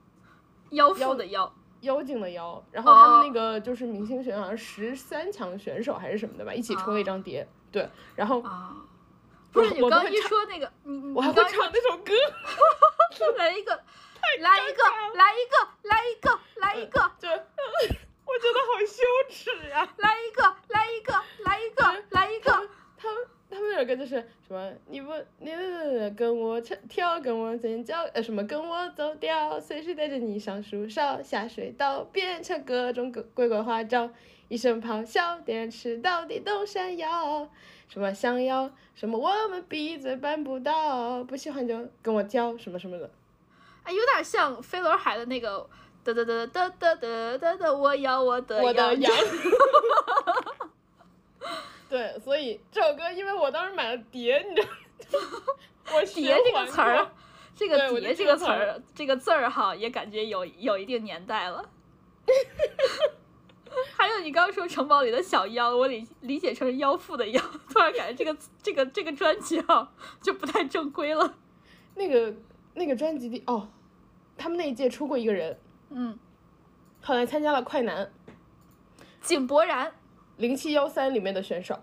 [0.71, 1.53] 妖妇的妖？
[1.81, 8.43] 妖精的妖，然后他们那个就是明星学院好像十三强选手还是什么的吧，一起出了一张碟，对，然后
[9.51, 12.13] 不是你刚一说那个，你你刚唱那首歌，
[13.35, 13.81] 来一个，
[14.39, 14.83] 来一个，
[15.15, 17.27] 来一个，来一个，来一个，就
[18.25, 22.51] 我觉得好羞耻呀，来一个，来一个，来一个，来一个，
[22.97, 23.27] 他们。
[23.53, 24.15] 他们有个就是
[24.47, 25.51] 什么，你不你
[26.15, 34.09] 跟我唱跳，跟我尖叫，呃什么跟我走掉，随时带着你上树梢，下水道，变成各种各鬼鬼花招，
[34.47, 37.49] 一声咆哮，电池到底都闪耀，
[37.89, 43.11] 什么想要什么我们闭嘴办不到，不喜欢就跟我叫什么什么的，
[43.83, 45.67] 哎，有点像飞轮海的那个
[46.03, 48.63] 哒哒哒哒哒哒哒哒，我要我的
[48.95, 49.13] 羊。
[51.89, 54.69] 对，所以这首歌，因为我当时买了碟，你知道，
[55.93, 57.11] 我碟这个词儿，
[57.53, 61.69] 这个碟这个词儿，这个字儿哈，也感觉有有一定年代了。
[63.97, 69.91] 还有你刚刚说城堡里的小妖，我理理解成妖妇的妖，突然感觉这个这个这个专辑哈
[70.21, 71.35] 就不太正规了。
[71.95, 72.33] 那个
[72.73, 73.69] 那个专辑的哦，
[74.37, 75.57] 他们那一届出过一个人，
[75.89, 76.17] 嗯，
[77.01, 78.11] 后来参加了快男，
[79.21, 79.93] 井柏然。
[80.37, 81.79] 零七幺三里面的选手，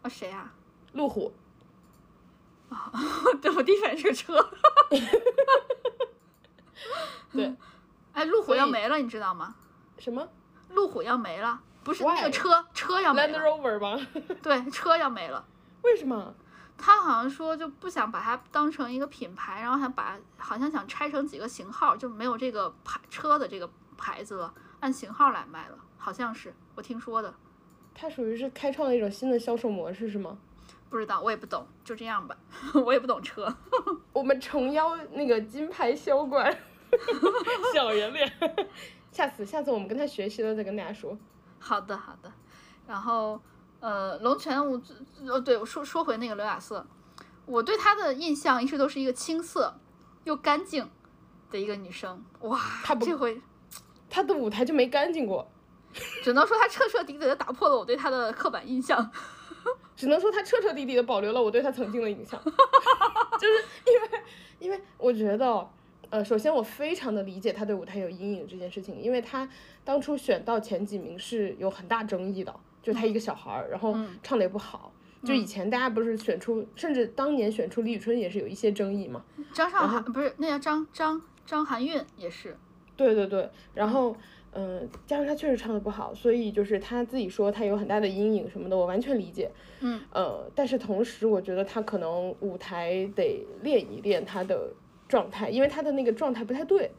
[0.00, 0.54] 啊谁啊？
[0.92, 1.34] 路虎。
[2.70, 2.90] 啊，
[3.42, 4.50] 对我第一反应是个车。
[7.30, 7.54] 对，
[8.14, 9.54] 哎，路虎要没了，你知道吗？
[9.98, 10.26] 什么？
[10.70, 11.60] 路虎要没了？
[11.82, 13.38] 不是那个车，车要没了。
[13.38, 14.00] Land Rover 吗？
[14.40, 15.46] 对，车要没了。
[15.82, 16.34] 为什么？
[16.76, 27.34] 他好像说就不想把它当成一个品牌，然后还把好像想拆成几个型号，就没有这个牌车的这个牌子了，按型号来卖了，好像是我听说的。
[27.94, 30.36] 它属于是开创了一种新的销售模式，是吗？
[30.90, 32.36] 不知道，我也不懂，就这样吧，
[32.84, 33.56] 我也不懂车。
[34.12, 36.56] 我们诚邀那个金牌销冠，
[37.74, 38.32] 小圆脸，
[39.10, 41.16] 下次下次我们跟他学习了再跟大家说。
[41.58, 42.30] 好的好的，
[42.86, 43.40] 然后
[43.84, 44.80] 呃，龙泉我
[45.26, 46.86] 呃对我说说回那个刘亚瑟，
[47.44, 49.78] 我对她的印象一直都是一个青涩
[50.24, 50.88] 又干净
[51.50, 53.38] 的一个女生，哇，她这回
[54.08, 55.46] 她的舞台就没干净过，
[56.22, 59.10] 只能说她彻彻底底的打破了我对她的刻板印象。
[59.94, 62.40] 只能说她彻彻底底的保留了我对她曾经的印象，
[63.38, 64.22] 就是因为，
[64.60, 65.68] 因为我觉得，
[66.08, 69.46] 呃，首先我非常的理解他对舞台有阴影这件事情，因为他
[69.84, 72.54] 当初选到前几名是有很大争议的，
[72.84, 74.92] 就他一个小孩儿，然后唱的也不好，
[75.24, 82.56] 就以前大家不是选出，甚至当年选出李宇春也是有一些争议嘛，张韶涵不是那叫张张张含韵也是，
[82.96, 84.16] 对对对，然后。
[84.56, 89.50] 嗯，加上他确实唱的不好，所以就是他自己说他有很大的阴影什么的，我完全理解。
[89.80, 94.72] 嗯，呃，但是同时我觉得他可能舞台得练一练他的
[95.08, 96.92] 状态，因为他的那个状态不太对。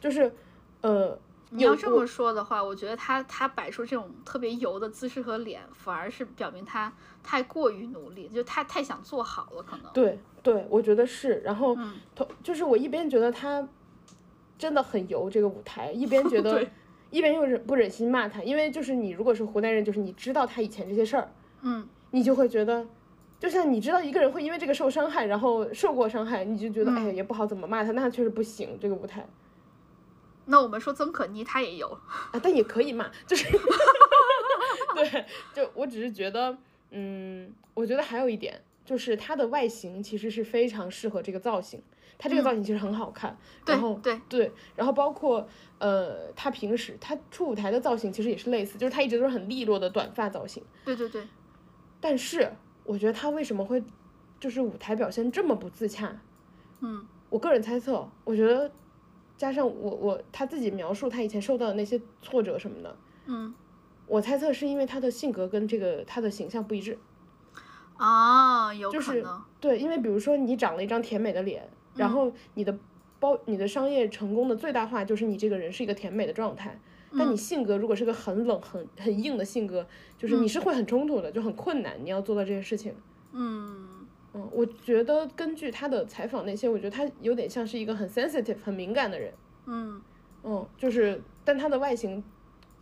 [0.00, 0.34] 就是，
[0.80, 1.16] 呃，
[1.50, 6.92] 你要这么说的话，我觉得他他摆出这种特别油的姿势和脸，反而是表明他
[7.22, 9.92] 太过于努力，就他太想做好了，可能。
[9.92, 11.40] 对对，我觉得是。
[11.44, 11.76] 然后，
[12.14, 13.66] 同就是我一边觉得他。
[14.58, 16.66] 真的很油这个舞台，一边觉 得，
[17.10, 22.86] 一边又忍不忍心骂他，因为就是你如果是湖南人，就是你知道他以前这些事儿，嗯，你就会觉得，
[23.38, 29.28] 就像你知道一个人会因为这个受伤害，然后受过伤害，你就觉得哎呀也不好怎么骂他，那确实不行这个舞台。
[30.46, 31.88] 那我们说曾可妮她也有
[32.32, 33.44] 啊，但也可以嘛，就是，
[34.94, 36.56] 对，就我只是觉得，
[36.90, 41.82] 嗯，我觉得还有一点就是她的外形其实是非常适合这个造型。
[42.18, 43.36] 她这个造型其实很好看，
[43.66, 45.46] 然后对对，然后包括
[45.78, 50.64] 呃，她平时她出舞台的造型其实也是类似，就是她一直都是很利落的短发造型。
[50.84, 51.26] 对对对。
[52.00, 52.50] 但是
[52.84, 53.84] 我觉得她为什么会
[54.40, 56.18] 就是舞台表现这么不自洽？
[56.80, 58.70] 嗯，我个人猜测，我觉得
[59.36, 62.96] 加上我我他自己描述他以前受到的那些挫折什么的，
[63.26, 63.54] 嗯，
[64.06, 66.98] 我猜测是因为他的性格跟这个他的形象不一致。
[67.96, 69.42] 啊，有可能。
[69.60, 71.68] 对，因为比如说你长了一张甜美的脸。
[71.94, 72.78] 然后你的
[73.18, 76.78] 包，你的商业成功的最大化就是你这个人是一个甜美的状态，
[77.16, 79.86] 但你性格如果是个很冷、很很硬的性格，
[80.18, 82.94] 就是你是会很冲突的，就很困难，你要做到这件事情。
[83.32, 83.95] 嗯
[84.36, 89.32] 嗯，我觉得根据他的采访那些，我觉得他有点像是一个很 sensitive、很敏感的人。
[89.64, 90.02] 嗯
[90.44, 92.22] 嗯，就是，但他的外形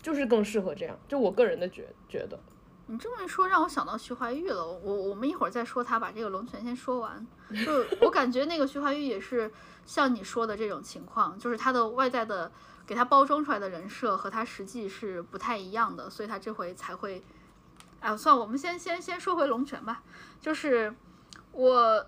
[0.03, 2.39] 就是更适合这样，就我个人的觉觉得。
[2.87, 4.67] 你这么一说，让我想到徐怀钰了。
[4.67, 7.27] 我我们一会儿再说他，把这个龙泉先说完。
[7.65, 9.51] 就我感觉那个徐怀钰也是
[9.87, 12.51] 像你说的这种情况，就是他的外在的
[12.85, 17.23] 给他包装出来的人设和他实际是不太一样的，所以他这回才会。
[18.01, 20.03] 哎，算了，我们先先先说回龙泉吧。
[20.39, 20.95] 就是
[21.55, 22.07] 我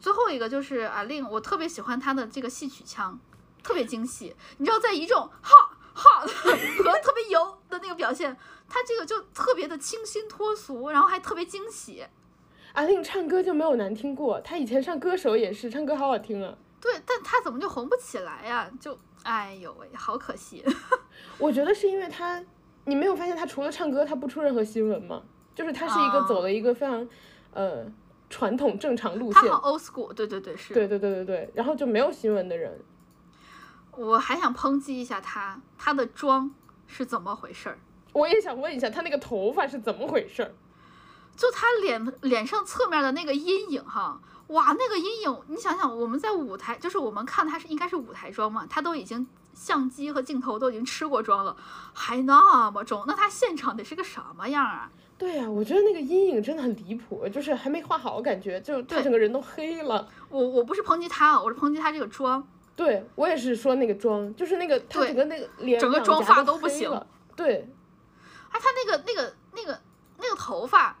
[0.00, 3.18] 最后一个就是阿令，我特别喜欢他的这个戏曲腔，
[3.62, 4.34] 特别精细。
[4.58, 8.36] 你知道，在一众哈哈和特别油的那个表现。
[8.68, 12.06] 他这个就特别的清新脱俗，然后还特别惊喜。
[12.72, 16.56] 阿令唱歌就没有难听过，他以前上歌手也是唱歌好好听啊。
[16.80, 18.70] 对，但他怎么就红不起来呀？
[18.80, 20.64] 就哎呦喂，好可惜。
[21.36, 22.42] 我觉得是因为他，
[22.86, 25.22] 你没有发现他除了唱歌，他不出任何新闻吗？
[25.54, 27.06] 就是他是一个走了一个非常
[27.52, 27.84] 呃
[28.32, 29.42] 传统正常路线。
[29.42, 30.72] 他好 old school，对对对是。
[30.72, 32.80] 对对对对对，然后就没有新闻的人。
[33.92, 36.50] 我还想抨击一下他，他的妆
[36.86, 37.78] 是怎么回事儿？
[38.14, 40.54] 我也想问一下，他那个头发是怎么回事儿？
[41.36, 51.56] 就他脸脸上侧面的那个阴影，哈，哇，那个阴影，你想想，我们在舞台，就是我们看他是应该是舞台妆嘛，他都已经相机和镜头都已经吃过妆了，
[51.92, 54.90] 还那么重，那他现场得是个什么样啊？
[55.22, 60.08] 对呀，我觉得那个阴影真的很离谱，就是还没画好，感觉就他整个人都黑了。
[60.28, 62.44] 我我不是抨击他，我是抨击他这个妆。
[62.74, 66.90] 对我也是说那个妆，就是那个他整个那个脸整个妆发都不行。
[67.36, 67.68] 对。
[68.50, 69.80] 哎，他那个、那个、那个、
[70.18, 70.98] 那个头发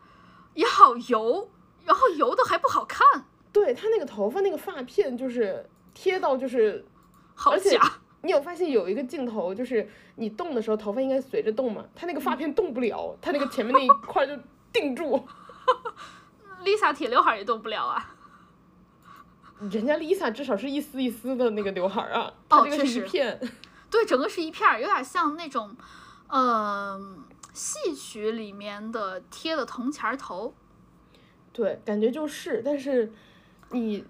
[0.54, 1.50] 也好油，
[1.84, 3.26] 然后油的还不好看。
[3.52, 6.86] 对他那个头发那个发片就是贴到就是，
[7.34, 7.98] 好假。
[8.22, 14.36] 你有发现有一个镜头，就是你动的时候头发应该随着动嘛，他那个发片动不了，他那个前面那一 块就
[14.72, 15.26] 定住。
[16.64, 18.14] Lisa 铁刘海也动不了啊。
[19.70, 23.38] 人家 Lisa 至少是一丝一丝的那个刘海啊，他这个是一片。
[23.90, 25.76] 对，整个是一片，有点像那种，
[26.28, 27.24] 嗯。
[27.52, 30.54] 戏曲里面的贴的铜钱头，
[31.52, 33.12] 对，感觉就是，但是
[33.72, 34.02] 你，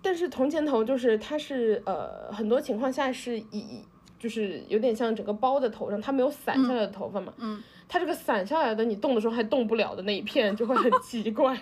[0.00, 3.84] 但是铜钱头就是它是呃很多情况下是以
[4.18, 11.56] 就是有点像整个包在头上，它没有散下来的头发嘛，嗯，它这个散下来的你动的时候还动不了的那一片就会很奇怪，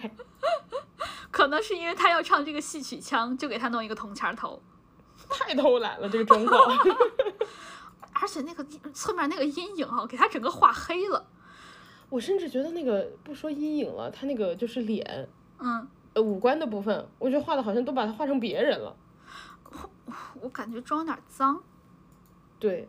[1.30, 4.60] 可能是因为他要唱这个戏曲腔，就给他弄一个铜钱头，
[5.28, 6.56] 太偷懒了这个妆造，
[8.14, 11.26] 而且那个侧面那个阴影啊，给他整个画黑了。
[12.08, 15.86] 我甚至觉得那个不说阴影了，他那个就是脸，嗯，
[16.16, 18.96] 呃，五官的部分，我觉得画的好像都把它画成别人了。
[19.70, 19.90] 我
[20.40, 21.62] 我感觉妆有点脏。
[22.58, 22.88] 对，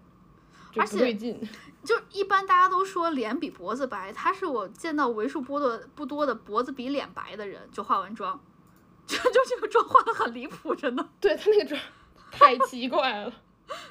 [0.71, 1.37] 就不对劲。
[1.83, 8.39] 就一般大家都说脸比脖子白，他是我见到为数不多不多的脖子比脸白的人，就化完妆，
[9.05, 11.05] 就就这个妆化的很离谱，真的。
[11.19, 11.81] 对他那个妆
[12.31, 13.33] 太奇怪了。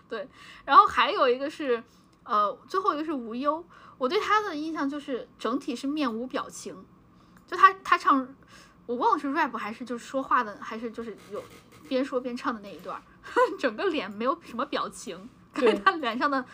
[0.09, 0.27] 对，
[0.65, 1.85] 然后还有一个是，
[2.25, 3.63] 呃，最后一个是无忧。
[3.99, 6.75] 我对他的印象就是整体是面无表情，
[7.47, 8.27] 就他他唱，
[8.87, 11.43] 我忘了是 rap 还是就是说话的，还是就是有
[11.89, 13.01] 边说边唱的那一段，
[13.59, 16.45] 整个脸没有什么表情，感觉他脸上的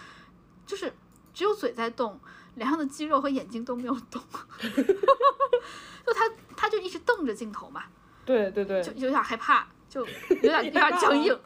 [0.66, 0.92] 就是
[1.32, 2.18] 只有嘴在动，
[2.54, 4.22] 脸上的肌肉和眼睛都没有动，
[4.60, 7.84] 就他他就一直瞪着镜头嘛，
[8.24, 10.06] 对对对，就有点害怕，就有
[10.40, 11.38] 点 有点僵硬，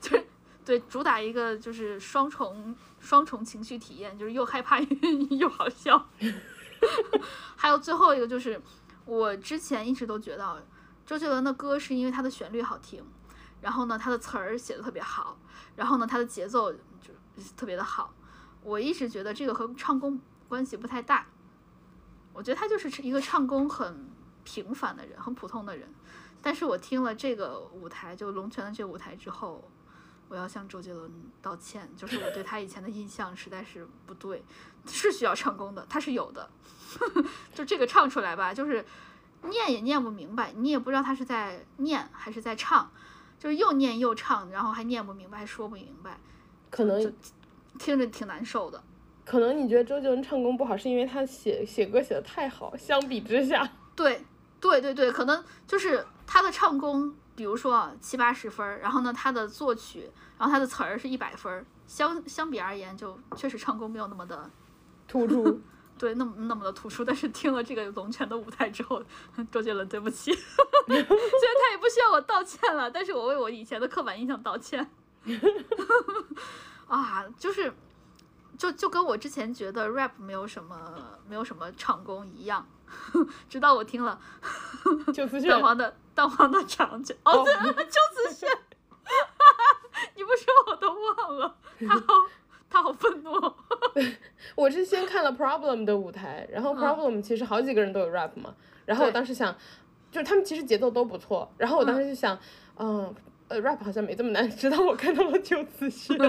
[0.00, 0.26] 就是
[0.64, 2.76] 对主打一个就是双重。
[3.04, 4.80] 双重情绪体验，就是又害怕
[5.38, 6.08] 又好笑。
[7.54, 8.58] 还有最后一个就是，
[9.04, 10.66] 我之前一直都觉得
[11.04, 13.04] 周杰伦的歌是因为他的旋律好听，
[13.60, 15.38] 然后呢他的词儿写的特别好，
[15.76, 17.12] 然后呢他的节奏就
[17.56, 18.14] 特别的好。
[18.62, 21.26] 我一直觉得这个和唱功关系不太大，
[22.32, 24.10] 我觉得他就是一个唱功很
[24.42, 25.92] 平凡的人，很普通的人。
[26.40, 29.70] 但是我听了这个舞台，就龙泉的这个舞台之后。
[30.26, 31.12] 我要向周杰伦
[31.42, 34.42] 道歉，就是我对他以前的印象实在是不对，
[34.86, 36.50] 是需要唱功的，他是有的，
[37.54, 38.84] 就这个唱出来吧，就是
[39.42, 42.90] 念也念不明白，你也不知道他是在念还是在唱，
[43.38, 46.18] 就是又念又唱，然后还念不明白，还说不明白，
[46.70, 47.12] 可能
[47.78, 48.82] 听着挺难受的。
[49.24, 54.24] 可能你觉得周杰伦唱功不好，是因为他写写歌写的太好，相比之下，对
[54.60, 57.14] 对对对，可能就是他的唱功。
[57.36, 60.08] 比如说七八十分儿，然后呢，他的作曲，
[60.38, 64.48] 然后他的词儿是一百分儿，相相比而言，就确实唱功没有那么的
[65.08, 65.60] 突出，
[65.98, 67.04] 对，那么那么的突出。
[67.06, 69.02] 但是听了这个龙泉的舞台之后，
[69.50, 70.32] 周杰伦，对不起，
[70.86, 74.90] 虽然他也不需要我道歉了，但是我为我以前的刻板印象道歉。
[76.86, 77.72] 啊，就是，
[78.58, 80.76] 就就跟我之前觉得 rap 没有什么
[81.28, 82.66] 没有什么唱功一样，
[83.48, 84.20] 直到我听了
[85.48, 85.96] 蛋黄的。
[86.14, 87.52] 蛋黄的长卷哦，对，
[87.86, 88.48] 周子轩，
[90.14, 92.04] 你不说我都忘了，他好，
[92.74, 93.30] 他好愤怒。
[94.56, 98.52] 我是先看了 Problem 的舞台，然后 Problem 其实好几个人都有 rap 嘛，
[98.84, 99.54] 然后我当时想，
[100.10, 102.36] 就是他们其实节奏都不错，然后我当时就想，
[102.76, 103.14] 嗯，
[103.46, 106.18] 呃，rap 好像没这么难， 直到我看到了周子轩。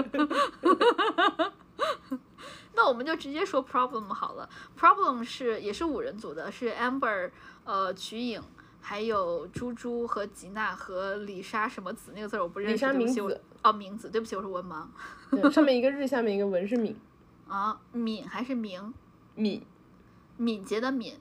[2.76, 4.48] 那我们就直接说 Problem 好了
[4.78, 7.32] ，Problem 是也是五人组的，是 Amber，
[7.64, 8.40] 呃，瞿颖。
[8.78, 12.72] 还有猪猪和吉娜和李莎什么子那个字我不认识。
[12.74, 14.86] 李莎名字哦，名字，对不起，我是文盲。
[15.50, 16.96] 上面一个日，下面一个文是敏。
[17.48, 18.94] 啊，敏还是明？
[19.34, 19.60] 敏，
[20.36, 21.14] 敏捷的敏。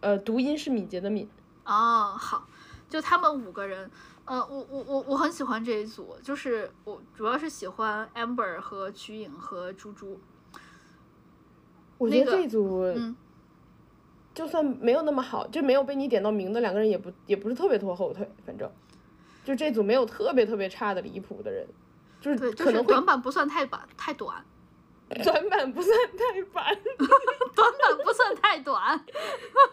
[0.00, 1.28] 呃，读音是敏捷的敏。
[1.64, 2.48] 哦，好，
[2.88, 3.88] 就他们五个人，
[4.24, 10.18] 呃，我我我我很喜欢这一组，就是我主要是喜欢 Amber 和瞿颖和猪猪。
[11.96, 13.14] 我觉得这组，嗯。
[14.34, 18.68] 就算没有那么好，就没有被你点到名的两个人，也不也不是特别拖后腿，反正，
[19.44, 21.66] 就这组没有特别特别差的离谱的人，
[22.20, 24.44] 就是可能短板不算太板太短，
[25.24, 26.66] 短板不算太短，
[27.54, 29.04] 短板不算太短，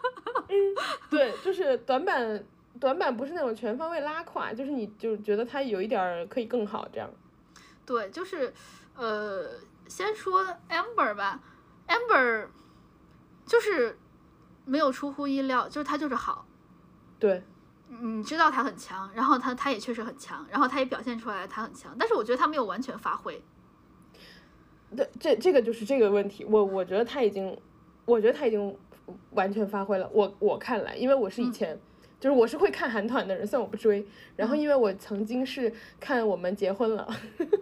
[1.10, 2.44] 对，就是短板
[2.78, 7.10] 短板不是那种全方位拉垮，就是你就觉得他有一点可以更好这样，
[7.86, 8.52] 对，就是
[8.96, 9.48] 呃，
[9.86, 11.40] 先说 Amber 吧
[11.88, 12.46] ，Amber
[13.46, 13.98] 就是。
[14.66, 16.46] 没有出乎意料，就是他就是好，
[17.18, 17.42] 对，
[18.02, 23.42] 你知道他很强，然后他他也确实很强，然后他也表现出来他很强，但是我觉得他没有完全发挥。
[24.96, 27.56] 对，这这个就是这个问题，我我觉得他已经，
[28.04, 28.76] 我觉得他已经
[29.30, 30.08] 完全发挥了。
[30.12, 31.76] 我我看来，因为我是以前
[32.20, 34.06] 就是我是会看韩团的人，虽然我不追，
[34.36, 37.08] 然后因为我曾经是看我们结婚了，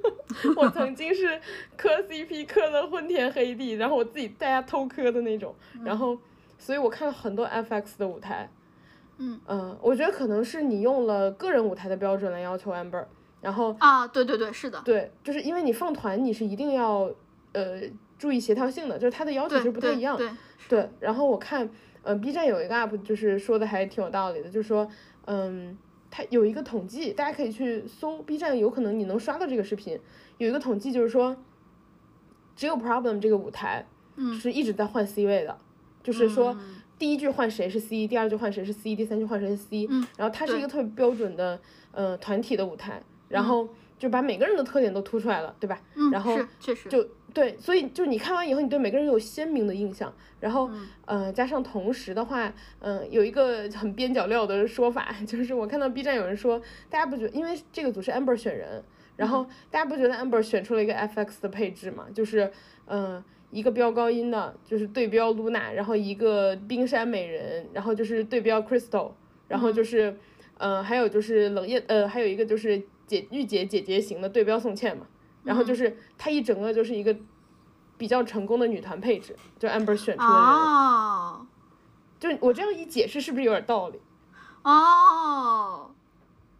[0.57, 1.41] 我曾经是
[1.77, 6.19] 磕 CP 磕的昏天黑地，然后我自己大家偷磕的那种，然后。
[6.61, 8.51] 所以我看了很多 FX 的舞台，
[9.19, 13.05] 嗯嗯，我觉得可能是你用了个人舞台的标准来要求 Amber，
[13.41, 17.11] 然后啊，对对对，是的，对，就是因为你放团，你是一定要
[17.53, 17.81] 呃
[18.17, 20.31] 注意协调性的，就是他的要求是不太一样，对
[20.69, 20.89] 对。
[21.01, 21.69] 然后我看
[22.03, 24.89] 嗯，B 站有一个 UP 就是说的还挺有道理的，就是说，
[25.27, 25.77] 嗯，
[26.11, 29.99] 它有一个统计，大家可以去搜 B 站，有可能你能刷到这个视频，
[30.39, 31.37] 有一个统计就是说，
[32.55, 33.85] 只有 Problem 这个舞台，
[34.41, 35.59] 是一直在换 C 位的，
[36.05, 36.57] 就是说。
[36.99, 41.61] 第一句换谁是 C，第二句换谁是 C，第三句换谁是 C，然后它是一个特别标准的
[41.93, 43.69] 呃团体的舞台，然后
[43.99, 45.81] 就把每个人的特点都突出来了，对吧？
[45.95, 50.69] 嗯，然后确实就对，所以就你看完以后，你对每个人有鲜明的印象，然后
[51.05, 56.61] 呃加上同时的话，嗯有一个很边角料的说法， 就是我看到 B 站有人说，
[56.91, 58.83] 大家不觉因为这个组是 Amber 选人，
[59.17, 62.07] 然后大家不觉得 Amber 选出了一个 FX 的配置嘛？
[62.13, 62.51] 就是
[62.87, 63.23] 嗯。
[63.51, 69.13] 一个飙高音的，就是对标 Luna，然后一个冰山美人，然后就是对标 Crystal，
[69.49, 70.19] 然后就是，
[70.59, 75.07] 呃，还有就是冷夜，呃，还有一个就是姐御姐姐姐型的对标宋茜嘛，
[75.45, 77.17] 然后就是她一整个就是一个
[77.97, 81.47] 比较成功的女团配置，就 Amber 选出的人，哦，
[82.21, 84.01] 就我这样一解释是不是有点道理？
[84.63, 85.91] 哦，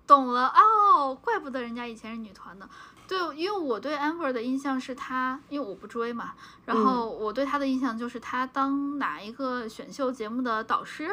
[0.07, 0.47] 懂了。
[0.47, 2.67] 哦，怪不得人家以前是女团的。
[3.09, 6.35] 对，因为我对 Amber 的印象是他，因为我不追嘛，
[6.67, 11.09] 然后我对他的印象就是他当哪一个选秀节目的导师，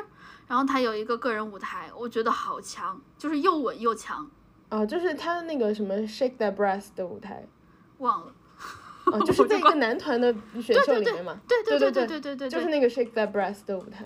[0.47, 4.29] 然后他有一个个人舞台，我觉得好强，就是又稳又强。
[4.67, 7.47] 啊，就是他的那个什么 Shake That Breast 的舞台，
[7.99, 8.33] 忘了。
[9.05, 11.39] 啊， 就是在一个男团的选秀里面嘛。
[11.47, 14.05] 对对对对对对对，就是那个 Shake That Breast 的舞台。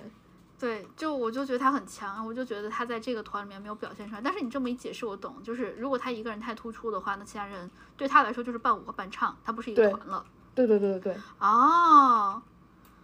[0.59, 4.21] 对，就我就觉得他很强，我就觉得他在这个团里面没有表现出来。
[4.21, 10.25] 但是你这么一解释，我懂，就是如果他一个人太突出的话，那其他人对他来说就是伴舞和伴唱，他不是一个团了。
[10.53, 11.13] 对对对对对。
[11.39, 12.41] 哦，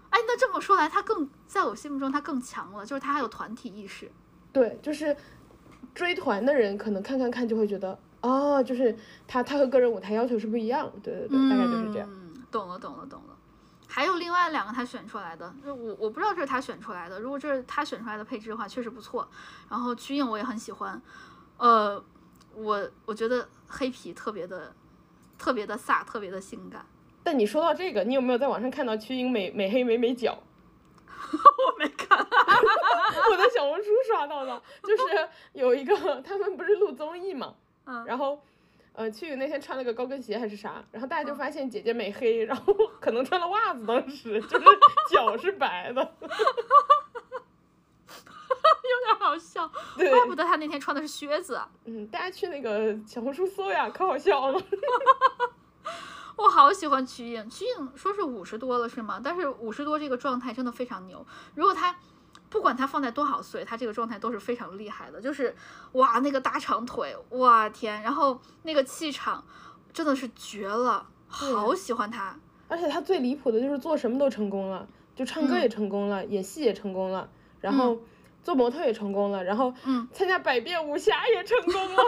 [0.09, 4.11] 哎，那这么说来，他更在我心目中他更强了，就是他还有团体意识。
[4.51, 5.15] 对，就是
[5.93, 8.93] 追团的人可能看看看就会觉得，哦，就是
[9.27, 10.91] 他他和个人舞台要求是不一样。
[11.01, 12.09] 对对对，大概就是这样。
[12.51, 13.34] 懂了懂了懂了。
[13.95, 17.17] 还有另外两个他选出来的，就我我不知道这是他选出来的。
[17.17, 19.25] 如果这是他选出来的配置的话，确实不错。
[19.69, 21.01] 然后曲颖我也很喜欢，
[21.55, 22.03] 呃，
[22.53, 24.75] 我我觉得黑皮特别的
[25.37, 26.85] 特别的飒，特别的性感。
[27.23, 30.43] 但你说到这个，你有没有在网上看到曲颖美美黑美美脚？
[31.31, 37.55] 我没看， 我在小红书刷到的，就是有一个他们不是录综艺嘛，
[37.85, 38.43] 嗯，然后。
[38.95, 44.65] 呃，去雨那天穿了个高跟鞋还是啥，然后大家就发现姐姐美黑，然后可能穿了袜子，当时就是
[45.09, 46.29] 脚是白的， 有
[49.05, 49.67] 点好笑，
[49.97, 51.61] 怪不得她那天穿的是靴子。
[51.83, 54.61] 嗯，大家去那个小红书搜呀，可好笑了。
[56.37, 59.19] 我好喜欢曲颖，曲颖说是五十多了是吗？
[59.21, 61.95] 但是五十多这个状态真的非常牛，如果他。
[62.55, 65.19] 不管他放在多少岁，他这个状态都是非常厉害的。
[65.19, 65.53] 就是
[65.91, 69.43] 哇，那个大长腿，哇天，然后那个气场
[69.91, 72.33] 真的是绝了，好喜欢他。
[72.69, 77.29] 而且他最离谱的就是做什么都成功了，就唱歌也成功了，演戏也成功了，
[77.59, 77.99] 然后
[78.41, 82.03] 做模特也成功了，然后嗯，参加百变武侠也成功了。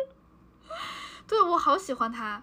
[1.28, 2.42] 对我好喜欢他。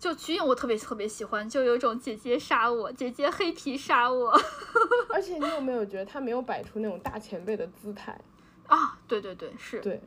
[0.00, 4.30] 就瞿颖我特别特别喜欢，就有一种姐姐杀我，姐姐黑皮杀我。
[5.12, 8.18] 而且你有没有觉得他没有摆出那种大前辈的姿态？
[8.66, 9.78] 啊，对对对，是。
[9.80, 10.00] 对。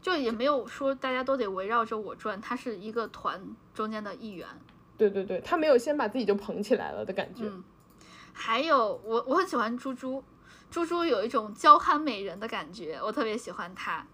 [0.00, 3.38] 就也没有说大家都得围绕着我转，他是一个团
[3.74, 4.48] 中间的一员。
[4.96, 7.44] 对对对，他没有先把自己就捧起来了的感觉。
[7.44, 7.62] 嗯。
[8.32, 10.24] 还有我我很喜欢猪猪，
[10.70, 14.06] 猪猪有一种娇憨美人的感觉，我特别喜欢她。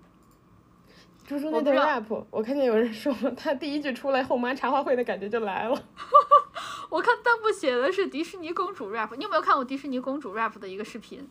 [1.26, 5.82] 猪猪那段 rap，我看见有人说他第一句出来，后妈茶话会的感觉就来了。
[6.90, 11.26] 我看弹幕写的是迪士尼公主 rap，你有没有看过迪士尼公主 rap 的一个视频？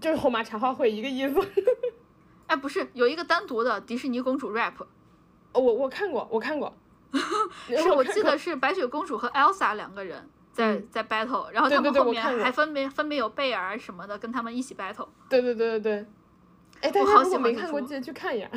[0.00, 1.38] 就是后妈茶话会一个意思。
[2.48, 4.72] 哎，不是，有一个单独的迪士尼公主 rap。
[5.52, 6.74] 哦，我我看过，我看过。
[7.68, 15.08] 是我记得是白雪公主和 Elsa 两个人在在 battle，然后他们后面还分别分别有贝尔什么的跟他们一起 battle。
[15.28, 16.06] 对对对对对。
[16.82, 18.50] 哎，我好喜欢没看过，记得去看一眼。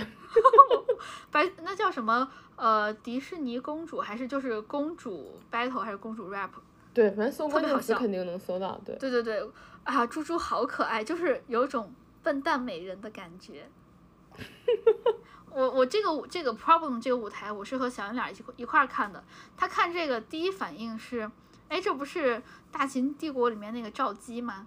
[1.31, 2.27] 白那叫什么？
[2.55, 6.49] 呃，迪士尼公主还是就是公主 battle 还是公主 rap？
[6.91, 8.79] 对，反正搜关键词肯定能搜到。
[8.83, 9.49] 对对对对，
[9.83, 11.93] 啊，猪猪好可爱，就是有种
[12.23, 13.69] 笨蛋美人的感觉。
[15.51, 19.23] 我我这个这个 problem 这个舞台，我是和小圆脸一起一块儿看的。
[19.55, 21.29] 他看这个第一反应是，
[21.69, 22.41] 哎，这不是
[22.71, 24.65] 大秦帝国里面那个赵姬吗？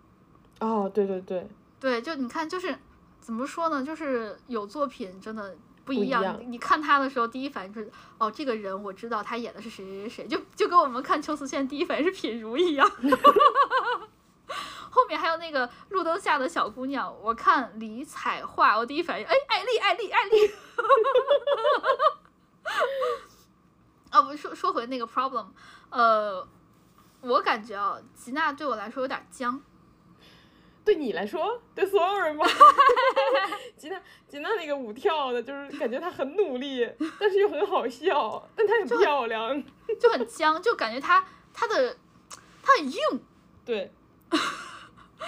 [0.60, 1.48] 哦，对对对。
[1.80, 2.78] 对，就你看，就是。
[3.28, 3.84] 怎么说呢？
[3.84, 6.40] 就是有作品真的不一样。
[6.50, 12.90] 你看他的时候，第一反应就是哦，这个人我知道他演的是谁谁谁，就就跟我们看邱思倩第一反应是品如一样。
[14.88, 20.50] 后面还有那个路灯下的小姑娘，我看李彩桦，我第一反应哎，艾丽，艾丽，艾丽。
[24.10, 25.48] 哦，不说说回那个 problem，
[25.90, 26.48] 呃，
[27.20, 29.60] 我感觉啊，吉娜对我来说有点僵。
[30.88, 32.46] 对你来说，对所有人吗？
[33.76, 36.90] 吉娜吉娜那个舞跳的，就是感觉她很努力，
[37.20, 39.62] 但是又很好笑，但她很漂亮，
[40.00, 41.94] 就很僵，就感觉她她的
[42.62, 42.98] 她很硬。
[43.66, 43.92] 对，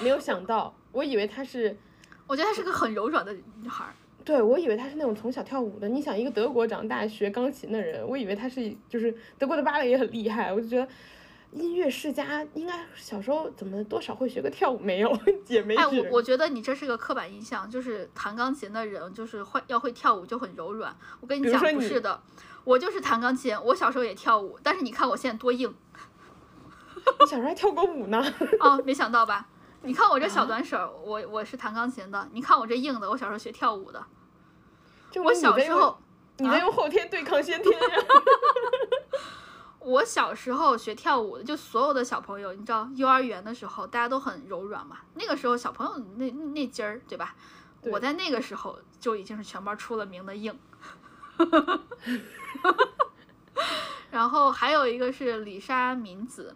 [0.01, 1.77] 没有想到，我以为她是，
[2.27, 3.85] 我觉得她是个很柔软的女孩。
[4.25, 5.87] 对，我以为她是那种从小跳舞的。
[5.87, 10.89] 你想，一个德国长大学钢琴的人，我以为她是就是德国的芭蕾也很厉害，我就觉得。
[11.53, 15.19] 音乐世家应该小时候怎么多少会学个跳舞没有
[15.49, 15.75] 也没。
[15.75, 20.97] 哎，我我觉得你这是个刻板印象，就是弹钢琴的人就是会要会跳舞就很柔软。
[21.21, 22.23] 我跟你讲不是的，
[22.65, 25.75] 我就是弹钢琴，我小时候也跳舞，但是你看我现在多硬。
[27.19, 28.23] 你小时候还跳过舞呢？
[28.61, 29.49] 哦，没想到吧？
[29.83, 34.05] 你看我这小短手，我我是弹钢琴的，你看我这硬的，我小时候学跳舞的。
[35.25, 35.99] 我小时候
[36.37, 37.97] 你在用后天对抗先天呀。
[39.81, 44.99] 我小时候学跳舞的，就所有的小朋友，你知道，幼儿园的时候大家都很柔软嘛。
[45.15, 47.35] 那个时候小朋友那那劲儿，对吧？
[47.85, 50.57] 我在那个时候就已经是全班出了名的硬。
[54.11, 56.55] 然后还有一个是李莎敏子。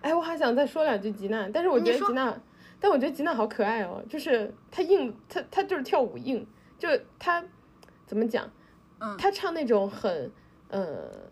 [0.00, 2.36] 哎，我还想再说两句吉娜，但是我觉得吉娜，
[2.80, 6.44] 但我觉得吉娜好可爱哦，就是她硬，她她就是跳舞硬，
[6.78, 7.44] 就她
[8.06, 8.50] 怎么讲？
[8.98, 10.32] 嗯，她唱那种很
[10.68, 11.26] 呃。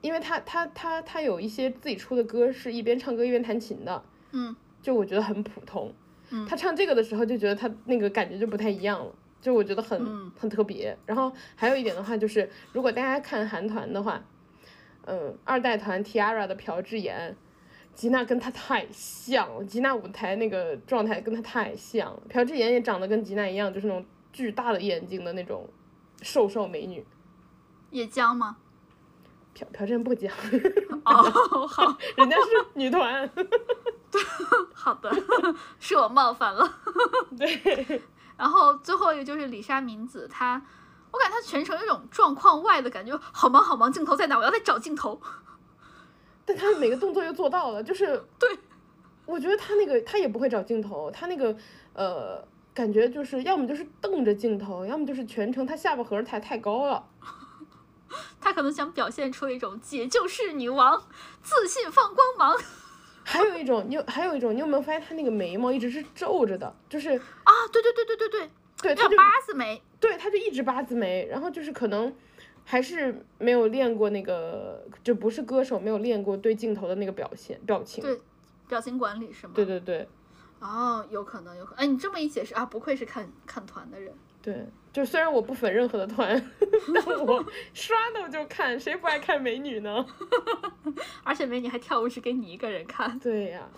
[0.00, 4.02] 因为他他他他有一些自己出的歌，是一边唱歌一边弹琴的，
[4.32, 5.92] 嗯，就我觉得很普通，
[6.30, 10.96] 嗯，他唱这个的时候就觉得他那个感觉就不太一样了，就我觉得很很特别。
[11.04, 14.22] 然后还有一点的话就是，如果大家看韩团的话，
[15.06, 17.36] 嗯，二代团 T-ara 的朴智妍，
[17.92, 25.68] 吉娜跟她太像了，吉娜舞台那个状态跟她太像了，朴智妍也长得跟吉娜一样，就是那种巨大的眼睛的那种
[26.22, 27.04] 瘦瘦美女，
[27.90, 28.56] 也僵吗？
[29.66, 30.32] 朴朴智妍不讲，
[31.04, 33.28] 哦好， 人家是女团，
[34.74, 35.10] 好的，
[35.78, 36.78] 是我冒犯了，
[37.36, 38.02] 对。
[38.36, 40.62] 然后最后一个就是李莎明子，她，
[41.10, 44.38] 我感觉她全程有种状况外的感觉，好忙好忙，镜头在哪？
[44.38, 45.20] 我要再找镜头。
[46.46, 48.58] 但她每个动作又做到了，就是对，
[49.26, 51.54] 我觉得她那个她也不会找镜头，她那个
[51.92, 52.42] 呃
[52.72, 57.04] 感觉就是要么就是瞪着镜头，要么就是全程她下巴颏抬太高了。
[58.40, 61.02] 他可能想表现出一种姐就是女王，
[61.42, 62.58] 自信放光芒。
[63.22, 66.74] 还有一种，你有还有一种，你有没有发现他那个眉毛一直是皱着的？
[66.88, 68.50] 就是啊，对对对对对对，
[68.82, 72.12] 对，他就八字眉，对，他就一直八字眉，然后就是可能
[72.64, 78.02] 还是没有练过那个，就不是歌手，没有练过对镜头的那个表现表情。
[78.02, 78.20] 对，
[78.66, 79.52] 表情管理是吗？
[79.54, 80.08] 对对对。
[80.58, 81.84] 哦，有可能，有可能。
[81.84, 84.12] 哎，你这么一解释啊，不愧是看看团的人。
[84.42, 86.50] 对，就虽然我不粉任何的团，
[86.94, 87.44] 但我
[87.74, 90.06] 刷到就看，谁不爱看美女呢？
[91.22, 93.18] 而且美女还跳舞是给你一个人看。
[93.18, 93.68] 对呀，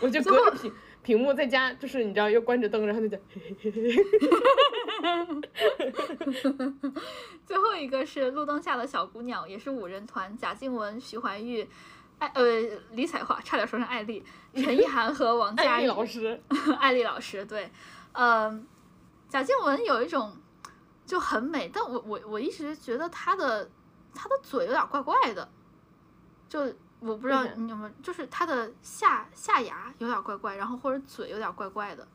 [0.00, 0.72] 我就隔着屏
[1.02, 3.20] 屏幕在家，就是你知道，又关着灯，然后就讲。
[7.44, 11.66] 最后一个是路灯下的小姑娘，也是五人团，贾静雯、徐怀钰、
[12.18, 12.42] 艾呃
[12.92, 14.22] 李彩桦，差点说成艾丽，
[14.54, 16.40] 陈意涵和王佳艺老师，
[16.78, 17.68] 艾丽老师，对，
[18.12, 18.64] 嗯。
[19.28, 20.34] 贾静雯有一种
[21.04, 23.70] 就很美，但我我我一直觉得她的
[24.14, 25.46] 她的嘴有点怪怪的，
[26.48, 26.60] 就
[26.98, 32.08] 我不知道你有没有，就是她的下下牙有点怪怪，然后或者嘴有点怪怪的。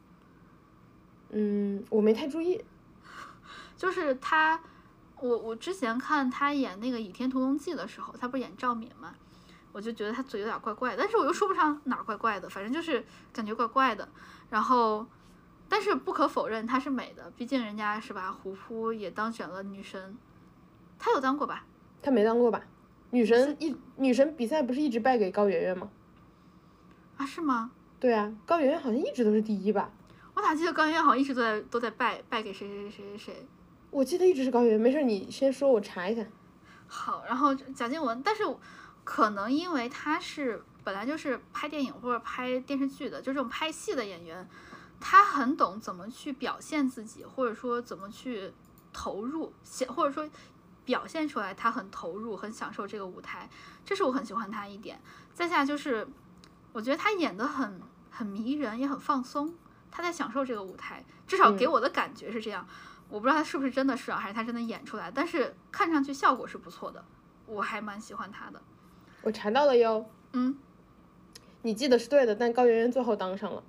[1.29, 2.63] 嗯，我没太注意。
[3.77, 4.59] 就是她，
[5.19, 9.13] 我我之前看她演那个《倚天屠龙记》的时候，她不是演赵敏嘛，
[9.71, 14.09] 我就觉得她嘴有点怪怪，但是我又说不上哪儿怪怪的，反正就是感觉怪怪的，
[14.49, 15.05] 然后。
[15.67, 18.31] 但是不可否认，她是美的，毕竟人家是吧？
[18.31, 20.17] 胡夫也当选了女神，
[20.99, 21.65] 她有当过吧？
[22.01, 22.61] 她没当过吧？
[23.11, 25.89] 女神一女神比赛不是一直败给高圆圆吗？
[27.17, 27.71] 啊，是吗？
[27.99, 29.89] 对啊，高圆圆好像一直都是第一吧？
[30.33, 33.47] 我咋记得高圆圆好像一直都在都在败败给谁谁谁谁谁？
[33.91, 36.25] 我记得一直是高圆圆，没事，你先说，我查一下。
[36.87, 38.43] 好，然后贾静雯，但是
[39.03, 44.47] 可能因为她是本来就是拍电影或者拍电视剧的，就这种拍戏的演员。
[45.05, 48.53] 他很懂怎么去表现自己，或者说怎么去
[48.93, 50.29] 投入，显或者说
[50.85, 53.49] 表现出来他很投入，很享受这个舞台，
[53.83, 55.01] 这是我很喜欢他一点。
[55.33, 56.07] 再下就是，
[56.71, 59.53] 我觉得他演的很很迷人，也很放松，
[59.91, 62.65] 他在享受这个舞台，至少给我的感觉是这样。
[63.09, 67.03] 我不知道他是不是真的是，还是他真的演出来，但是看上去效果是不错的，
[67.45, 68.61] 我还蛮喜欢他的。
[69.21, 70.57] 我查到了哟，嗯，
[71.61, 73.61] 你记得是对的，但高圆圆最后当上了。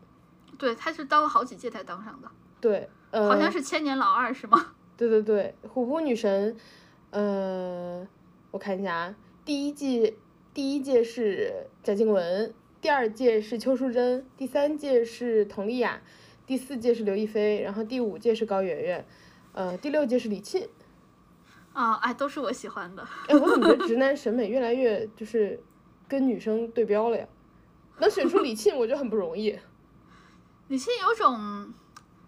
[0.59, 2.31] 对，他是当了好几届才当上的。
[2.61, 4.75] 对，呃，好像是千年老二是吗？
[4.97, 6.57] 对对对，虎扑女神，
[7.11, 8.07] 呃，
[8.51, 9.15] 我看一下啊，
[9.45, 10.17] 第一季
[10.53, 16.01] 第一届是贾静雯，第二届是邱淑贞，第三届是佟丽娅，
[16.47, 19.07] 第四届是刘亦菲，然后第五届是高圆圆，
[19.53, 20.69] 呃，第六届是李沁。
[21.73, 23.05] 啊，哎，都是我喜欢的。
[23.27, 25.61] 哎，我怎么觉得 直男审美越来越就是
[26.07, 27.27] 跟女生对标了呀？
[27.99, 29.59] 能选出李沁，我觉得很不容易。
[30.69, 31.73] 李沁有种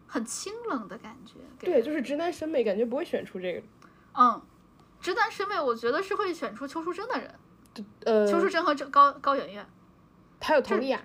[0.06, 1.34] 很清冷的感觉。
[1.58, 3.62] 对，就是直男审美感觉不会选出这个。
[4.14, 4.40] 嗯，
[5.00, 7.34] 直男审美我觉得是会选出邱淑贞的人。
[8.04, 9.66] 呃，邱淑贞和这高高圆圆，
[10.40, 11.00] 还有佟丽娅。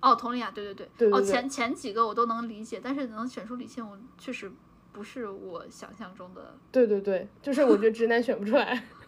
[0.00, 1.10] 哦，佟丽娅，对对对对。
[1.12, 4.52] 哦，前前几个我都能理解，但是能选出李沁，我确实。
[4.92, 6.56] 不是我想象中的。
[6.72, 8.82] 对对对，就是我觉得直男选不出来。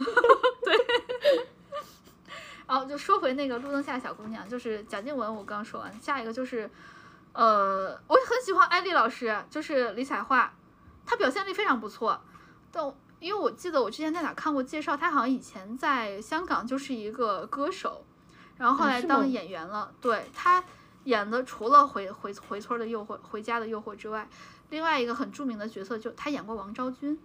[0.63, 0.77] 对。
[2.67, 6.71] 然 后就说回那个路灯下小姑娘，就是贾静雯，我刚说完，下一个就是，
[7.33, 10.51] 呃，我很喜欢艾丽老师，就是李彩桦，
[11.07, 12.21] 她表现力非常不错。
[12.73, 18.05] 但因为我记得我之前在哪看过介绍，她好像以前在香港就是一个歌手，
[18.57, 19.93] 然后后来当演员了。
[20.01, 20.63] 对她
[21.05, 24.29] 演的除了回回回村的诱惑、回家的诱惑之外。
[24.71, 27.19] 另外一个很著名的角色，就她演过王昭君。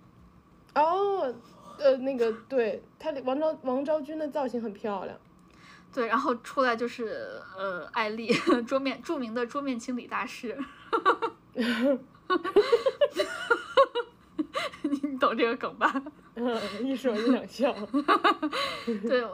[0.75, 1.33] 哦，
[1.77, 5.17] 呃，那个对他王昭王昭君的造型很漂亮。
[5.93, 8.33] 对，然后出来就是呃艾丽，
[8.65, 10.57] 桌面著名的桌面清理大师。
[14.81, 15.93] 你懂这个梗吧？
[16.35, 17.73] 嗯 一说就想笑。
[19.07, 19.25] 对，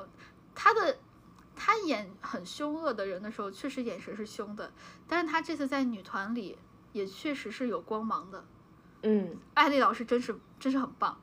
[0.53, 0.97] 他的
[1.55, 4.71] 他演很凶恶的人的时候，确实眼神是凶的，
[5.07, 6.57] 但是他这次在女团里。
[6.91, 8.43] 也确实是有光芒的，
[9.03, 11.15] 嗯，艾丽老师真是真是很棒，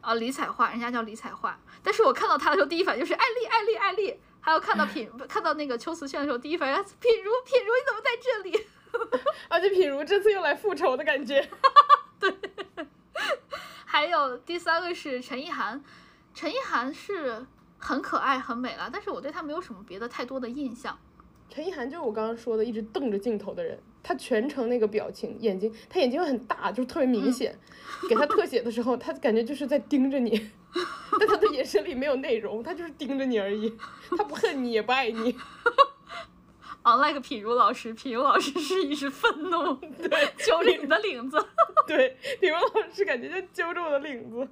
[0.00, 1.52] 啊，李彩桦，人家叫李彩桦，
[1.82, 8.66] 但是我看到她的时候，第一反应就是艾丽，艾丽，艾丽，还有看到品看到那个秋瓷炫的时候，第一反应品如，品如你怎么在这里？
[9.48, 11.48] 而且品如这次又来复仇的感觉，
[12.18, 12.34] 对，
[13.84, 15.82] 还有第三个是陈意涵，
[16.34, 17.46] 陈意涵是
[17.78, 20.98] 很可爱很美了，但是我对她没有什么别的太多的印象。
[21.48, 23.78] 陈意涵就是我刚刚说的一直瞪着镜头的人。
[24.02, 27.54] 他全程那个表情，眼睛，他眼睛很大，就特别明显。
[28.08, 30.50] 给他特写的时候，他感觉就是在盯着你，
[31.18, 33.76] 但他的眼神里没有内容，他就是盯着你而已。
[34.16, 35.36] 他不恨你，也不爱你。
[36.82, 41.36] Unlike 品如老师，品如老师是一时愤怒， 对，揪着你的领子。
[41.86, 44.48] 对，品如老师感觉就揪着我的领子，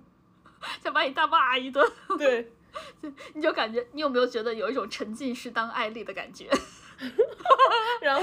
[0.83, 1.91] 想把你大骂一顿。
[2.19, 2.53] 对，
[3.33, 6.51] 你就感觉，你有没有觉得有一种沉浸式当艾丽的感觉？
[8.03, 8.23] 然后，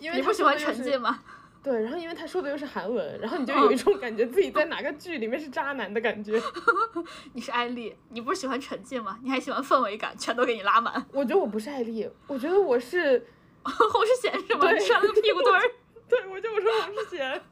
[0.00, 1.22] 因为你不喜欢沉浸吗？
[1.66, 6.40] 对，然后因为他说的又是韩文，然后你就有一种感觉自己在哪个剧里面是渣男的感觉。
[7.34, 9.18] 你是艾丽，你不是喜欢沉浸吗？
[9.20, 11.04] 你还喜欢氛围感，全都给你拉满。
[11.10, 13.26] 我觉得我不是艾丽，我觉得我是
[13.64, 14.70] 侯世贤是吗？
[14.70, 15.60] 你穿了个屁股墩儿。
[16.08, 17.42] 对，我就我说侯世贤。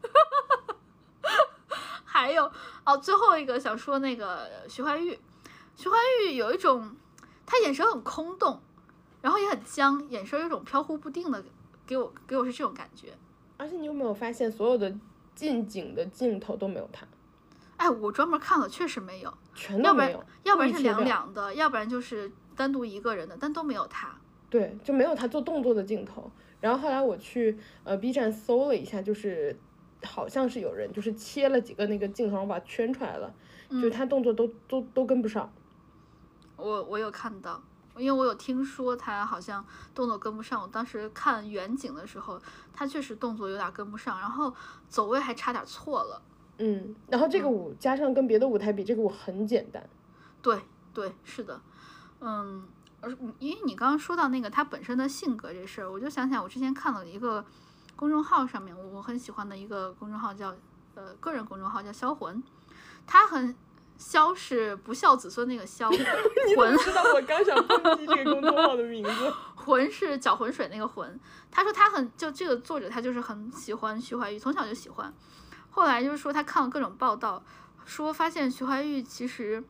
[2.05, 2.49] 还有
[2.87, 5.19] 哦，最后一个想说那个徐怀钰，
[5.75, 6.95] 徐怀钰有一种，
[7.45, 8.63] 他眼神很空洞。
[9.23, 11.45] 然后也很僵，眼神有种飘忽不定的，
[11.85, 13.09] 给我给我是这种感觉。
[13.65, 14.95] 而且你有没有发现，所有的
[15.35, 17.07] 近景的镜头都没有他？
[17.79, 20.23] 哎，我专门看了，确实没有，全都没有。
[20.43, 24.15] 要不然是两两的，要不然就是单独一个人的，但都没有他。
[24.51, 26.31] 对，就没有他做动作的镜头。
[26.61, 29.59] 然后后来我去呃 B 站搜了一下，就是
[30.05, 33.35] 好像是有人就是切了几个那个镜头，然后把它圈出来了，
[33.71, 35.51] 就是他动作都都都跟不上。
[36.57, 37.63] 我我有看到。
[37.97, 39.65] 因为我有听说他好像
[39.95, 42.41] 动作跟不上，我当时看远景的时候，
[42.73, 44.53] 他确实动作有点跟不上，然后
[44.89, 46.21] 走位还差点错了。
[46.59, 49.89] 嗯，然后这个舞加上跟别的舞台比，这个舞很简单。
[50.43, 50.61] 对
[50.93, 51.61] 对，是的，
[52.21, 52.67] 嗯，
[53.01, 57.45] 而因为你刚刚说到那个他本身的性格这事儿，我就想起来我之前看了一个
[57.97, 60.55] 公众号上面，我很喜欢的一个公众号叫
[60.95, 62.43] 呃个人公众号叫销魂，
[63.07, 63.55] 他很。
[63.97, 65.89] 萧是不孝子孙那个萧，
[66.57, 69.33] 魂知道我刚想抨击这个公众号的名字。
[69.55, 71.19] 魂是搅浑水那个魂。
[71.51, 75.15] 他说他很就这个作者他就是很喜欢徐怀钰，从小就喜欢。
[75.71, 77.43] 后来就是说他看了各种报道，
[77.85, 79.63] 说发现徐怀钰其实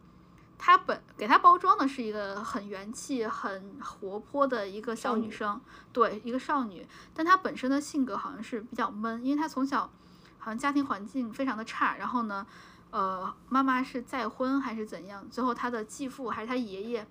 [0.59, 5.60] 他本给他包装的是一个很元气、很活泼的一个小女生，
[5.92, 6.84] 对，一个少女。
[7.12, 9.92] 但她本身的性格好像是比较闷，因为她从小
[10.38, 12.46] 好像家庭环境非常的差，然后呢。
[12.94, 15.28] 呃，妈妈是再婚还是怎样？
[15.28, 17.04] 最后他的继父还是他爷爷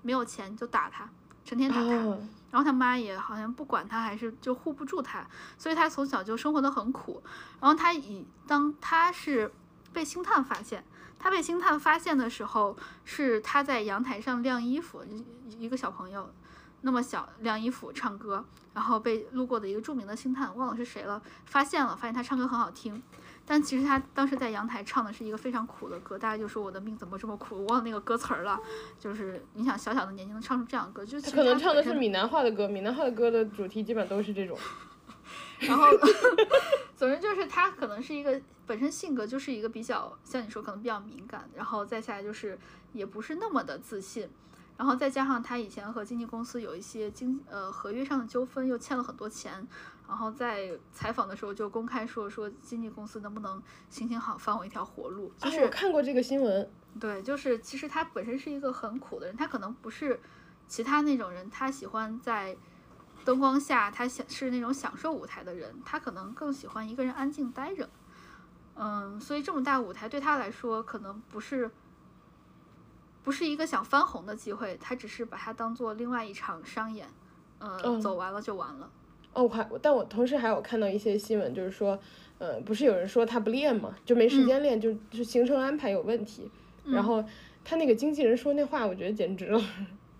[0.00, 1.06] 没有钱就打他，
[1.44, 1.90] 成天打他。
[2.50, 5.26] 然后他妈也好像不管他，还是就护不住他，
[5.58, 7.22] 所以他从小就生活的很苦。
[7.60, 9.52] 然后他以当他是
[9.92, 10.82] 被星探发现，
[11.18, 15.04] 他被星探发现的时候是他在阳台上晾衣服，
[15.58, 16.32] 一个小朋友
[16.80, 18.42] 那么小晾衣服唱歌，
[18.72, 23.02] 然后被路过的一个著名的星探忘了是谁了发现了，发现他唱歌很好听。
[23.46, 28.58] 但其实他当时在阳台唱的是一个非常苦的歌，大家就说我的命怎么这么苦，我忘了那个歌词儿了。
[28.98, 34.58] 就是你想小小的年纪能唱出这样的歌，就他可能唱的是闽南话的歌，闽南话的歌的主题基本都是这种。
[35.60, 35.86] 然后，
[36.96, 42.58] 总之就是他可能是一个本身性格就是一个比较像你说可能比较敏感，然后再下来就是
[42.92, 44.28] 也不是那么的自信，
[44.76, 49.66] 然后再加上他以前和经纪公司有一些经呃合约上的纠纷，又欠了很多钱。
[50.08, 55.32] 然后在采访的时候就公开说说经纪公司能不能行行好放我一条活路。
[55.38, 56.70] 就是我看过这个新闻。
[56.98, 60.18] 对，就是其实他本身是一个很苦的人，他可能不是
[60.66, 62.56] 其他那种人，他喜欢在
[63.24, 67.88] 灯光下，他想是那种享受舞台的人，他可能更喜欢一个人安静待着。
[68.76, 71.70] 嗯，所以这么大舞台对他来说可能不是
[73.22, 77.08] 不是一个想翻红的机会，他只是把它当做另外一场商演，
[77.58, 78.90] 呃，走完了就完了。
[79.36, 81.98] 哦，我还，但我同时还有看到一些新闻，就是说，
[82.38, 86.50] 呃，不是有人说他不练嘛，就没时间练，就就行程安排有问题。
[86.86, 87.22] 然后
[87.62, 89.60] 他那个经纪人说那话，我觉得简直了。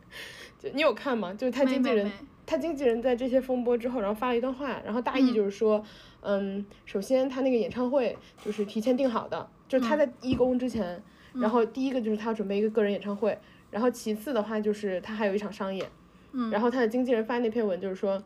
[0.60, 1.32] 就你有看吗？
[1.32, 2.12] 就是他经纪人，
[2.44, 5.82] 他经纪人在这些风波之后，然后发了一段话，然后大意就是说，
[6.20, 8.14] 嗯，首先他那个演唱会
[8.44, 11.02] 就是提前定好的，就是他在义工之前，
[11.32, 13.38] 然后第一个就是他要准备一个个人演唱会，
[13.70, 15.88] 然后其次的话就是他还有一场商演。
[16.32, 16.50] 嗯。
[16.50, 18.22] 然后他的经纪人发那篇文就是说。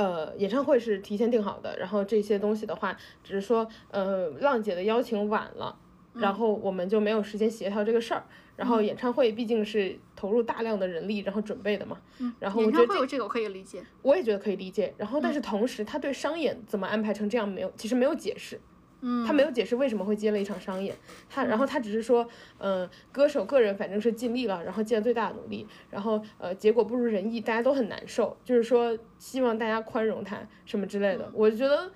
[0.00, 5.76] 呃，演唱会是提前定好的，然后这些东西的话，只是说，呃，浪姐的邀请晚了，
[6.14, 8.24] 然后我们就没有时间协调这个事儿。
[8.56, 11.98] 然后演唱会毕竟是投入大量的人力，然后准备的嘛。
[12.18, 12.32] 嗯。
[12.38, 13.82] 然后我觉得这个我可以理解。
[14.00, 14.94] 我也觉得可以理解。
[14.96, 18.58] 然后，但是同时，他对商演怎么安排成这样没有，其实没有解释。
[19.02, 20.94] 嗯，他没有解释为什么会接了一场商演，
[21.28, 22.28] 他然后他只是说，
[22.58, 31.90] 嗯，歌手个人反正是尽力了，然后尽了最大的努力，然后呃结果不如人意，大家都很难受，就是说希望大家宽容他什么之类的，我觉得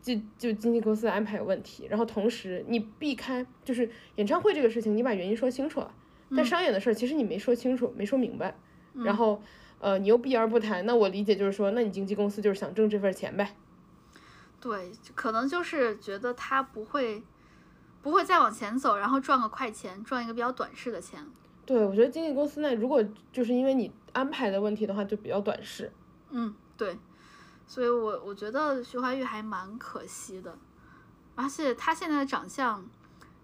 [0.00, 5.94] 就就经纪公司的安排有问题，然后同时你避开就是演唱会这个事情，你把原因说清楚了，
[6.34, 8.56] 但商演的事儿其实你没说清楚，没说明白，
[9.04, 9.42] 然后
[9.78, 13.54] 呃你又避而不谈，那我理解就是说，那你经纪公司就是想挣这份钱呗。
[14.62, 17.20] 对，可能就是觉得他不会，
[18.00, 21.26] 不会再往前走，然后赚个快钱，赚一个比较短视的钱。
[21.66, 25.90] 对，我觉得经纪公司那如果就是因为你安排的问题的话，就比较短视。
[26.30, 26.96] 嗯，对，
[27.66, 30.56] 所以我我觉得徐怀钰还蛮可惜的，
[31.34, 32.84] 而且他现在的长相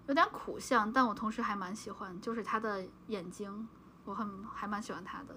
[0.07, 3.69] 有点苦相，但我同时还蛮喜欢，就是他的眼睛，
[4.05, 5.35] 我很还蛮喜欢他的。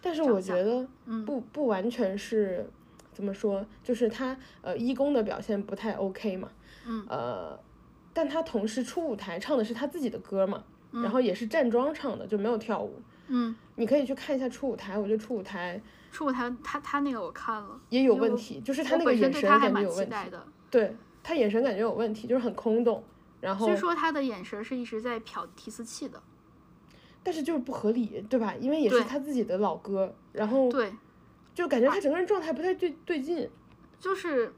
[0.00, 0.88] 但是我觉得，
[1.26, 2.70] 不不完全是。
[3.12, 3.64] 怎么说？
[3.82, 6.48] 就是他呃，一公的表现不太 OK 嘛，
[6.86, 7.58] 嗯，呃，
[8.12, 12.94] 但他同时出舞台唱的是他自己的歌嘛，然后也是站桩唱的，就没有跳舞，
[13.28, 15.80] 嗯，你可以去看一下出舞台，我觉得出舞台，
[16.10, 20.14] 出舞台他他那个我看了，也有问题，就是他那个眼神感觉有问题，
[20.70, 23.02] 对他眼神感觉有问题，就是很空洞，
[23.40, 26.22] 然后据说他的眼神是一直在瞟提词器的，
[27.22, 28.54] 但是就是不合理，对吧？
[28.60, 30.92] 因为也是他自己的老歌，然后对。
[31.54, 33.50] 就感觉他整个人状态不太对对劲，
[33.98, 34.52] 就是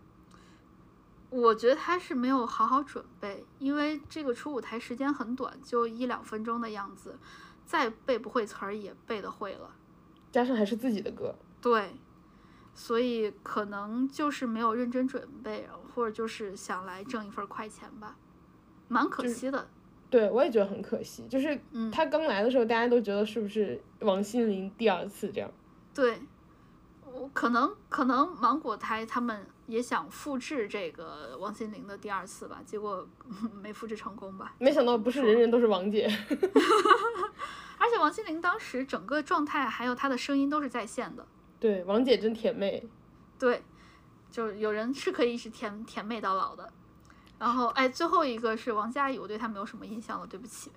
[1.30, 7.18] 我觉得他是没有好好准备，因为这个出舞台时间很短，就一两分钟的样子，
[7.64, 9.74] 再背不会词儿也背的会了，
[10.30, 11.92] 加上还是自己的歌，对，
[12.74, 18.16] 所以可能就是没有认真准备，或者就是想来挣一份快钱吧，
[18.88, 19.68] 蛮可惜的。
[20.10, 21.58] 对，我也觉得很可惜，就是
[21.90, 25.50] 他刚来的时候，大家都觉得是不是王心凌第二次这样？
[25.94, 26.20] 对。
[27.32, 33.06] 可能可能芒果台他们也想复制这个王心凌的第二次吧，结果
[33.62, 34.54] 没复制成功吧。
[34.58, 36.06] 没想到不是人人都是王姐，
[37.78, 41.26] 而且王心凌当时整个状态还有她的声音都是在线的。
[41.58, 42.86] 对，王姐真甜妹。
[43.38, 43.62] 对，
[44.30, 46.72] 就有人是可以一直甜 甜妹到老的。
[47.38, 50.70] 然后哎，最后一个是王佳怡，我对她没有什么印象了，对不起。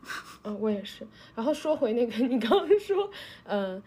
[0.44, 1.08] 嗯， 我也是。
[1.36, 3.10] 然后说回那个，你刚刚说，
[3.46, 3.82] 嗯。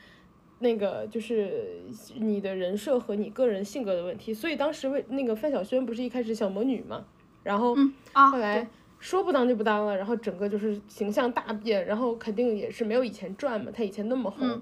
[0.61, 1.83] 那个就是
[2.17, 7.05] 你的人设和你个人性格的问题，所以当时为那个范晓萱不是一开始小魔女嘛，
[7.45, 7.77] 然后
[8.13, 8.69] 后来
[8.99, 14.61] 说不当就不当了，然后整个就是形象大变，然后肯定也是没有以前赚嘛，她以前那么红，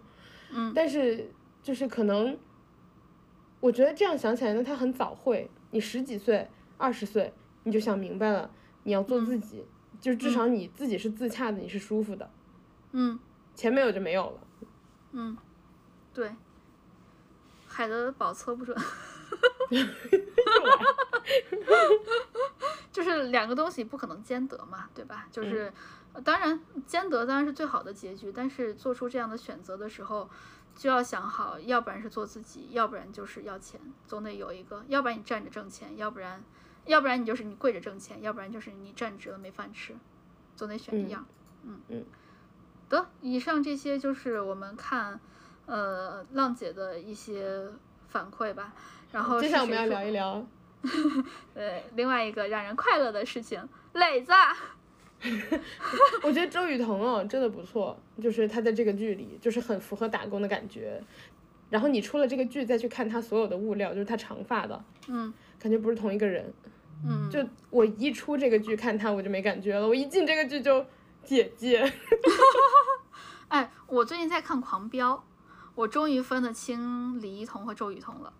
[0.53, 1.31] 嗯，但是
[1.63, 2.37] 就是可能，
[3.61, 6.47] 我觉得这样想起来呢，她很早会，你十几岁、
[6.77, 7.33] 二十岁
[7.65, 8.51] 你就想明白了，
[8.83, 9.65] 你要做自己，
[9.99, 12.29] 就至少你自己是自洽的，你是舒服的，
[12.93, 13.19] 嗯，
[13.55, 14.39] 钱没有就没有了，
[15.13, 15.37] 嗯。
[16.17, 16.35] 对，
[17.69, 18.75] 海德堡测不准，
[22.91, 25.29] 就是两个东西不可能兼得嘛，对吧？
[25.31, 25.71] 就是，
[26.25, 30.31] 当然兼得当然是最好的结局，但是做出这样的选择的时候，
[30.75, 36.43] 就要想好，要不然是做自己，要不然就是要钱，总得有一个，要不然你站着挣钱，要不然
[36.87, 39.95] 要不然你就是你跪着挣钱，要不然就是你站直了没饭吃，
[40.55, 41.27] 总得选一样。
[41.65, 42.07] 嗯嗯。
[42.89, 45.21] 得，以上这些就是我们看
[45.67, 47.63] 呃浪姐的一些
[48.09, 48.73] 反馈吧。
[49.13, 50.45] 然后接下来我们要聊一聊，
[51.55, 53.63] 对另外一个让人快乐的事情，
[53.93, 54.33] 磊子。
[56.23, 61.03] 我觉得周雨彤哦，真的不错，就是她在这个剧里就是很符合打工的感觉。
[61.71, 66.53] 然后你出了这个剧再去看她所有的物料，就是她长发的，嗯，感觉不是同一个人。
[67.09, 69.89] 嗯，就我一出这个剧看她，我就没感觉了。
[69.89, 70.85] 我一进这个剧就
[71.25, 71.91] 姐姐。
[73.49, 75.15] 哎，我最近在看《狂飙》，
[75.77, 78.33] 我终于分得清李一桐和周雨彤了。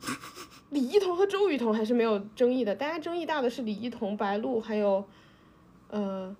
[0.70, 5.06] 李一桐和周雨彤还是没有争议的，大家争议大的是李一桐、白鹿还有。
[5.88, 6.34] 呃，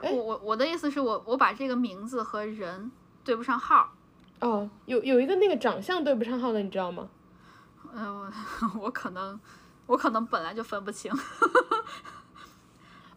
[0.00, 2.90] 我我我的意思是我我把这个名字和人
[3.22, 3.92] 对不上号。
[4.40, 7.08] 哦，有有一个那个长相对不上号的，你知道吗？
[7.92, 8.32] 嗯，
[8.80, 9.38] 我可能
[9.86, 11.12] 我可能本来就分不清。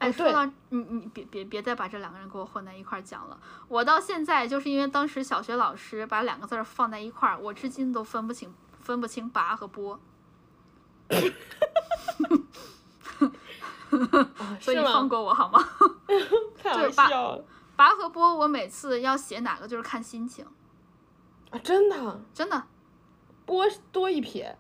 [0.02, 3.38] 哎，说到你你别别别再把这两个人给我混在一块儿讲了。
[3.68, 9.99] 我到现在就是因为当时小学老师把两个字放在一块儿，我至今都分不清分不清拔和波。
[14.60, 15.64] 所以放过我好吗？
[16.64, 17.07] 就是拔
[17.76, 20.44] 拔和波，我每次要写哪个就是看心情。
[21.52, 22.64] 啊，真的，真的，
[23.45, 24.57] 波多一撇。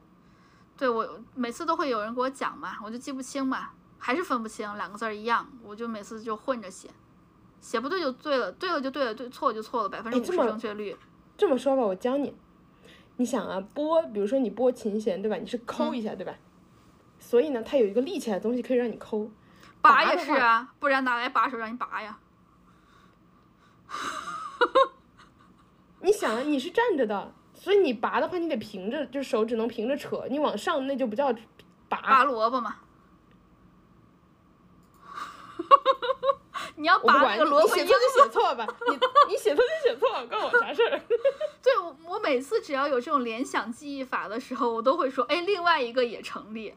[0.77, 3.69] 对我每次都会有人给我讲嘛，我就记不清嘛，
[4.03, 6.89] 还是分不清两个字儿一样，我就每次就混着写，
[7.61, 10.97] 写不对就对了，对了就对了，对错了就错了，百分之五十正确率。
[11.37, 12.35] 这么说吧，我教你，
[13.17, 15.37] 你想啊，拨，比如说你拨琴弦，对吧？
[15.37, 16.33] 你是抠一下，对吧？
[17.19, 19.29] 所以呢，它有一个立起来的东西可以让你抠，
[19.81, 22.17] 拔也是啊，不然哪来把手让你拔呀。
[26.01, 31.31] 你想啊，你是站着的，所以你拔的话，你得平着，就手只能平着扯，你往上那就不叫
[31.87, 32.01] 拔。
[32.01, 32.77] 拔萝卜嘛。
[36.75, 38.99] 你要把那个萝卜，你写错就写错吧，你
[39.29, 40.99] 你写错就写错，关我啥事儿？
[41.61, 46.73] 对，我我每次只要有这种联想记忆法的时候，我都会说，哎，另外一个也成立。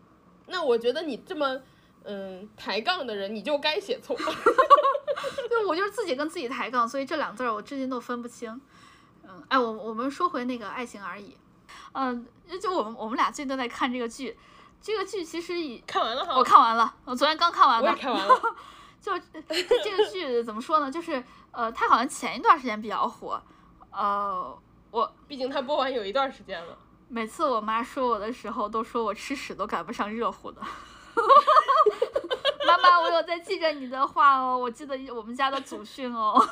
[0.46, 1.60] 那我觉得你这么
[2.04, 4.16] 嗯抬杠的人，你就该写错。
[5.48, 8.60] 对，我就是自己跟自己抬杠，所以这两字儿我至今都分不清。
[9.22, 11.36] 嗯，哎，我我们说回那个爱情而已。
[11.92, 12.26] 嗯，
[12.60, 14.36] 就我们我们俩最近都在看这个剧，
[14.82, 16.36] 这个剧其实已看完了哈。
[16.36, 17.88] 我看完了，我昨天刚看完的。
[17.90, 18.40] 我也看完了。
[19.04, 20.90] 就这个剧怎么说呢？
[20.90, 23.38] 就是呃，它好像前一段时间比较火。
[23.90, 24.58] 呃，
[24.90, 26.78] 我毕竟它播完有一段时间了。
[27.08, 30.62] 每次我妈说我的时候，都说我吃屎都赶不上热乎的。
[32.66, 36.34] 妈妈，我有在记着你的话哦，我记得我们家的祖训哦。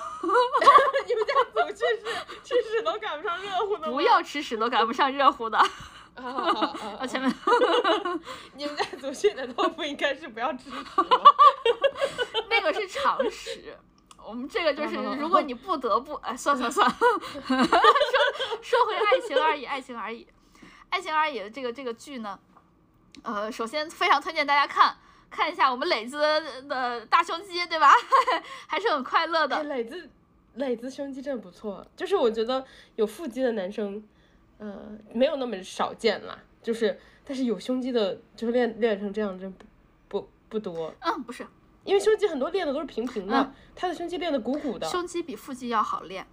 [1.07, 2.03] 你们家祖训是
[2.45, 5.59] 吃屎都赶不上热乎的不要吃屎都赶不上热乎的。
[6.15, 7.33] 啊前面。
[8.57, 10.77] 你们家祖训的都不应该是不要吃屎。
[12.51, 13.77] 那个是常识。
[14.25, 16.89] 我们这个就是，如果你不得不，哎，算算算。
[16.91, 16.99] 说
[18.63, 20.27] 说回爱情而已，爱情而已。
[20.91, 22.39] 爱情而已的这个这个剧呢，
[23.23, 24.97] 呃，首先非常推荐大家看
[25.29, 26.19] 看一下我们磊子
[26.69, 27.91] 的大胸肌，对吧？
[28.69, 29.65] 还是很快乐的。
[29.65, 30.11] 磊子，
[30.55, 32.65] 磊子胸肌真的不错，就是我觉得
[32.95, 34.07] 有腹肌的男生，
[34.63, 36.39] 呃，没有那么少见啦。
[36.63, 40.95] 就是，但是有胸肌的，就是练练成这样，真不不不多。
[41.01, 41.45] 嗯，不是，
[41.83, 44.87] 因为胸肌很多练的都是平平的，他的胸肌练的鼓鼓的。
[44.87, 46.25] 胸肌比腹肌要好练。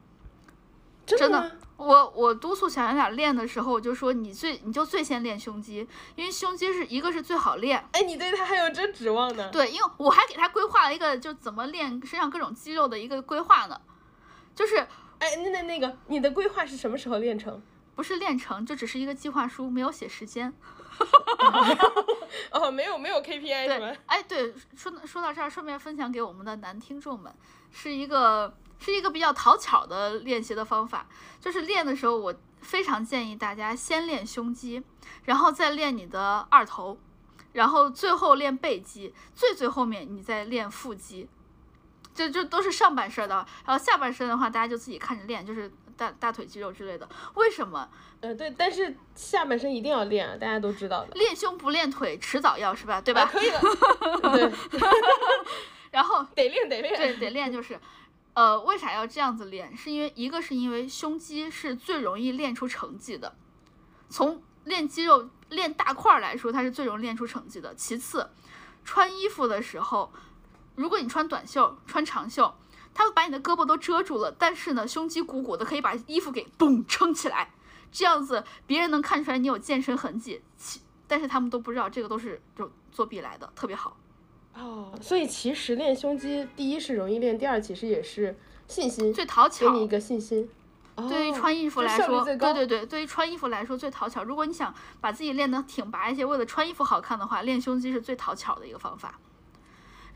[1.08, 7.84] 真的，我我督促小圆脸练的时候，我就说你最你就最先练胸肌，因为胸肌是一个是最好练。
[7.94, 9.50] 哎，你对他还有这指望呢？
[9.52, 13.82] 对，因为我还给他规划了一个就怎么练身上各种肌肉的一个规划呢。
[14.54, 14.78] 就是，
[15.18, 17.60] 哎，那那那个你的规划是什么时候练成？
[18.00, 20.54] 不是练成，就只是一个计划书，没有写时间。
[22.50, 23.94] 哦，没有没有 KPI 是吧？
[24.06, 27.36] 哎，对，说说到这儿，顺便分享给我们的男听众们，
[27.74, 28.56] 是一个。
[28.82, 31.06] 是一个比较讨巧的练习的方法，
[31.42, 34.82] 就是练的时候，我非常建议大家先练胸肌，
[35.26, 36.98] 然后再练你的二头，
[37.52, 41.28] 然后最后练背肌，最最后面你再练腹肌，
[42.14, 45.70] 就就都是上半身的，然后下半身的话，大家就自己看着练，就是
[46.00, 47.08] 大大腿肌肉之类的。
[47.36, 47.88] 为什么？
[48.22, 51.12] 呃，对，但是下半身一定要练啊，大家都知道的。
[51.16, 53.02] 练胸不练腿，迟早要是吧？
[53.02, 53.26] 对吧？
[53.32, 53.60] 可以的。
[54.32, 54.80] 对。
[55.92, 56.96] 然后得练得练。
[56.96, 57.78] 对，得练就是。
[58.36, 59.76] 呃，为啥要这样子练？
[59.76, 63.36] 是因为一个是因为胸肌是最容易练出成绩的，
[64.10, 67.76] 从练肌肉练大块来说，它是最容易练出成绩的。
[67.76, 68.30] 其次，
[68.86, 70.14] 穿衣服的时候，
[70.76, 72.54] 如果你穿短袖、穿长袖，
[72.94, 77.52] 它把你的胳膊都遮住了，但是呢，胸肌鼓鼓的，可以把衣服给嘣撑起来，
[77.92, 80.42] 这样子别人能看出来你有健身痕迹。
[80.58, 83.98] 其但是他们都不知道这个都是就作弊来的，特别好。
[84.54, 88.38] 哦，所以其实练胸肌，第一是容易练，第二其实也是
[88.68, 90.50] 信心，最讨巧，给你一个信心。
[91.08, 94.22] 对于穿衣服来说，对对对，对于穿衣服来说最讨巧。
[94.22, 99.18] 如果你想把自己练得挺拔一些，为了穿衣服好看的话，练胸肌是最讨巧的一个方法。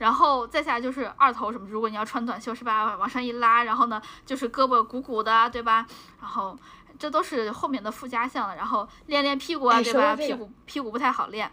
[0.04, 5.88] 然后再下来就是二头什么，如果你要穿短袖是吧，往上一拉，然后呢就是胳膊鼓鼓的，对吧？
[6.20, 6.60] 然后
[7.00, 8.56] 这都是后面的附加项了。
[8.58, 10.14] 然后练练屁股啊，对吧？
[10.14, 11.50] 屁股屁股不太好练。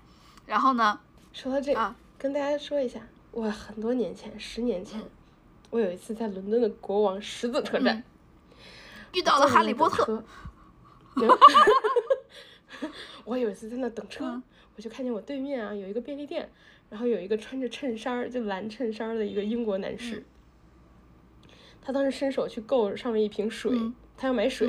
[0.46, 0.98] 然后呢，
[1.32, 2.98] 说到这个，跟大家说一下，
[3.30, 5.00] 我很多年前，十年前，
[5.70, 8.02] 我有一次在伦敦的国王十字车站。
[9.12, 10.24] 遇到了哈利波特，
[13.24, 14.42] 我有一次在那等车，
[14.74, 16.50] 我就看见我对面啊有一个便利店，
[16.90, 20.22] 然后有一个穿着衬衫儿就蓝衬衫儿的一个英国男士，
[21.80, 23.72] 他当时伸手去够上面一瓶水，
[24.18, 24.68] 他要买水，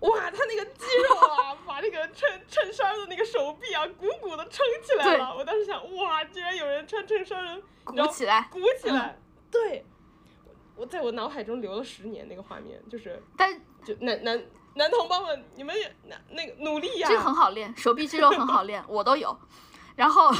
[0.00, 9.16] 哇，他那个肌肉啊， 把那个衬衬衫的那个手臂啊鼓鼓的撑起来了，我当时想，哇，居然有人穿衬衫的鼓起来，鼓起来，
[9.50, 9.86] 对。
[10.76, 13.48] 我在我脑海中留了十年那个画面，就是，但
[13.84, 19.38] 就男男男同胞们，你们也那那个努力呀，这个很好练，手臂肌肉很好练， 我都有。
[19.94, 20.32] 然后，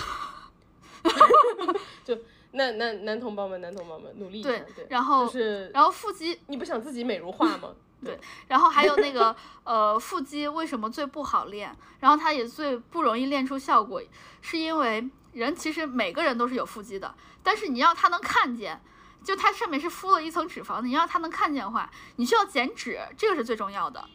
[2.04, 2.18] 就
[2.52, 7.74] 男男男同胞们，男同胞们努力一下，对，然后就是，然后腹肌，你不想自己美如画吗？
[8.04, 8.18] 对，
[8.48, 11.74] 然后还有那个呃腹肌为什么最不好练？
[12.00, 14.02] 然后它也最不容易练出效果，
[14.42, 18.80] 是因为人其实每个人都是有腹肌的，但是你要他能看见。
[19.24, 24.06] 就它上面是敷了一层脂肪的，你要他能看见的话，你需要减脂，这个是最重要的。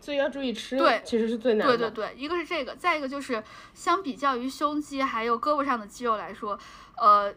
[0.00, 1.76] 所以要注意吃，对，其实是最难的。
[1.76, 3.42] 对对对，一个是这个，再一个就是
[3.74, 6.58] 相比较于胸肌还有胳膊上的肌肉来说，
[6.96, 7.34] 呃，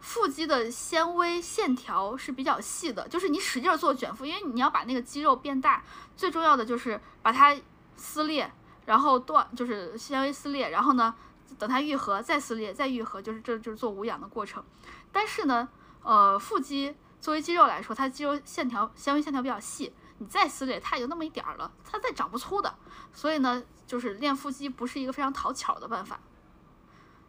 [0.00, 5.82] 腹肌的纤维线条是比较细的，就是你使劲做卷腹，因为你要把那个肌肉变大，
[6.16, 7.56] 最重要的就是把它
[7.96, 8.50] 撕裂，
[8.86, 11.14] 然后断，就是纤维撕裂，然后呢，
[11.58, 14.62] 等它愈合再撕裂再愈合，就是这就是做无氧的过程。
[15.10, 15.68] 但是呢，
[16.02, 22.74] 呃，腹肌作为肌肉来说，它肌肉线条纤维线条比较细，你再撕裂它也就那么一点儿了，它再长不粗的。
[23.12, 26.20] 所以呢，就是练腹肌不是一个非常讨巧的办法，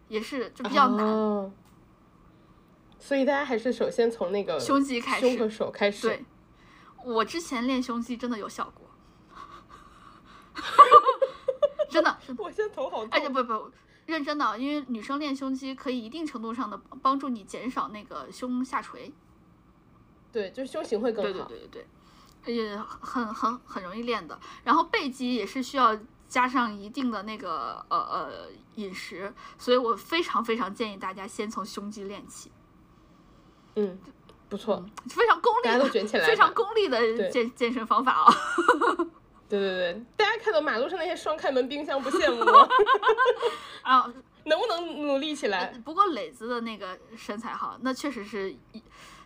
[0.08, 1.52] 也是就比较难。
[3.00, 6.08] 所以大家还是首先从那个胸肌开始，胸和手开始。
[6.08, 6.26] 对，
[7.04, 8.90] 我之前练胸肌真的有效果，
[11.90, 12.18] 真的。
[12.38, 13.10] 我现在头好痛。
[13.12, 13.72] 哎，不不。
[14.06, 19.12] 认真的，因为女生练胸肌可以一定程度上的帮助你减少那个胸下垂，
[20.32, 21.32] 对，就是胸型会更好。
[21.32, 21.88] 对对对对
[22.46, 24.40] 也很很很容易练的。
[24.64, 25.98] 然后背肌也是需要
[26.28, 32.52] 加上一定的那个呃呃饮食，所以我非常非常建议大家先从胸肌练起。
[33.76, 34.00] 嗯，
[34.50, 38.34] 不错，非常功利，大家都卷起来，非常功利的健健身方法啊。
[39.48, 42.68] 对对对，大家看到马路上那些双开门冰箱不羡慕吗？
[43.84, 44.14] 啊，
[44.46, 45.68] 能不能努力起来？
[45.86, 48.56] 不过磊子的那个身材好，那确实是，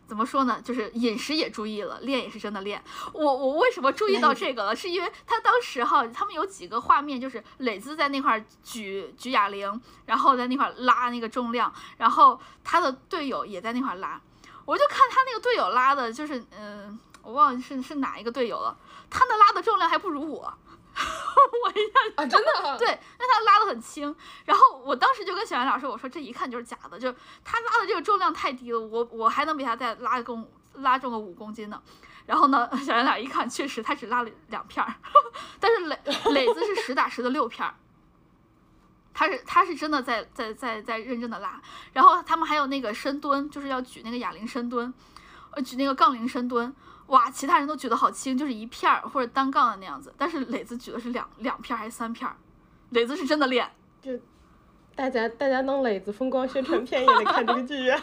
[0.10, 0.60] 怎么说呢？
[0.66, 2.84] 就是饮食也注意了，练也是真的练。
[3.14, 4.76] 我我为什么注意到这个了？
[4.76, 14.20] 是因为他当时哈，他们有几个画面，就是磊子在那块举举哑铃，然后在那块拉那个重量，然后他的队友也在那块拉，
[14.66, 18.76] 我就看他那个队友拉的，就是嗯，我忘了是是哪一个队友了。
[19.12, 20.52] 他那拉的重量还不如我，
[21.64, 24.14] 我一下啊，真的 对，那他拉的很轻，
[24.46, 27.12] 然后我当时就跟小杨老师我说，这一看就是假的，就
[27.44, 31.82] 他拉的这个重量太低了，我我还能比他再拉更拉重个五公斤呢。
[32.26, 34.94] 然后呢， 小杨俩一看，确实他只拉了两片儿，
[35.60, 36.00] 但是磊
[36.32, 37.74] 磊子是实打实的六片儿，
[39.14, 41.60] 他是他是真的在在在在认真的拉。
[41.94, 44.94] 然后他们还有那个深蹲，就是要举那个哑铃深蹲，
[45.52, 46.76] 呃，举那个杠铃深蹲。
[47.10, 52.36] 哇，其他人都举得好轻，就是一片儿或者单杠的那样子，但是磊子举的是两两片儿还是三片儿？
[52.92, 53.70] 磊子是真的练，
[54.02, 54.12] 就
[54.96, 58.02] 大家大家弄磊子风光宣传片也得看这个剧啊，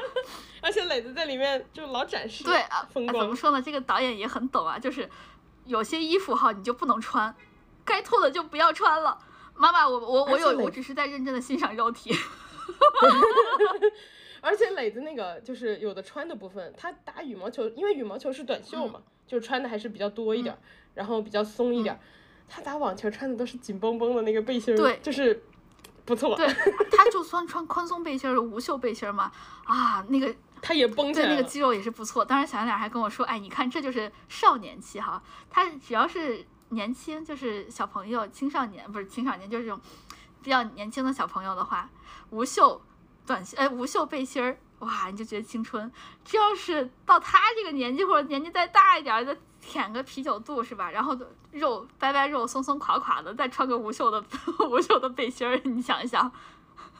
[0.60, 3.20] 而且磊子在里面就老展示对啊，风光。
[3.20, 3.60] 怎么说呢？
[3.60, 5.08] 这个导演也很懂啊，就是
[5.64, 7.34] 有些衣服哈你就不能穿，
[7.84, 9.18] 该脱的就不要穿了。
[9.54, 12.14] 妈妈，我我我有，我只是在认真的欣赏肉体。
[14.40, 20.56] 而且磊子那个就是有的穿的部分，他打羽毛球，因为羽毛球是短袖嘛，就穿的还是比较多一点，
[20.94, 21.98] 然后比较松一点。
[22.48, 25.42] 他打网球穿的都是紧绷绷的那个背心，对，就是
[26.04, 26.34] 不错。
[26.38, 26.46] 对，
[26.90, 29.30] 他就算穿宽松背心儿、无袖背心儿嘛，
[29.64, 32.24] 啊，那个他也绷起来，对，那个肌肉也是不错。
[32.24, 39.78] 当时小两还跟我说，哎，你看这就是少年期哈，他只要是年轻，就是小朋友、青少年，不是青少年，就是这种
[40.42, 41.90] 比较年轻的小朋友的话，
[42.30, 42.80] 无袖。
[43.28, 45.92] 短袖哎，无袖背心儿，哇，你就觉得青春。
[46.24, 50.90] 这要是到他这个年纪，或者年纪再大一点再，舔个啤酒肚是吧？
[50.90, 51.14] 然后
[51.52, 54.24] 肉掰掰肉，松松垮垮的，再穿个无袖的
[54.70, 56.32] 无袖的背心儿，你想一想。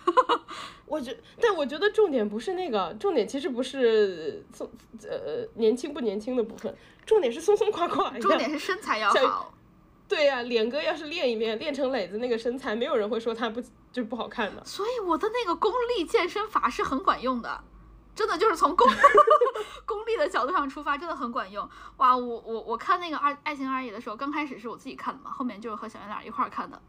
[0.86, 4.70] 我觉，但我觉得重点不是那个，重点其实不是松
[5.02, 6.74] 呃年轻不年轻的部分，
[7.06, 8.10] 重点是松松垮垮。
[8.18, 9.54] 重点是身材要好。
[10.08, 13.62] 对呀，脸哥要是练一练，练成磊子那个身材，没有人会说他不
[13.98, 14.64] 就不好看的。
[14.64, 17.62] 所以我的那个功利健身法是很管用的，
[18.14, 18.88] 真的就是从功
[19.84, 21.68] 功利的角度上出发，真的很管用。
[21.98, 26.80] 哇，我我我看那个二爱情二爷的时候，刚开始是我自己看的嘛，后面就是和小圆脸一块儿看的。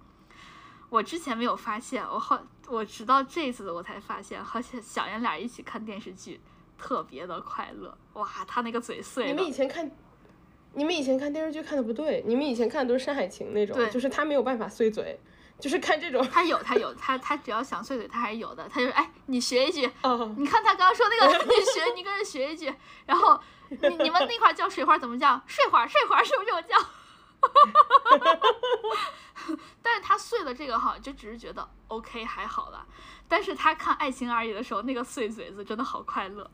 [0.90, 6.41] 我之前没有发现，我后我直到这次我才发现，和小小圆脸一起看电视剧
[6.80, 7.95] 特别的快乐。
[8.14, 9.27] 哇，他那个嘴碎。
[9.27, 9.90] 你们以前看，
[10.73, 15.19] 你们以前看电视剧看的不对，你们以前看的都是《山海情》那种，就是他没有办法碎嘴，
[15.60, 16.26] 就是看这种。
[16.30, 18.68] 他有，他有，他他只要想碎嘴，他还是有的。
[18.69, 19.81] 他就哎，你学一句，
[20.38, 22.73] 你看他刚刚说那个，你学，你跟着学一句。
[23.06, 25.40] 然后你你们那块叫水花怎么叫？
[25.45, 26.76] 睡花，睡花是不是这么叫？
[29.81, 32.86] 但是他碎了这个哈，就只是觉得 OK 还好了。
[33.27, 36.49] 但是他看《爱情而已》的时候，那个碎嘴子真的好快乐。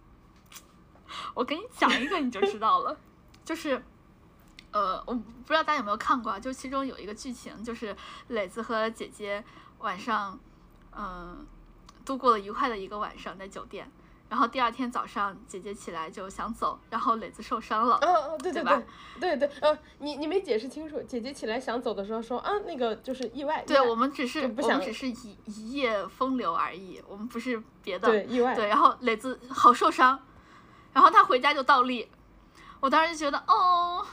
[1.34, 2.98] 我给你讲一个你就知道了，
[3.44, 3.84] 就是
[4.76, 7.96] 呃，我不知道大家有没有看过啊，就其中有一个剧情，就是
[8.28, 9.42] 磊子和姐姐
[9.78, 10.38] 晚上
[10.92, 11.48] 嗯
[12.04, 13.90] 度过了愉快的一个晚上在酒店。
[14.28, 17.98] 然后第二天早上，姐姐起来就想走，然后磊子受伤了。
[18.02, 18.84] 嗯嗯，对对对，
[19.18, 21.02] 对对，呃，你你没解释清楚。
[21.04, 23.64] 姐姐起来想走的时候说，啊，那个就是意外。
[23.66, 28.10] 对，我们只是我们只是一一夜风流而已，我们不是别的。
[28.10, 28.54] 对，意外。
[28.54, 30.20] 对，然后磊子好受伤，
[30.92, 32.12] 然后他回家就倒立，
[32.82, 34.06] 我当时就觉得，哦。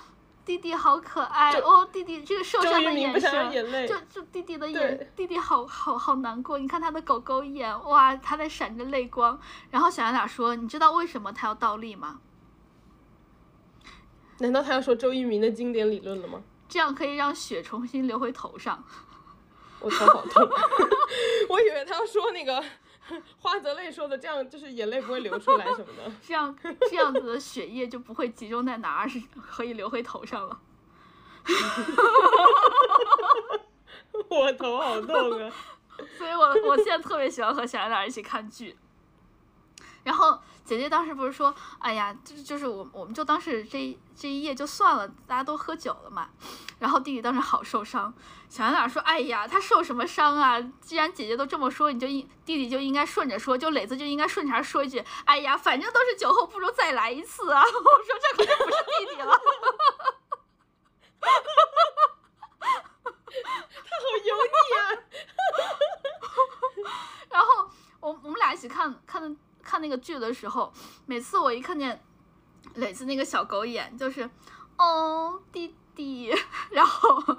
[0.45, 1.89] 弟弟好可爱哦！
[1.93, 6.59] 弟弟这个受伤的眼神，就就弟弟的眼，弟弟好好好难过。
[6.59, 9.39] 你看他的狗狗眼，哇，他在闪着泪光。
[9.71, 12.21] 然后小圆脸说：“你知道为什么他要倒立吗？”
[14.39, 16.43] 难道他要说周渝民的经典理论了吗？
[16.69, 18.83] 这样可以让血重新流回头上。
[19.79, 20.49] 我头好痛，
[21.49, 22.65] 我以为他要说那个。
[23.39, 26.57] 花泽类说的这样就是眼泪不会流出来什么的，这样
[26.89, 30.61] 这样子的血液就不会集中在哪儿，是可以流回头上了。
[34.29, 35.53] 我头好痛啊！
[36.17, 38.77] 所以我我现在特别喜欢和小圆脸一起看剧，
[40.05, 40.39] 然后。
[40.65, 46.31] 姐姐当时不是说，哎呀，就是就是我，我们就当时这这一夜就算了，大家都喝酒了嘛。
[46.79, 48.15] 然后弟弟当时好受伤，
[48.49, 50.61] 小圆脸说，哎呀，他受什么伤啊？
[50.81, 57.61] 既然姐姐都这么说，你就应弟弟就应该顺着说，就磊子就应该顺茬说一句，哎呀，反正都是酒后，不如再来一次啊！
[57.67, 59.33] 我说这可就不是弟弟了，
[61.19, 61.27] 他
[63.99, 64.81] 好油腻啊！
[67.31, 67.69] 然后
[67.99, 69.37] 我我们俩一起看看的。
[69.63, 70.73] 看那个剧的时候，
[71.07, 72.03] 每次我一看见
[72.75, 74.29] 磊子那个小狗眼，就是
[74.77, 76.33] 哦弟弟，
[76.71, 77.37] 然后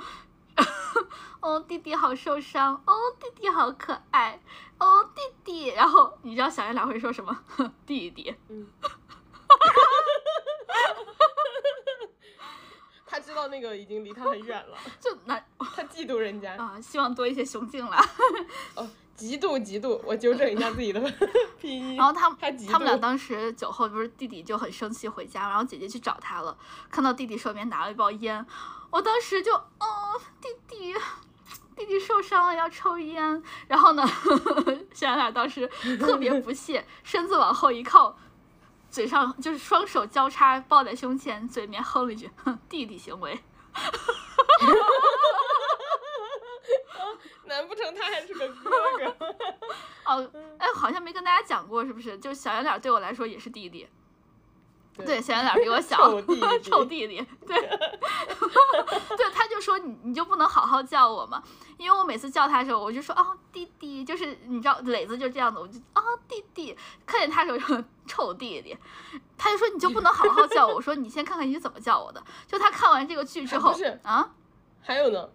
[1.41, 4.39] 哦弟弟好受伤，哦弟弟好可爱，
[4.79, 7.37] 哦弟弟，然后你知道小圆脸会说什么？
[7.85, 8.67] 弟弟，嗯，
[13.05, 17.97] 他知道那个已经离他很远了，就那他嫉妒人家啊，希望多一些雄性了。
[18.75, 18.89] 哦。
[19.17, 20.99] 嫉妒嫉妒，我纠正一下自己的
[21.61, 21.95] 拼音。
[21.95, 22.37] 然后他们
[22.67, 26.57] 他们俩当时酒后不是弟弟就很生气回家，然后姐姐去找他了，
[26.89, 28.45] 看到弟弟手里面拿了一包烟，
[28.89, 30.93] 我当时就哦弟弟
[31.75, 34.03] 弟弟受伤了要抽烟，然后呢
[34.93, 35.67] 小圆脸当时
[35.99, 38.17] 特别不屑，身子往后一靠，
[38.89, 43.39] 嘴上就是双手交叉抱在胸前，嘴面哼了一句哼弟弟行为。
[47.45, 49.35] 难不成他还是个哥哥？
[50.05, 52.17] 哦，哎，好像没跟大家讲过，是不是？
[52.17, 53.87] 就小圆脸对我来说也是弟弟。
[54.95, 55.97] 对，小圆脸比我小，
[56.61, 57.25] 臭弟弟。
[57.47, 57.59] 对，
[59.17, 61.41] 对，他就说你你就不能好好叫我吗？
[61.77, 68.77] 因为我每次叫他的时候，我就说哦弟弟，就是你知道磊子就这样子，我就啊弟弟，看见他的时候就臭弟弟，
[69.35, 70.75] 他就说你就不能好好叫我？
[70.75, 72.23] 我说你先看看你怎么叫我的。
[72.45, 74.31] 就他看完这个剧之后，啊，
[74.81, 75.27] 还有呢。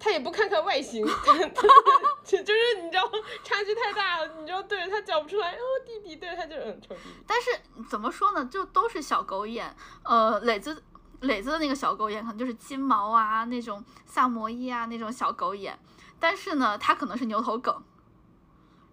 [0.00, 1.06] 他也不看看外形，
[2.24, 3.02] 就就是你知道
[3.44, 7.24] 差距太大了，你知道对着他叫不出来，哦弟弟对着他就嗯臭弟弟。
[7.26, 7.50] 但是
[7.88, 10.82] 怎么说呢，就都是小狗眼，呃磊子
[11.20, 15.78] 磊子的那个小狗眼可能就是金毛啊那种萨摩耶啊那种小狗眼，
[16.18, 17.74] 但是呢他可能是牛头梗，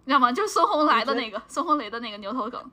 [0.04, 0.30] 你知道吗？
[0.30, 2.70] 就是孙红雷的那个孙红雷的那个牛头梗。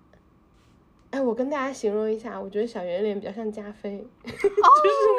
[1.16, 4.50] 哎，我跟大家形容一下，我觉得小圆脸比较像加菲， 就是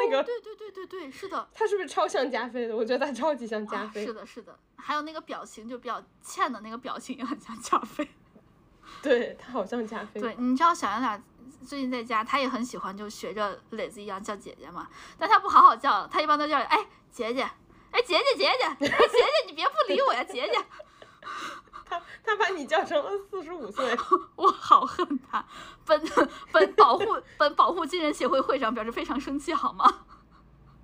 [0.05, 2.75] 那个，对对对对对，是的，他是不是超像加菲的？
[2.75, 4.05] 我觉得他超级像加菲。
[4.05, 8.07] 是的，是的，还有那个表情就比较欠的那个表情也很像加菲。
[9.01, 10.21] 对他好像加菲。
[10.21, 11.23] 对，你知道小圆脸
[11.65, 14.87] 最近在家，他也很喜欢就学着磊子一样叫姐姐嘛，
[15.17, 16.77] 但他不好好叫，他一般都叫哎
[17.11, 17.41] 姐姐，
[17.89, 20.63] 哎姐姐姐姐，哎姐姐你别不理我呀姐姐。
[21.89, 23.97] 他他把你叫成了四十五岁，
[24.35, 25.43] 我好恨他。
[25.85, 26.01] 本
[26.51, 27.05] 本保护
[27.37, 29.85] 本保护金人协会会长表示非常生气，好吗？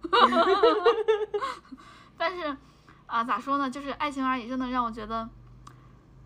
[2.18, 2.56] 但是
[3.06, 3.70] 啊，咋说呢？
[3.70, 5.28] 就是爱情而已，真的让我觉得，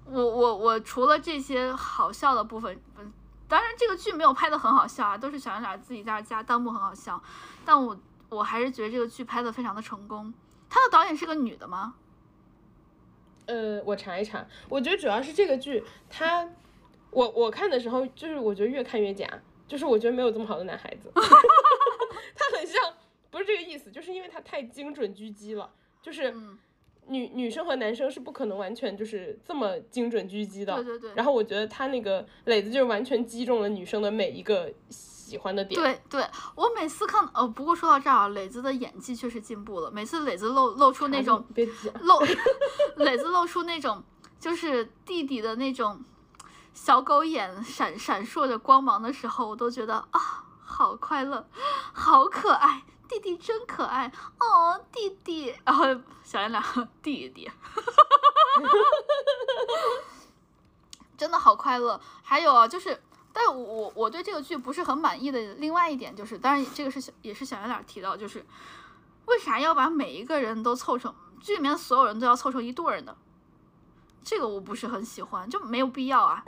[0.06, 3.12] 我我我除了这些好笑的部分，嗯，
[3.48, 7.22] 当然这个剧没有拍的很好笑啊，都是小圆脸自己在那加弹幕很好笑，
[7.66, 7.98] 但我
[8.30, 10.34] 我还是觉得这个剧拍的非常的成功。
[10.70, 11.94] 他的导演是个女的吗？
[13.48, 16.48] 呃，我查一查，我觉得主要是这个剧，他，
[17.10, 19.28] 我我看的时候，就是我觉得越看越假，
[19.68, 22.94] 就是我觉得没有这么好的男孩子， 他很像，
[23.32, 25.70] 不是这个意思，就是因为他太精准狙击了，
[26.02, 26.34] 就是
[27.08, 34.72] 女女生和男生是不可能完全就是这么精准狙击的，对对对，然后我觉得他那个磊子就是完全击中了女生的每一个。
[35.28, 36.26] 喜欢的点，对对，
[36.56, 39.92] 我每次看，呃，不过说到这儿啊，磊子的演技确实进步了。
[39.92, 41.46] 每次磊子露露出那种
[42.00, 42.20] 露，
[43.04, 44.02] 磊子露出那种
[44.40, 46.02] 就是弟弟的那种
[46.74, 51.46] 小狗眼闪闪烁着光芒的时候，我都觉得啊，好快乐，
[51.92, 54.10] 好可爱，弟弟真可爱
[54.40, 55.84] 哦，弟弟，然后
[56.24, 56.64] 小圆脸
[57.04, 57.52] 弟弟，
[61.18, 62.00] 真的好快乐。
[62.24, 63.04] 还有啊，就是。
[63.40, 68.44] 但我我我对这个剧不是很满意的另外一点就是，当然这个是也是小圆脸提到，就是
[69.28, 73.16] 为啥要把每一个人都凑成剧里面所有人都要凑成一对儿呢？
[74.24, 76.44] 这个我不是很喜欢，就没有必要啊。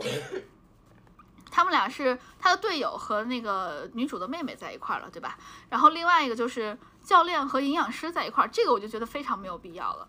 [1.52, 5.38] 他们俩是他的队友和那个女主的妹妹在一块儿了，对吧？
[5.70, 10.08] 然后另外一个就是教练和营养师在一块儿，这个我就觉得非常没有必要了。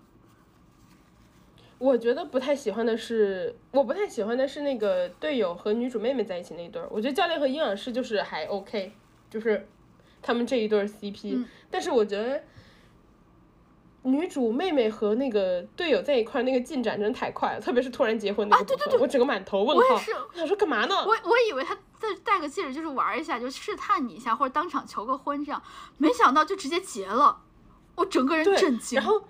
[1.80, 6.86] 我觉得不太喜欢的是，我不太喜欢的是那个队友和女主妹妹在一起那一对儿。
[6.90, 8.92] 我觉得教练和营养师就是还 OK，
[9.30, 9.66] 就是
[10.20, 11.42] 他们这一对 CP。
[11.70, 12.42] 但是我觉得
[14.02, 19.82] 女主妹妹和那个队友在一块儿那个进展真的太快了，特别是突然结婚那个部分，我整个满头问号。
[19.82, 20.94] 我也是，我想说干嘛呢？
[20.94, 25.62] 我我以为他再戴个戒指就是玩一下，就试探你一下，或者当场求个婚这样，
[25.96, 27.40] 没想到就直接结了，
[27.94, 29.00] 我整个人震惊。
[29.00, 29.22] 然后。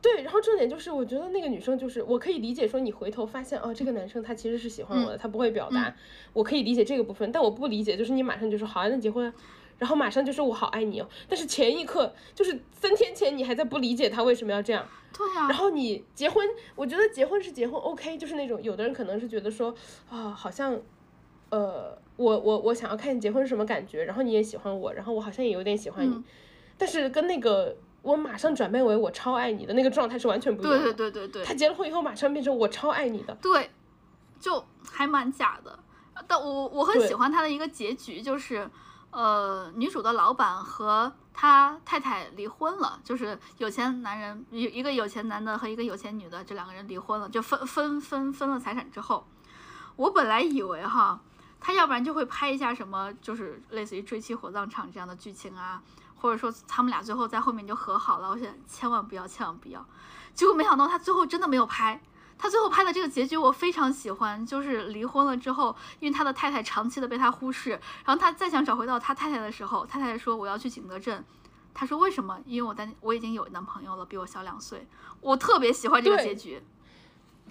[0.00, 5.94] 对，然后重点就是，我觉得那个女生就是，我可以理解说你回头发现哦，这个男生他其实是喜欢我的，他不会表达，
[6.32, 9.32] 我可以理解这个部分，但我不理解就是你马上就说好啊，那结婚，
[9.76, 16.46] 然后马上就说我好爱你哦，但是前一刻就是三天前你还在不理解他为什么要这样，对呀，然后你结婚，
[16.76, 19.74] 我觉得结婚是结婚，OK，就是那种有的人可能是觉得说
[20.08, 20.80] 啊，好像，
[21.50, 26.22] 呃，我我我想要看你结婚是什么感觉，然后你也喜欢我，然后我好像也有点喜欢你，
[26.78, 27.76] 但是跟那个。
[28.08, 30.78] 我马上转变为我超爱你的那个状态是完全不一样的。
[30.78, 31.44] 对对对对对。
[31.44, 33.34] 他结了婚以后马上变成我超爱你的。
[33.34, 33.70] 对，
[34.40, 35.78] 就还蛮假的。
[36.26, 38.68] 但我我很喜欢他的一个结局，就是
[39.10, 49.26] 呃，女主的老板和他太太离婚了，就是有钱男人一一个有钱男的和一个有钱女的这两个人离婚了，就分分分分了财产之后，
[49.96, 51.20] 我本来以为哈，
[51.60, 55.82] 他要不然就会拍一下什么，就是类似于追妻火葬场这样的剧情啊。
[56.20, 59.84] 或者说他们俩最后在后面就和好了，我想千万不要，千万不要。
[60.34, 62.00] 结果没想到他最后真的没有拍，
[62.36, 67.70] 他最后拍的这个结局我非常喜欢，就是离婚了之后，因为他的太太长期的被他忽视，
[68.04, 71.24] 然后他再想找回到他太太的时候，太太说我要去景德镇，
[71.74, 72.38] 他说为什么？
[72.46, 74.86] 因为我单我已经有男朋友了，比我小两岁。
[75.20, 76.62] 我特别喜欢这个结局。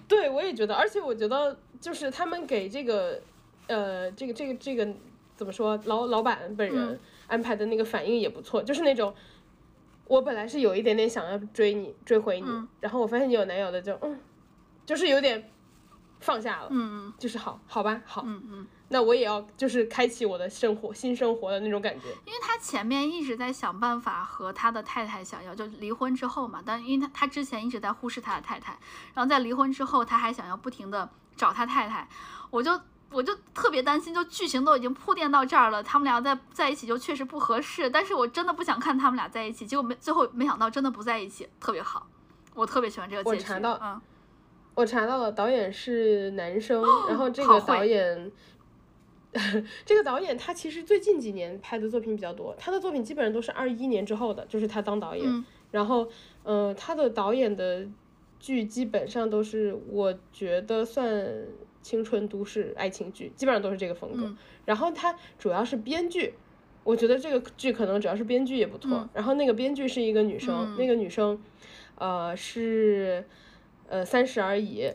[0.06, 3.20] 对，我也觉得，而且我觉得就是他们给这个，
[3.66, 4.88] 呃，这个这个这个
[5.36, 6.98] 怎么说，老老板本人。
[7.28, 9.14] 安排的那个反应也不错，就是那种，
[10.06, 12.48] 我本来是有一点点想要追你追回你，
[12.80, 14.18] 然后我发现你有男友的就嗯，
[14.84, 15.50] 就是有点
[16.18, 28.78] 放下了，嗯嗯，就是好好吧好，嗯嗯，那我也要就是开启我的生活新生活的那种感觉，因为他前面一直在想办法和他的太太想要就离婚之后嘛，但因为他他之前一直在忽视他的太太，
[29.14, 32.08] 然后在离婚之后他还想要不停的找他太太，
[32.50, 32.80] 我就。
[33.10, 37.88] 我就特别担心，就剧情都已经铺垫到这儿了，他们俩在在一起就确实不合适。
[37.88, 42.06] 但是我真的不想看他们俩在一起，结果没最后没想到真的不在一起，特别好，
[42.54, 43.36] 我特别喜欢这个结局。
[43.36, 44.00] 我查到，嗯，
[44.74, 48.30] 我查到了，导演是男生，然后这个导演，
[49.86, 56.06] 这个导演他其实最近几年拍的作品比较多，他的作品基本上都是二一年之后的，就是他当导演，然后，
[56.42, 57.88] 呃，他的导演的
[58.38, 61.26] 剧基本上都是我觉得算。
[61.88, 64.30] 青春都市爱情剧基本上都是这个风格，
[64.66, 66.34] 然后它主要是编剧，
[66.84, 69.08] 我觉得这个剧可能主要是编剧也不错。
[69.14, 71.40] 然后那个编剧是一个女生，那个女生，
[71.94, 73.24] 呃，是
[73.88, 74.92] 呃三十而已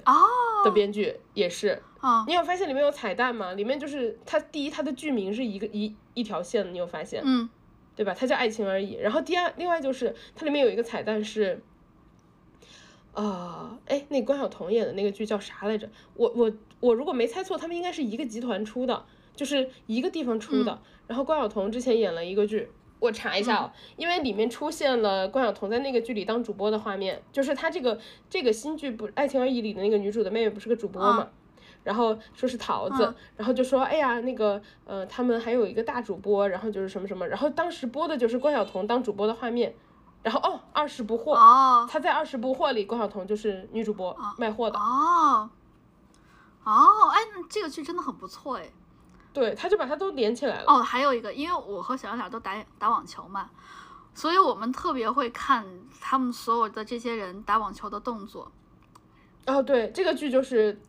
[0.64, 3.54] 的编剧也是，嗯你有发现里面有彩蛋吗？
[3.54, 7.24] 里面就是它第一，它的剧名是一个一一条线的，你有发现？
[7.26, 7.50] 嗯
[7.96, 8.14] 对吧？
[8.16, 8.94] 它叫爱情而已。
[8.96, 11.60] 然后第二，另外就是它里面有一个彩蛋是，
[13.14, 15.90] 呃，哎，那关晓彤演的那个剧叫啥来着？
[16.16, 20.80] 我我我如果没猜错，他们应该是一个集团出的，就是一个地方出的。
[21.08, 22.70] 然后关晓彤之前演了一个剧。
[23.00, 28.00] 我查一下哦，因为里面出现了关晓彤在那个剧里当主播的画面，就是她这个
[28.30, 31.28] 这个新剧不《爱情而已》里的那个女主的妹妹不是个主播嘛，
[31.84, 39.76] 然后说是桃子，然后就说哎呀那个呃他们还有一个大主播，然后就是什么什么，然后当时播的就是关晓彤当主播的画面，
[40.24, 45.50] 然后哦二十不惑，哦她在二十不惑里关晓彤就是女主播卖货的，哦
[46.64, 48.72] 哦，哎，那这个剧真的很不错哎。
[49.34, 50.66] 对，他就把它都连起来了。
[50.68, 53.50] 哦，还有一个，因为我和小两都打打网球嘛，
[54.14, 55.66] 所以我们特别会看
[56.00, 58.52] 他们所有的这些人打网球的动作。
[59.48, 60.80] 哦，对，这个剧就是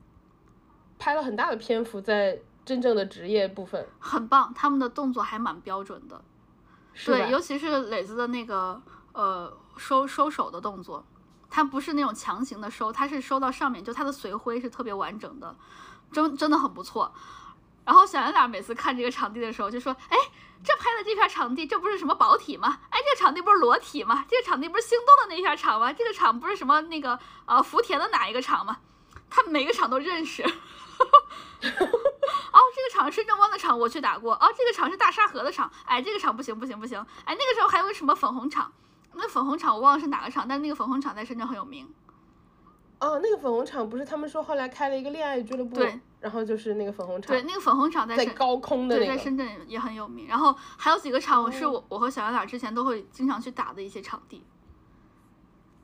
[0.98, 6.22] 拍了很大的篇幅在真正的职业部分，很棒，他们的动作还蛮标准的。
[7.06, 8.78] 对，尤其是磊子的那个
[9.14, 11.04] 呃收收手的动作，
[11.48, 15.56] 他不是那种强行的收，他是收到上面，就他的随挥是特别完整的，
[16.12, 17.12] 真真的很不错。
[17.84, 20.16] 然后小圆脸每次看这个场地的时候就说：“哎，
[20.64, 22.78] 这拍的这片场地，这不是什么宝体吗？
[22.88, 24.24] 哎，这个场地不是裸体吗？
[24.26, 25.92] 这个场地不是星动的那片场吗？
[25.92, 28.78] 这个场不是什么那个呃福田的哪一个场吗？
[29.28, 30.42] 他每个场都认识。
[30.44, 30.48] 哦，
[31.60, 34.32] 这个场是深圳湾的场，我去打过。
[34.34, 35.70] 哦，这个场是大沙河的场。
[35.84, 36.98] 哎，这个场不行不行不行。
[37.26, 38.72] 哎，那个时候还有什么粉红场？
[39.16, 41.86] 那粉红场我忘了是哪个场，但是那个粉红场在深圳很有名。
[43.00, 45.76] 哦，那个粉红场不是他们说后来开了一个恋爱俱乐部？
[45.76, 46.00] 对。
[46.20, 50.26] 然后就是那个粉红场，对，那个粉红场在在高空的那个，在深圳也很有名。
[50.26, 54.42] 然后还有几个场，我是我我和小圆脸之前都会经常去打的一些场地。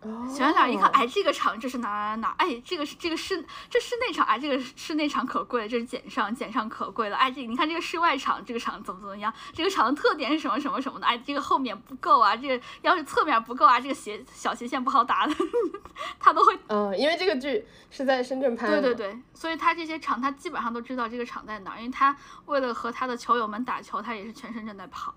[0.03, 2.35] 小圆脸一看，哎，这个场这是哪哪哪？
[2.39, 7.17] 哎，这个是这个室这室内场，哎，这个室内场可贵了，这是简上简上可贵了。
[7.17, 9.33] 哎，这你看这个室外场，这个场怎么怎么样？
[9.53, 11.07] 这个场的特点是什么什么什么的？
[11.07, 15.35] 哎，这个后面不够啊，这个要是侧面不够啊，这个斜小斜线不好打的，
[16.19, 16.59] 他都会。
[16.69, 18.81] 嗯，因为这个剧是在深圳拍的。
[18.81, 22.17] 对对对，所以他这些场他基本上都知道这个场在哪儿，因为他
[22.47, 25.15] 为了和他的球友们打球，他也是全深圳在跑。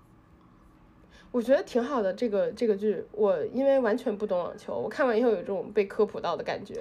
[1.34, 6.80] 我觉得挺好的，这个这个剧，我因为完全不懂网球，我看完以后有这种被科普到的感觉，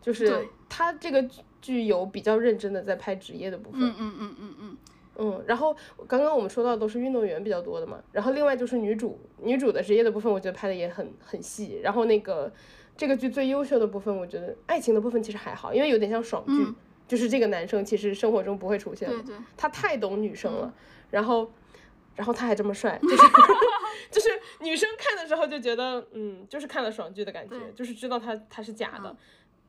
[0.00, 1.22] 就是他这个
[1.60, 4.76] 剧有比较认真的在拍职业的部分，嗯嗯嗯嗯嗯，
[5.18, 5.76] 嗯，然后
[6.08, 12.50] 刚刚我们说到都是运动员比较多的嘛，然后另外就是女主，女主的职业的部分，我觉得拍的也很很细，然后那个
[12.96, 16.66] 这个剧最优秀的部分，我觉得爱情的部分其实还好，因为有点像爽剧，
[17.06, 20.72] 就是这个男生其实生活中不会出现，对对，他太懂女生了，
[21.10, 21.50] 然后。
[22.20, 23.16] 然后他还这么帅，就是
[24.12, 24.28] 就是
[24.60, 29.16] 女生看的时候就觉得，嗯，就是看了爽剧的感觉，就是知道他他是假的，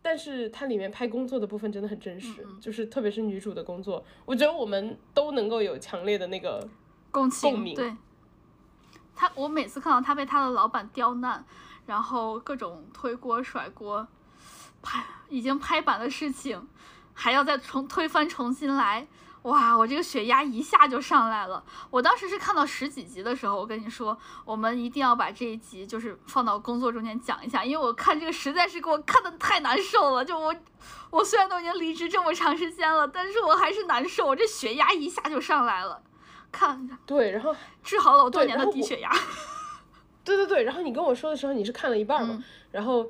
[0.02, 6.68] 但是它里面拍工作的部分真的很真实，就是特别是女主的工作，我觉得我们都能够有强烈的那个
[7.10, 7.73] 共情，共鸣。
[7.73, 7.95] 对，
[9.15, 11.45] 他我每次看到他被他的老板刁难，
[11.86, 14.06] 然后各种推锅甩锅，
[14.82, 16.68] 拍已经拍板的事情，
[17.14, 19.07] 还要再重推翻重新来。
[19.44, 21.64] 哇，我这个血压一下就上来了。
[21.90, 24.16] 我当时是看到十几集的时候，我跟你说，
[24.46, 30.24] 我们一定要把这一集就是放到工作中间讲一下，因为我看这个实在是给我看的太难受了。
[30.24, 30.56] 就我，
[31.10, 36.04] 我虽然都已经离职这么长时间了，但是我还是难受，我这血压一下就上来了。
[36.52, 39.12] 看，对，然后治好了我多年的低血压。
[40.24, 42.44] 对对对，然后你跟我说的时候，你是看了一半嘛？
[42.70, 43.10] 然后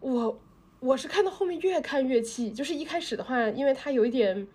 [0.00, 0.40] 我
[0.80, 4.48] 我是看到后面越看越气，就是一开始的话，因为它有一点。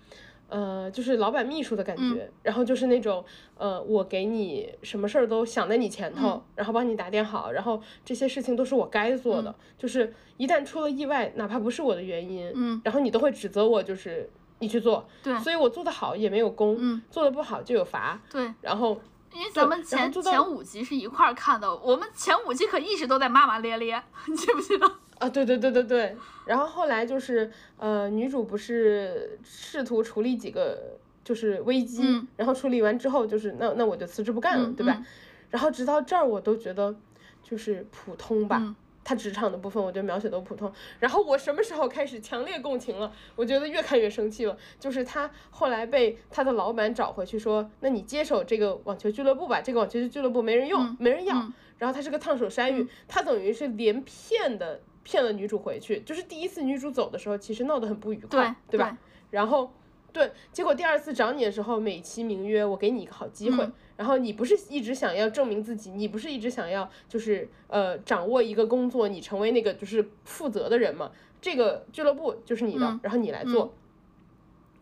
[0.50, 3.24] 呃，就是老板秘书的感觉，然后就是那种，
[3.58, 14.30] 呃，我给你什么事儿都想在你前头，然后帮你打点好，然后这些事情都是我该做的，就是一旦出了意外，哪怕不是我的原因，嗯，然后你都会指责我，就是
[14.60, 19.00] 你去做，对，所以我做的好也没有功，嗯，做的不好就有罚，对，然后
[19.34, 24.90] 因为咱们前前五集是一块儿看的，我们前五集可一直都在骂骂咧咧， 你记不记得？
[25.20, 26.16] 啊，对对对对对，
[26.46, 32.04] 然后后来就是，呃，女主不是试图处理几个就是危机，
[32.36, 35.04] 然后处理完之后就是那那我就辞职不干了，对吧？
[35.50, 36.96] 然后直到这儿我都觉得
[37.42, 40.72] 就是普通吧，她职场的部分我觉得描写都普通。
[41.00, 43.12] 然后我什么时候开始强烈共情了？
[43.36, 44.56] 我觉得越看越生气了。
[44.80, 51.52] 就是她后来被她的老板找回去说，那你接手这个网球俱乐部吧，这个网球俱乐部没人用，没人要。
[51.78, 54.82] 然后他是个烫手山芋，他等于是连骗的。
[55.08, 58.98] 骗了女主回去，就是第一次女主走的时候，其实闹得很不愉快，对吧？
[59.32, 59.72] 然后，
[60.12, 63.66] 对，结果第二次找你的时候，美其名曰我给你一个好机会，
[63.96, 71.10] 然后你不是一直想要证明自己，你不是一直想要就是呃掌握一个工作，你成为那个就是负责的人嘛？
[71.40, 73.74] 这个俱乐部就是你的，然后你来做。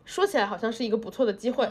[0.05, 1.69] 说起来好像是一个不错的机会，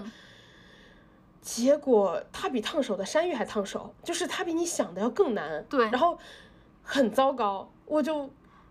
[1.41, 5.65] 结果他比烫手的山芋还烫手，就是他比你想的要更难。
[5.69, 6.19] 对，然后
[6.83, 8.29] 很糟糕，我就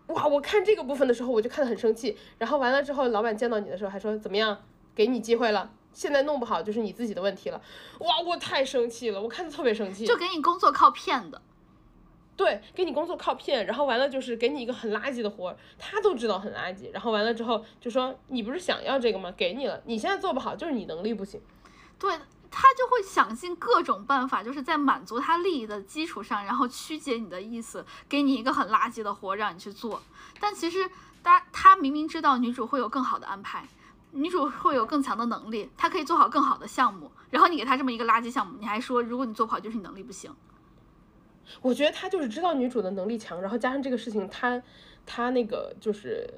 [0.08, 2.16] 哇，我看这个部分的时候我就看得很生气。
[2.38, 4.62] 然后完了之后，老板见到你的时候还说怎么样，
[4.94, 7.60] 给你机会了，现在弄不好就是你自己的问题了。
[8.00, 10.06] 哇，我太生气了，我看的特别生气。
[10.06, 11.40] 就给你工作靠骗的。
[12.36, 19.32] 对，给你工作靠骗，然后完了就是给你一个很垃圾的活儿，他都知道很垃圾，然后完了之后就说你不是想要这个吗？
[19.36, 21.40] 给你了，你现在做不好，就是你能力不行。
[21.96, 22.12] 对
[22.56, 30.00] 他就会想尽各种办法，就是在满足他利益的基础上，然后曲解你的意思，给你一个很垃圾的活让你去做。
[30.38, 30.88] 但其实
[31.24, 33.68] 他他明明知道女主会有更好的安排，
[34.12, 40.32] 女主会有更强的能力，她可以做好更好的项目，然后你给他这么一个垃圾项目，你还说如果你做不好就是你能力不行。
[41.60, 44.62] 我觉得他就是知道女主的能力强，然后加上这个事情，他
[45.04, 46.32] 他那个就是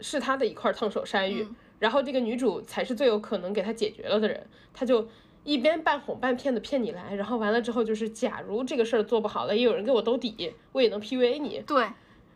[0.00, 5.08] 是他的一块烫手山芋，然后这个女主才是最有可能给他解决了的人，他就
[5.44, 11.60] 一边半哄半骗的骗你来，然后完了之后就是假如这个事儿做不好了，也有人给我兜底，我也能 PUA 你。
[11.66, 11.90] 对，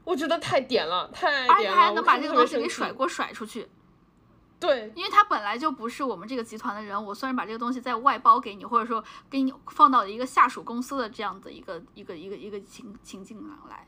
[0.05, 3.69] 我觉得太点了，太而且还能把这个东西给甩锅甩出去。
[4.59, 13.87] 对，因为他本来就不是我们这个集团的人，我虽然把这个东西再外包给你，或者说给你放到一个下属公司的这样的一个一个一个一个情情境上来。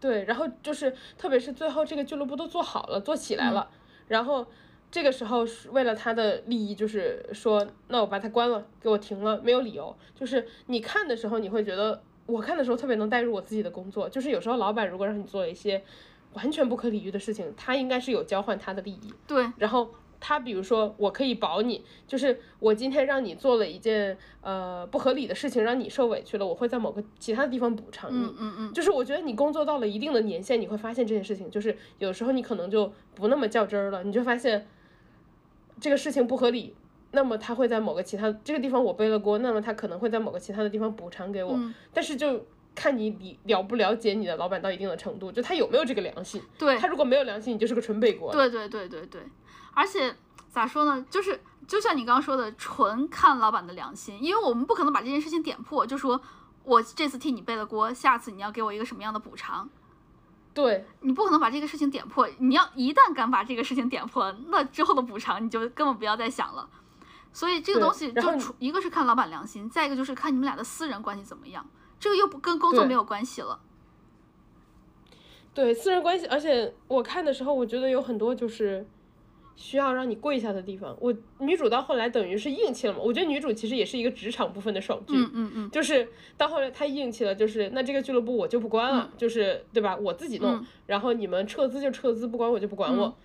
[0.00, 3.70] 对，然后就是特别是最后这个俱乐部都做好了，做起来了，
[4.08, 4.46] 然后
[4.90, 9.94] 这个时候是为了他的利益，就是说那我把它关了，给我停了，没有理由。
[10.14, 15.82] 就是你看的时候，你会觉得我看的时候特别能带入我自己的工作，就是有时候老板如果让你做一些。
[16.32, 19.10] 完全不可理喻的事情，他应该是有交换他的利益。
[19.26, 19.88] 对，然后
[20.28, 28.24] 他比如说，我可以保你，就是我今天让你做了一件呃不合理的事情，让你受委屈了，我会在某个其他的地方补偿你。
[28.24, 28.72] 嗯嗯嗯。
[28.72, 34.66] 就是我觉得你工作到了一定的年限，你会发现这件事情，就是有时候你可能就不那么较真儿了，你就发现
[35.80, 36.74] 这个事情不合理，
[37.12, 41.56] 那么他会在某个其他这个地方我背了锅，那么他可能会在某个其他的地方补偿给我，
[41.94, 42.44] 但是就。
[42.78, 46.42] 看你理了不了解你的老板到一定的程度，就他有没有这个良心。
[46.58, 48.30] 对他如果没有良心，你就是个纯背锅。
[48.30, 49.22] 对对对对对，
[49.76, 50.16] 而且
[50.48, 51.38] 咋说呢，就是
[51.68, 56.18] 就像你刚刚说的，纯看老板的良心，因为我们不可能把这件事情点破，就说
[56.64, 59.68] 我这次替你背了锅，下次你要给我一个什么样的补偿？
[60.54, 66.66] 对你不可能把这个事情点破，你要一旦敢把这个事情点破，那之后的补偿你就根本不要再想了。
[67.30, 71.66] 所以这个东西就一个是看老板良心，再一个就是看你们俩的私人关系怎么样。
[72.00, 73.60] 这个又不跟工作没有关系了，
[75.52, 78.86] 对私人关系，而且我看的时候，我觉得有很多就是
[79.56, 80.96] 需要让你跪下的地方。
[81.00, 83.00] 我女主到后来等于是硬气了嘛？
[83.02, 89.96] 我觉得女主其实也是一个职场部分的爽剧，嗯嗯嗯，就是到后来她硬气了，就是那这个俱乐部我就不关了，就是对吧？
[89.96, 93.16] 我自己弄，然后你们撤资就撤资，不管我就不管我，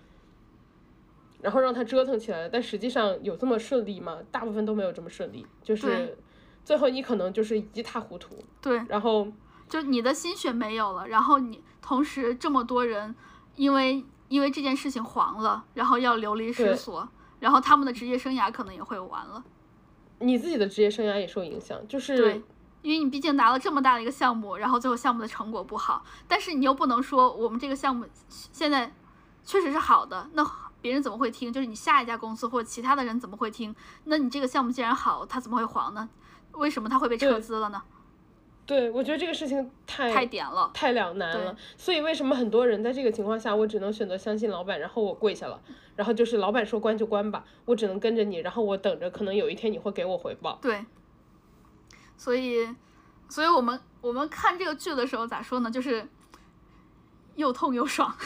[1.42, 2.48] 然后让他折腾起来。
[2.48, 4.18] 但实际上有这么顺利吗？
[4.30, 6.16] 大部分都没有这么顺利，就是。
[6.64, 9.26] 最后你可能就是一塌糊涂，对，然后
[9.68, 13.12] 就你的心血没有了，然后你同时这么多人
[13.56, 17.06] 因为因为这件事情黄了，然后要流离失所，
[17.38, 19.44] 然后他们的职业生涯可能也会完了，
[20.20, 22.42] 你自己的职业生涯也受影响，就是对，
[22.80, 28.90] 因为你毕竟拿了这么大的一个项目，然后最后项目的成果不好，但是你又不能说我们这个项目现在
[29.44, 31.52] 确实是好的，那别人怎么会听？
[31.52, 33.76] 就是你下一家公司或者其他的人怎么会听？
[34.04, 36.08] 那你这个项目既然好，它怎么会黄呢？
[36.52, 37.82] 为什么它会被撤资了呢？
[37.86, 37.92] 对，
[38.92, 41.54] 我觉得这个事情太太点了，太两难了。
[41.76, 45.60] 所以为什么很多人在这个情况下，我只能选择相信老板，然后我跪下了，
[45.96, 50.58] 然后就是老板说关就关吧，我只能跟着你，然后我等着，可能有一天你会给我回报。
[50.62, 50.84] 对，
[52.16, 52.66] 所以，
[53.28, 55.70] 所以我们我们看这个剧的时候咋说呢？
[55.70, 56.08] 就是
[57.34, 58.16] 又痛又爽。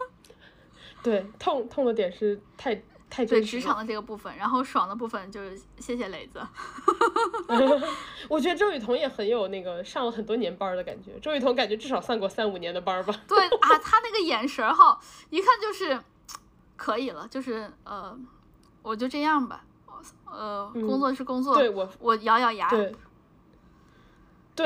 [1.02, 2.82] 对，痛痛的点是太。
[3.08, 6.40] 对职场的这个部分，然后爽的部分就是谢谢磊子。
[8.28, 11.18] 我觉得周雨彤也很有那个上了很多年班的感觉。
[11.20, 13.14] 周雨彤感觉至少上过三五年的班吧。
[13.26, 14.98] 对啊，他那个眼神哈，
[15.30, 15.98] 一看就是
[16.76, 18.14] 可以了，就是呃，
[18.82, 19.64] 我就这样吧，
[20.26, 22.68] 呃，工作是工作，对我我咬咬牙。
[22.68, 22.94] 对，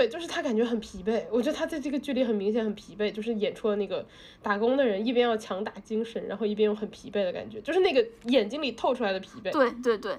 [0.08, 4.06] 就是他感觉很疲惫，我觉得他在这个剧里很明显很疲惫，就是演出了那个
[4.40, 9.50] 打工的人一边要强打精神，然后一边又很疲惫的感觉，就是那个眼睛里透出来的疲惫。
[9.50, 10.18] 对对对，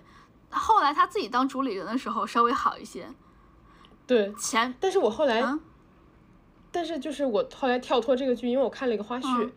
[0.50, 3.08] 后来他自己当主理人的时候稍微好一些。
[4.06, 4.34] 对。
[4.34, 5.42] 前，但是我后来，
[6.72, 9.50] 但是就是我后来跳脱这个剧，因为我看了一个花絮，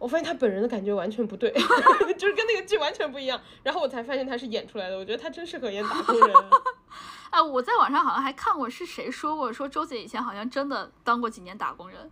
[0.00, 1.52] 我发现他本人的感觉完全不对，
[2.18, 6.36] 就是跟那个剧完全不一样，然后我才发现他是演出来的，我觉得他真适合演打工人。
[7.30, 9.52] 哎，我在网上好像还看过，是谁说过？
[9.52, 12.10] 说周姐以前好像真的当过几年打工人。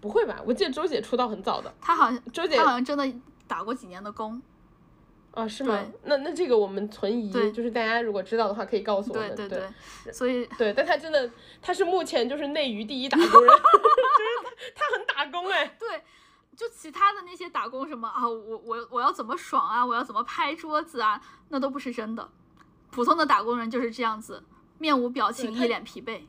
[0.00, 0.40] 不会吧？
[0.44, 1.72] 我记得周姐出道很早的。
[1.80, 3.06] 她好像周姐好像真的
[3.46, 4.40] 打过几年的工。
[5.32, 5.78] 啊，是吗？
[6.04, 9.32] 那那这个我们存疑，就是大家如果知道的话，可以告诉我们。
[9.36, 9.60] 对对
[10.04, 11.30] 对，所以对，但他真的，
[11.62, 15.76] 他是目前就是内娱第一打工人， 就是他他很打工哎。
[15.78, 16.02] 对，
[16.60, 22.30] 就其他的那些打工什么啊，我我我要怎么爽啊，我要怎么拍桌子啊，那都不是真的。
[22.90, 24.44] 普通的打工人就是这样子，
[24.76, 26.20] 面无表情，一脸疲惫。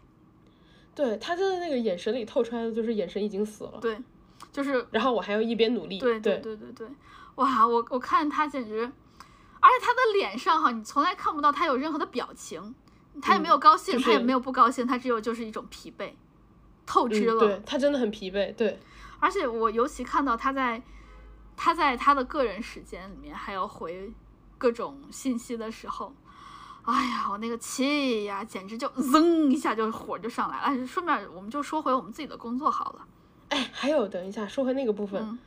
[0.96, 3.80] 对，他的那个眼神里透出来的就是眼神已经死了。
[3.82, 4.02] 对，
[4.54, 4.88] 就是。
[4.92, 6.00] 然后我还要一边努力。
[6.00, 6.88] 对对对对对。
[7.36, 8.90] 哇，我我看他简直，
[9.60, 12.74] 而且他的脸上哈，你从来看不到他有任何的表情，
[13.22, 16.14] 他也没有高兴，他也没有不高兴，他只有就是一种疲惫，
[16.86, 17.38] 透支了。
[17.38, 18.80] 对他真的很疲惫，对。
[19.22, 20.84] 而且我尤其看到他在，
[21.56, 24.12] 他在他的个人时间里面还要回
[24.58, 26.14] 各种信息的时候，
[26.84, 30.64] 哎呀，我那个气呀，简直就噌一下就火就上来了。
[30.64, 33.08] 哎，顺便我们就说回我们自己的工作好了。
[33.50, 35.40] 哎，还有，等一下，说回那个部分。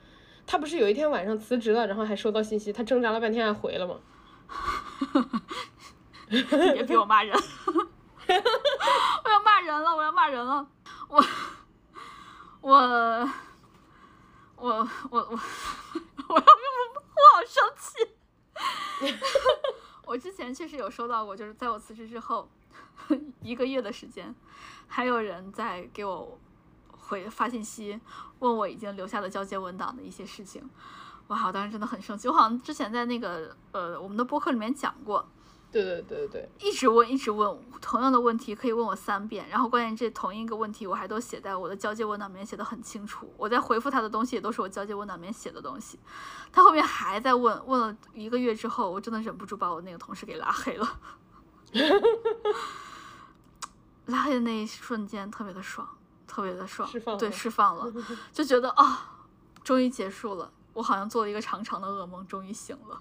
[0.46, 3.94] 他不是有一天晚上辞职了，然后还收到信息，他挣扎了半天还回了吗？
[6.28, 7.34] 别逼我骂人！
[9.24, 9.96] 我要骂人了！
[9.96, 10.66] 我要骂人了！
[11.08, 11.24] 我
[12.60, 13.30] 我
[14.64, 17.98] 我我我我 我好生气！
[20.06, 22.48] 我之前确实有收到过，就是在我辞职之后
[23.42, 24.34] 一个月的时间，
[24.88, 26.38] 还有人在给我。
[27.06, 28.00] 回发信息
[28.38, 30.66] 问我已经留下的交接文档的一些事情，
[31.26, 32.26] 哇，我当时真的很生气。
[32.28, 35.28] 我好像之前在那个呃我们的播客里面讲过，
[35.82, 45.98] 对对对对，一直问一直问同样的问题可以问我三遍，然后关键这同一个问题我还都写在我的交接文档里面写的很清楚，我在回复他的东西也都是我交接文档里面写的东西，
[46.52, 51.00] 他后面还在问问了一个月之后，我真的忍不住把我那个同事给拉黑了，
[54.06, 55.88] 拉黑的那一瞬间特别的爽。
[56.26, 57.92] 特别的爽，对，释放了，
[58.32, 59.24] 就觉得啊，
[59.62, 60.50] 终于结束了。
[60.72, 63.00] 我好像做了一个长长的噩梦，终于醒了。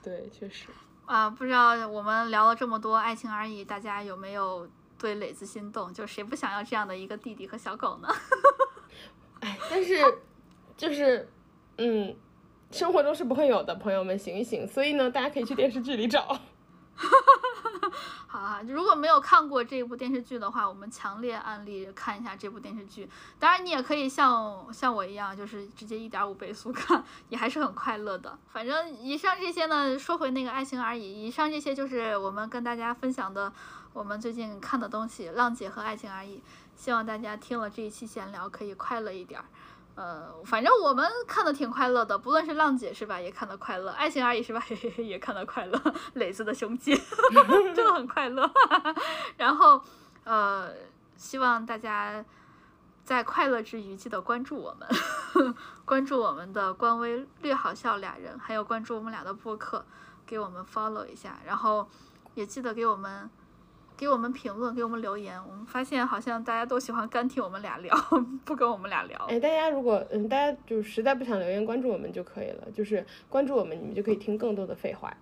[0.00, 0.68] 对，确实。
[1.06, 5.92] 啊，不知道我们聊了这么多爱情而已，大家有没有对磊子心动？
[5.92, 8.08] 就谁不想要这样的一个弟弟和小狗呢？
[9.40, 9.98] 哎，但是
[10.76, 11.28] 就是，
[11.78, 12.16] 嗯，
[12.70, 14.66] 生活中是不会有的，朋友们醒一醒。
[14.66, 16.38] 所以呢，大家可以去电视剧里找。
[16.94, 17.16] 哈哈
[17.62, 17.92] 哈哈哈
[18.26, 23.08] 好啊，如果没有看过这部电视剧的话，我们强烈安利看一下这部电视剧。
[23.38, 28.38] 当然，你也可以像像我一样，就是直接一点五倍速看，也还是很快乐的。
[28.50, 31.26] 反正以上这些呢，说回那个爱情而已。
[31.26, 33.52] 以上这些就是我们跟大家分享的
[33.92, 36.38] 我们最近看的东西，《浪姐》和《爱情而已》。
[36.74, 39.44] 希望大家听了这一期闲聊可以快乐一点儿。
[39.94, 45.78] 呃，反正我们看的挺快乐的，不论是浪姐是吧，也看得快乐；爱情而已是吧， 嘿嘿嘿，也看得快乐。
[46.14, 46.94] 磊子的胸肌
[47.74, 48.50] 真的很快乐。
[49.36, 49.82] 然后，
[50.24, 50.70] 呃，
[51.16, 52.24] 希望大家
[53.04, 55.54] 在快乐之余记得关注我们，
[55.84, 59.84] 关注我们的官微“略好笑俩人”，还有关注我们俩的播客，
[60.24, 61.86] 给我们 follow 一下，然后
[62.34, 63.28] 也记得给我们。
[64.02, 65.40] 给我们评论，给我们留言。
[65.48, 67.96] 我们发现好像大家都喜欢干听我们俩聊，
[68.44, 69.16] 不跟我们俩聊。
[69.28, 72.68] 哎，大家如果嗯，大家就实在不想留言，关注我们就可以了。
[72.74, 75.16] 就是关注我们，你们就可以听更多的废话。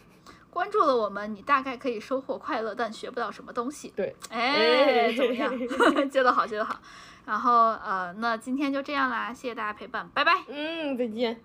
[0.48, 3.92] 关注了我们，你大概可以收获快乐，但学不到什么东西。
[3.94, 5.52] 对，哎，怎么样？
[6.08, 6.80] 接得好，接得好。
[7.26, 10.32] 然后呃，那今天就这样啦，谢谢大家陪伴，拜拜。
[10.48, 11.38] 嗯，再见。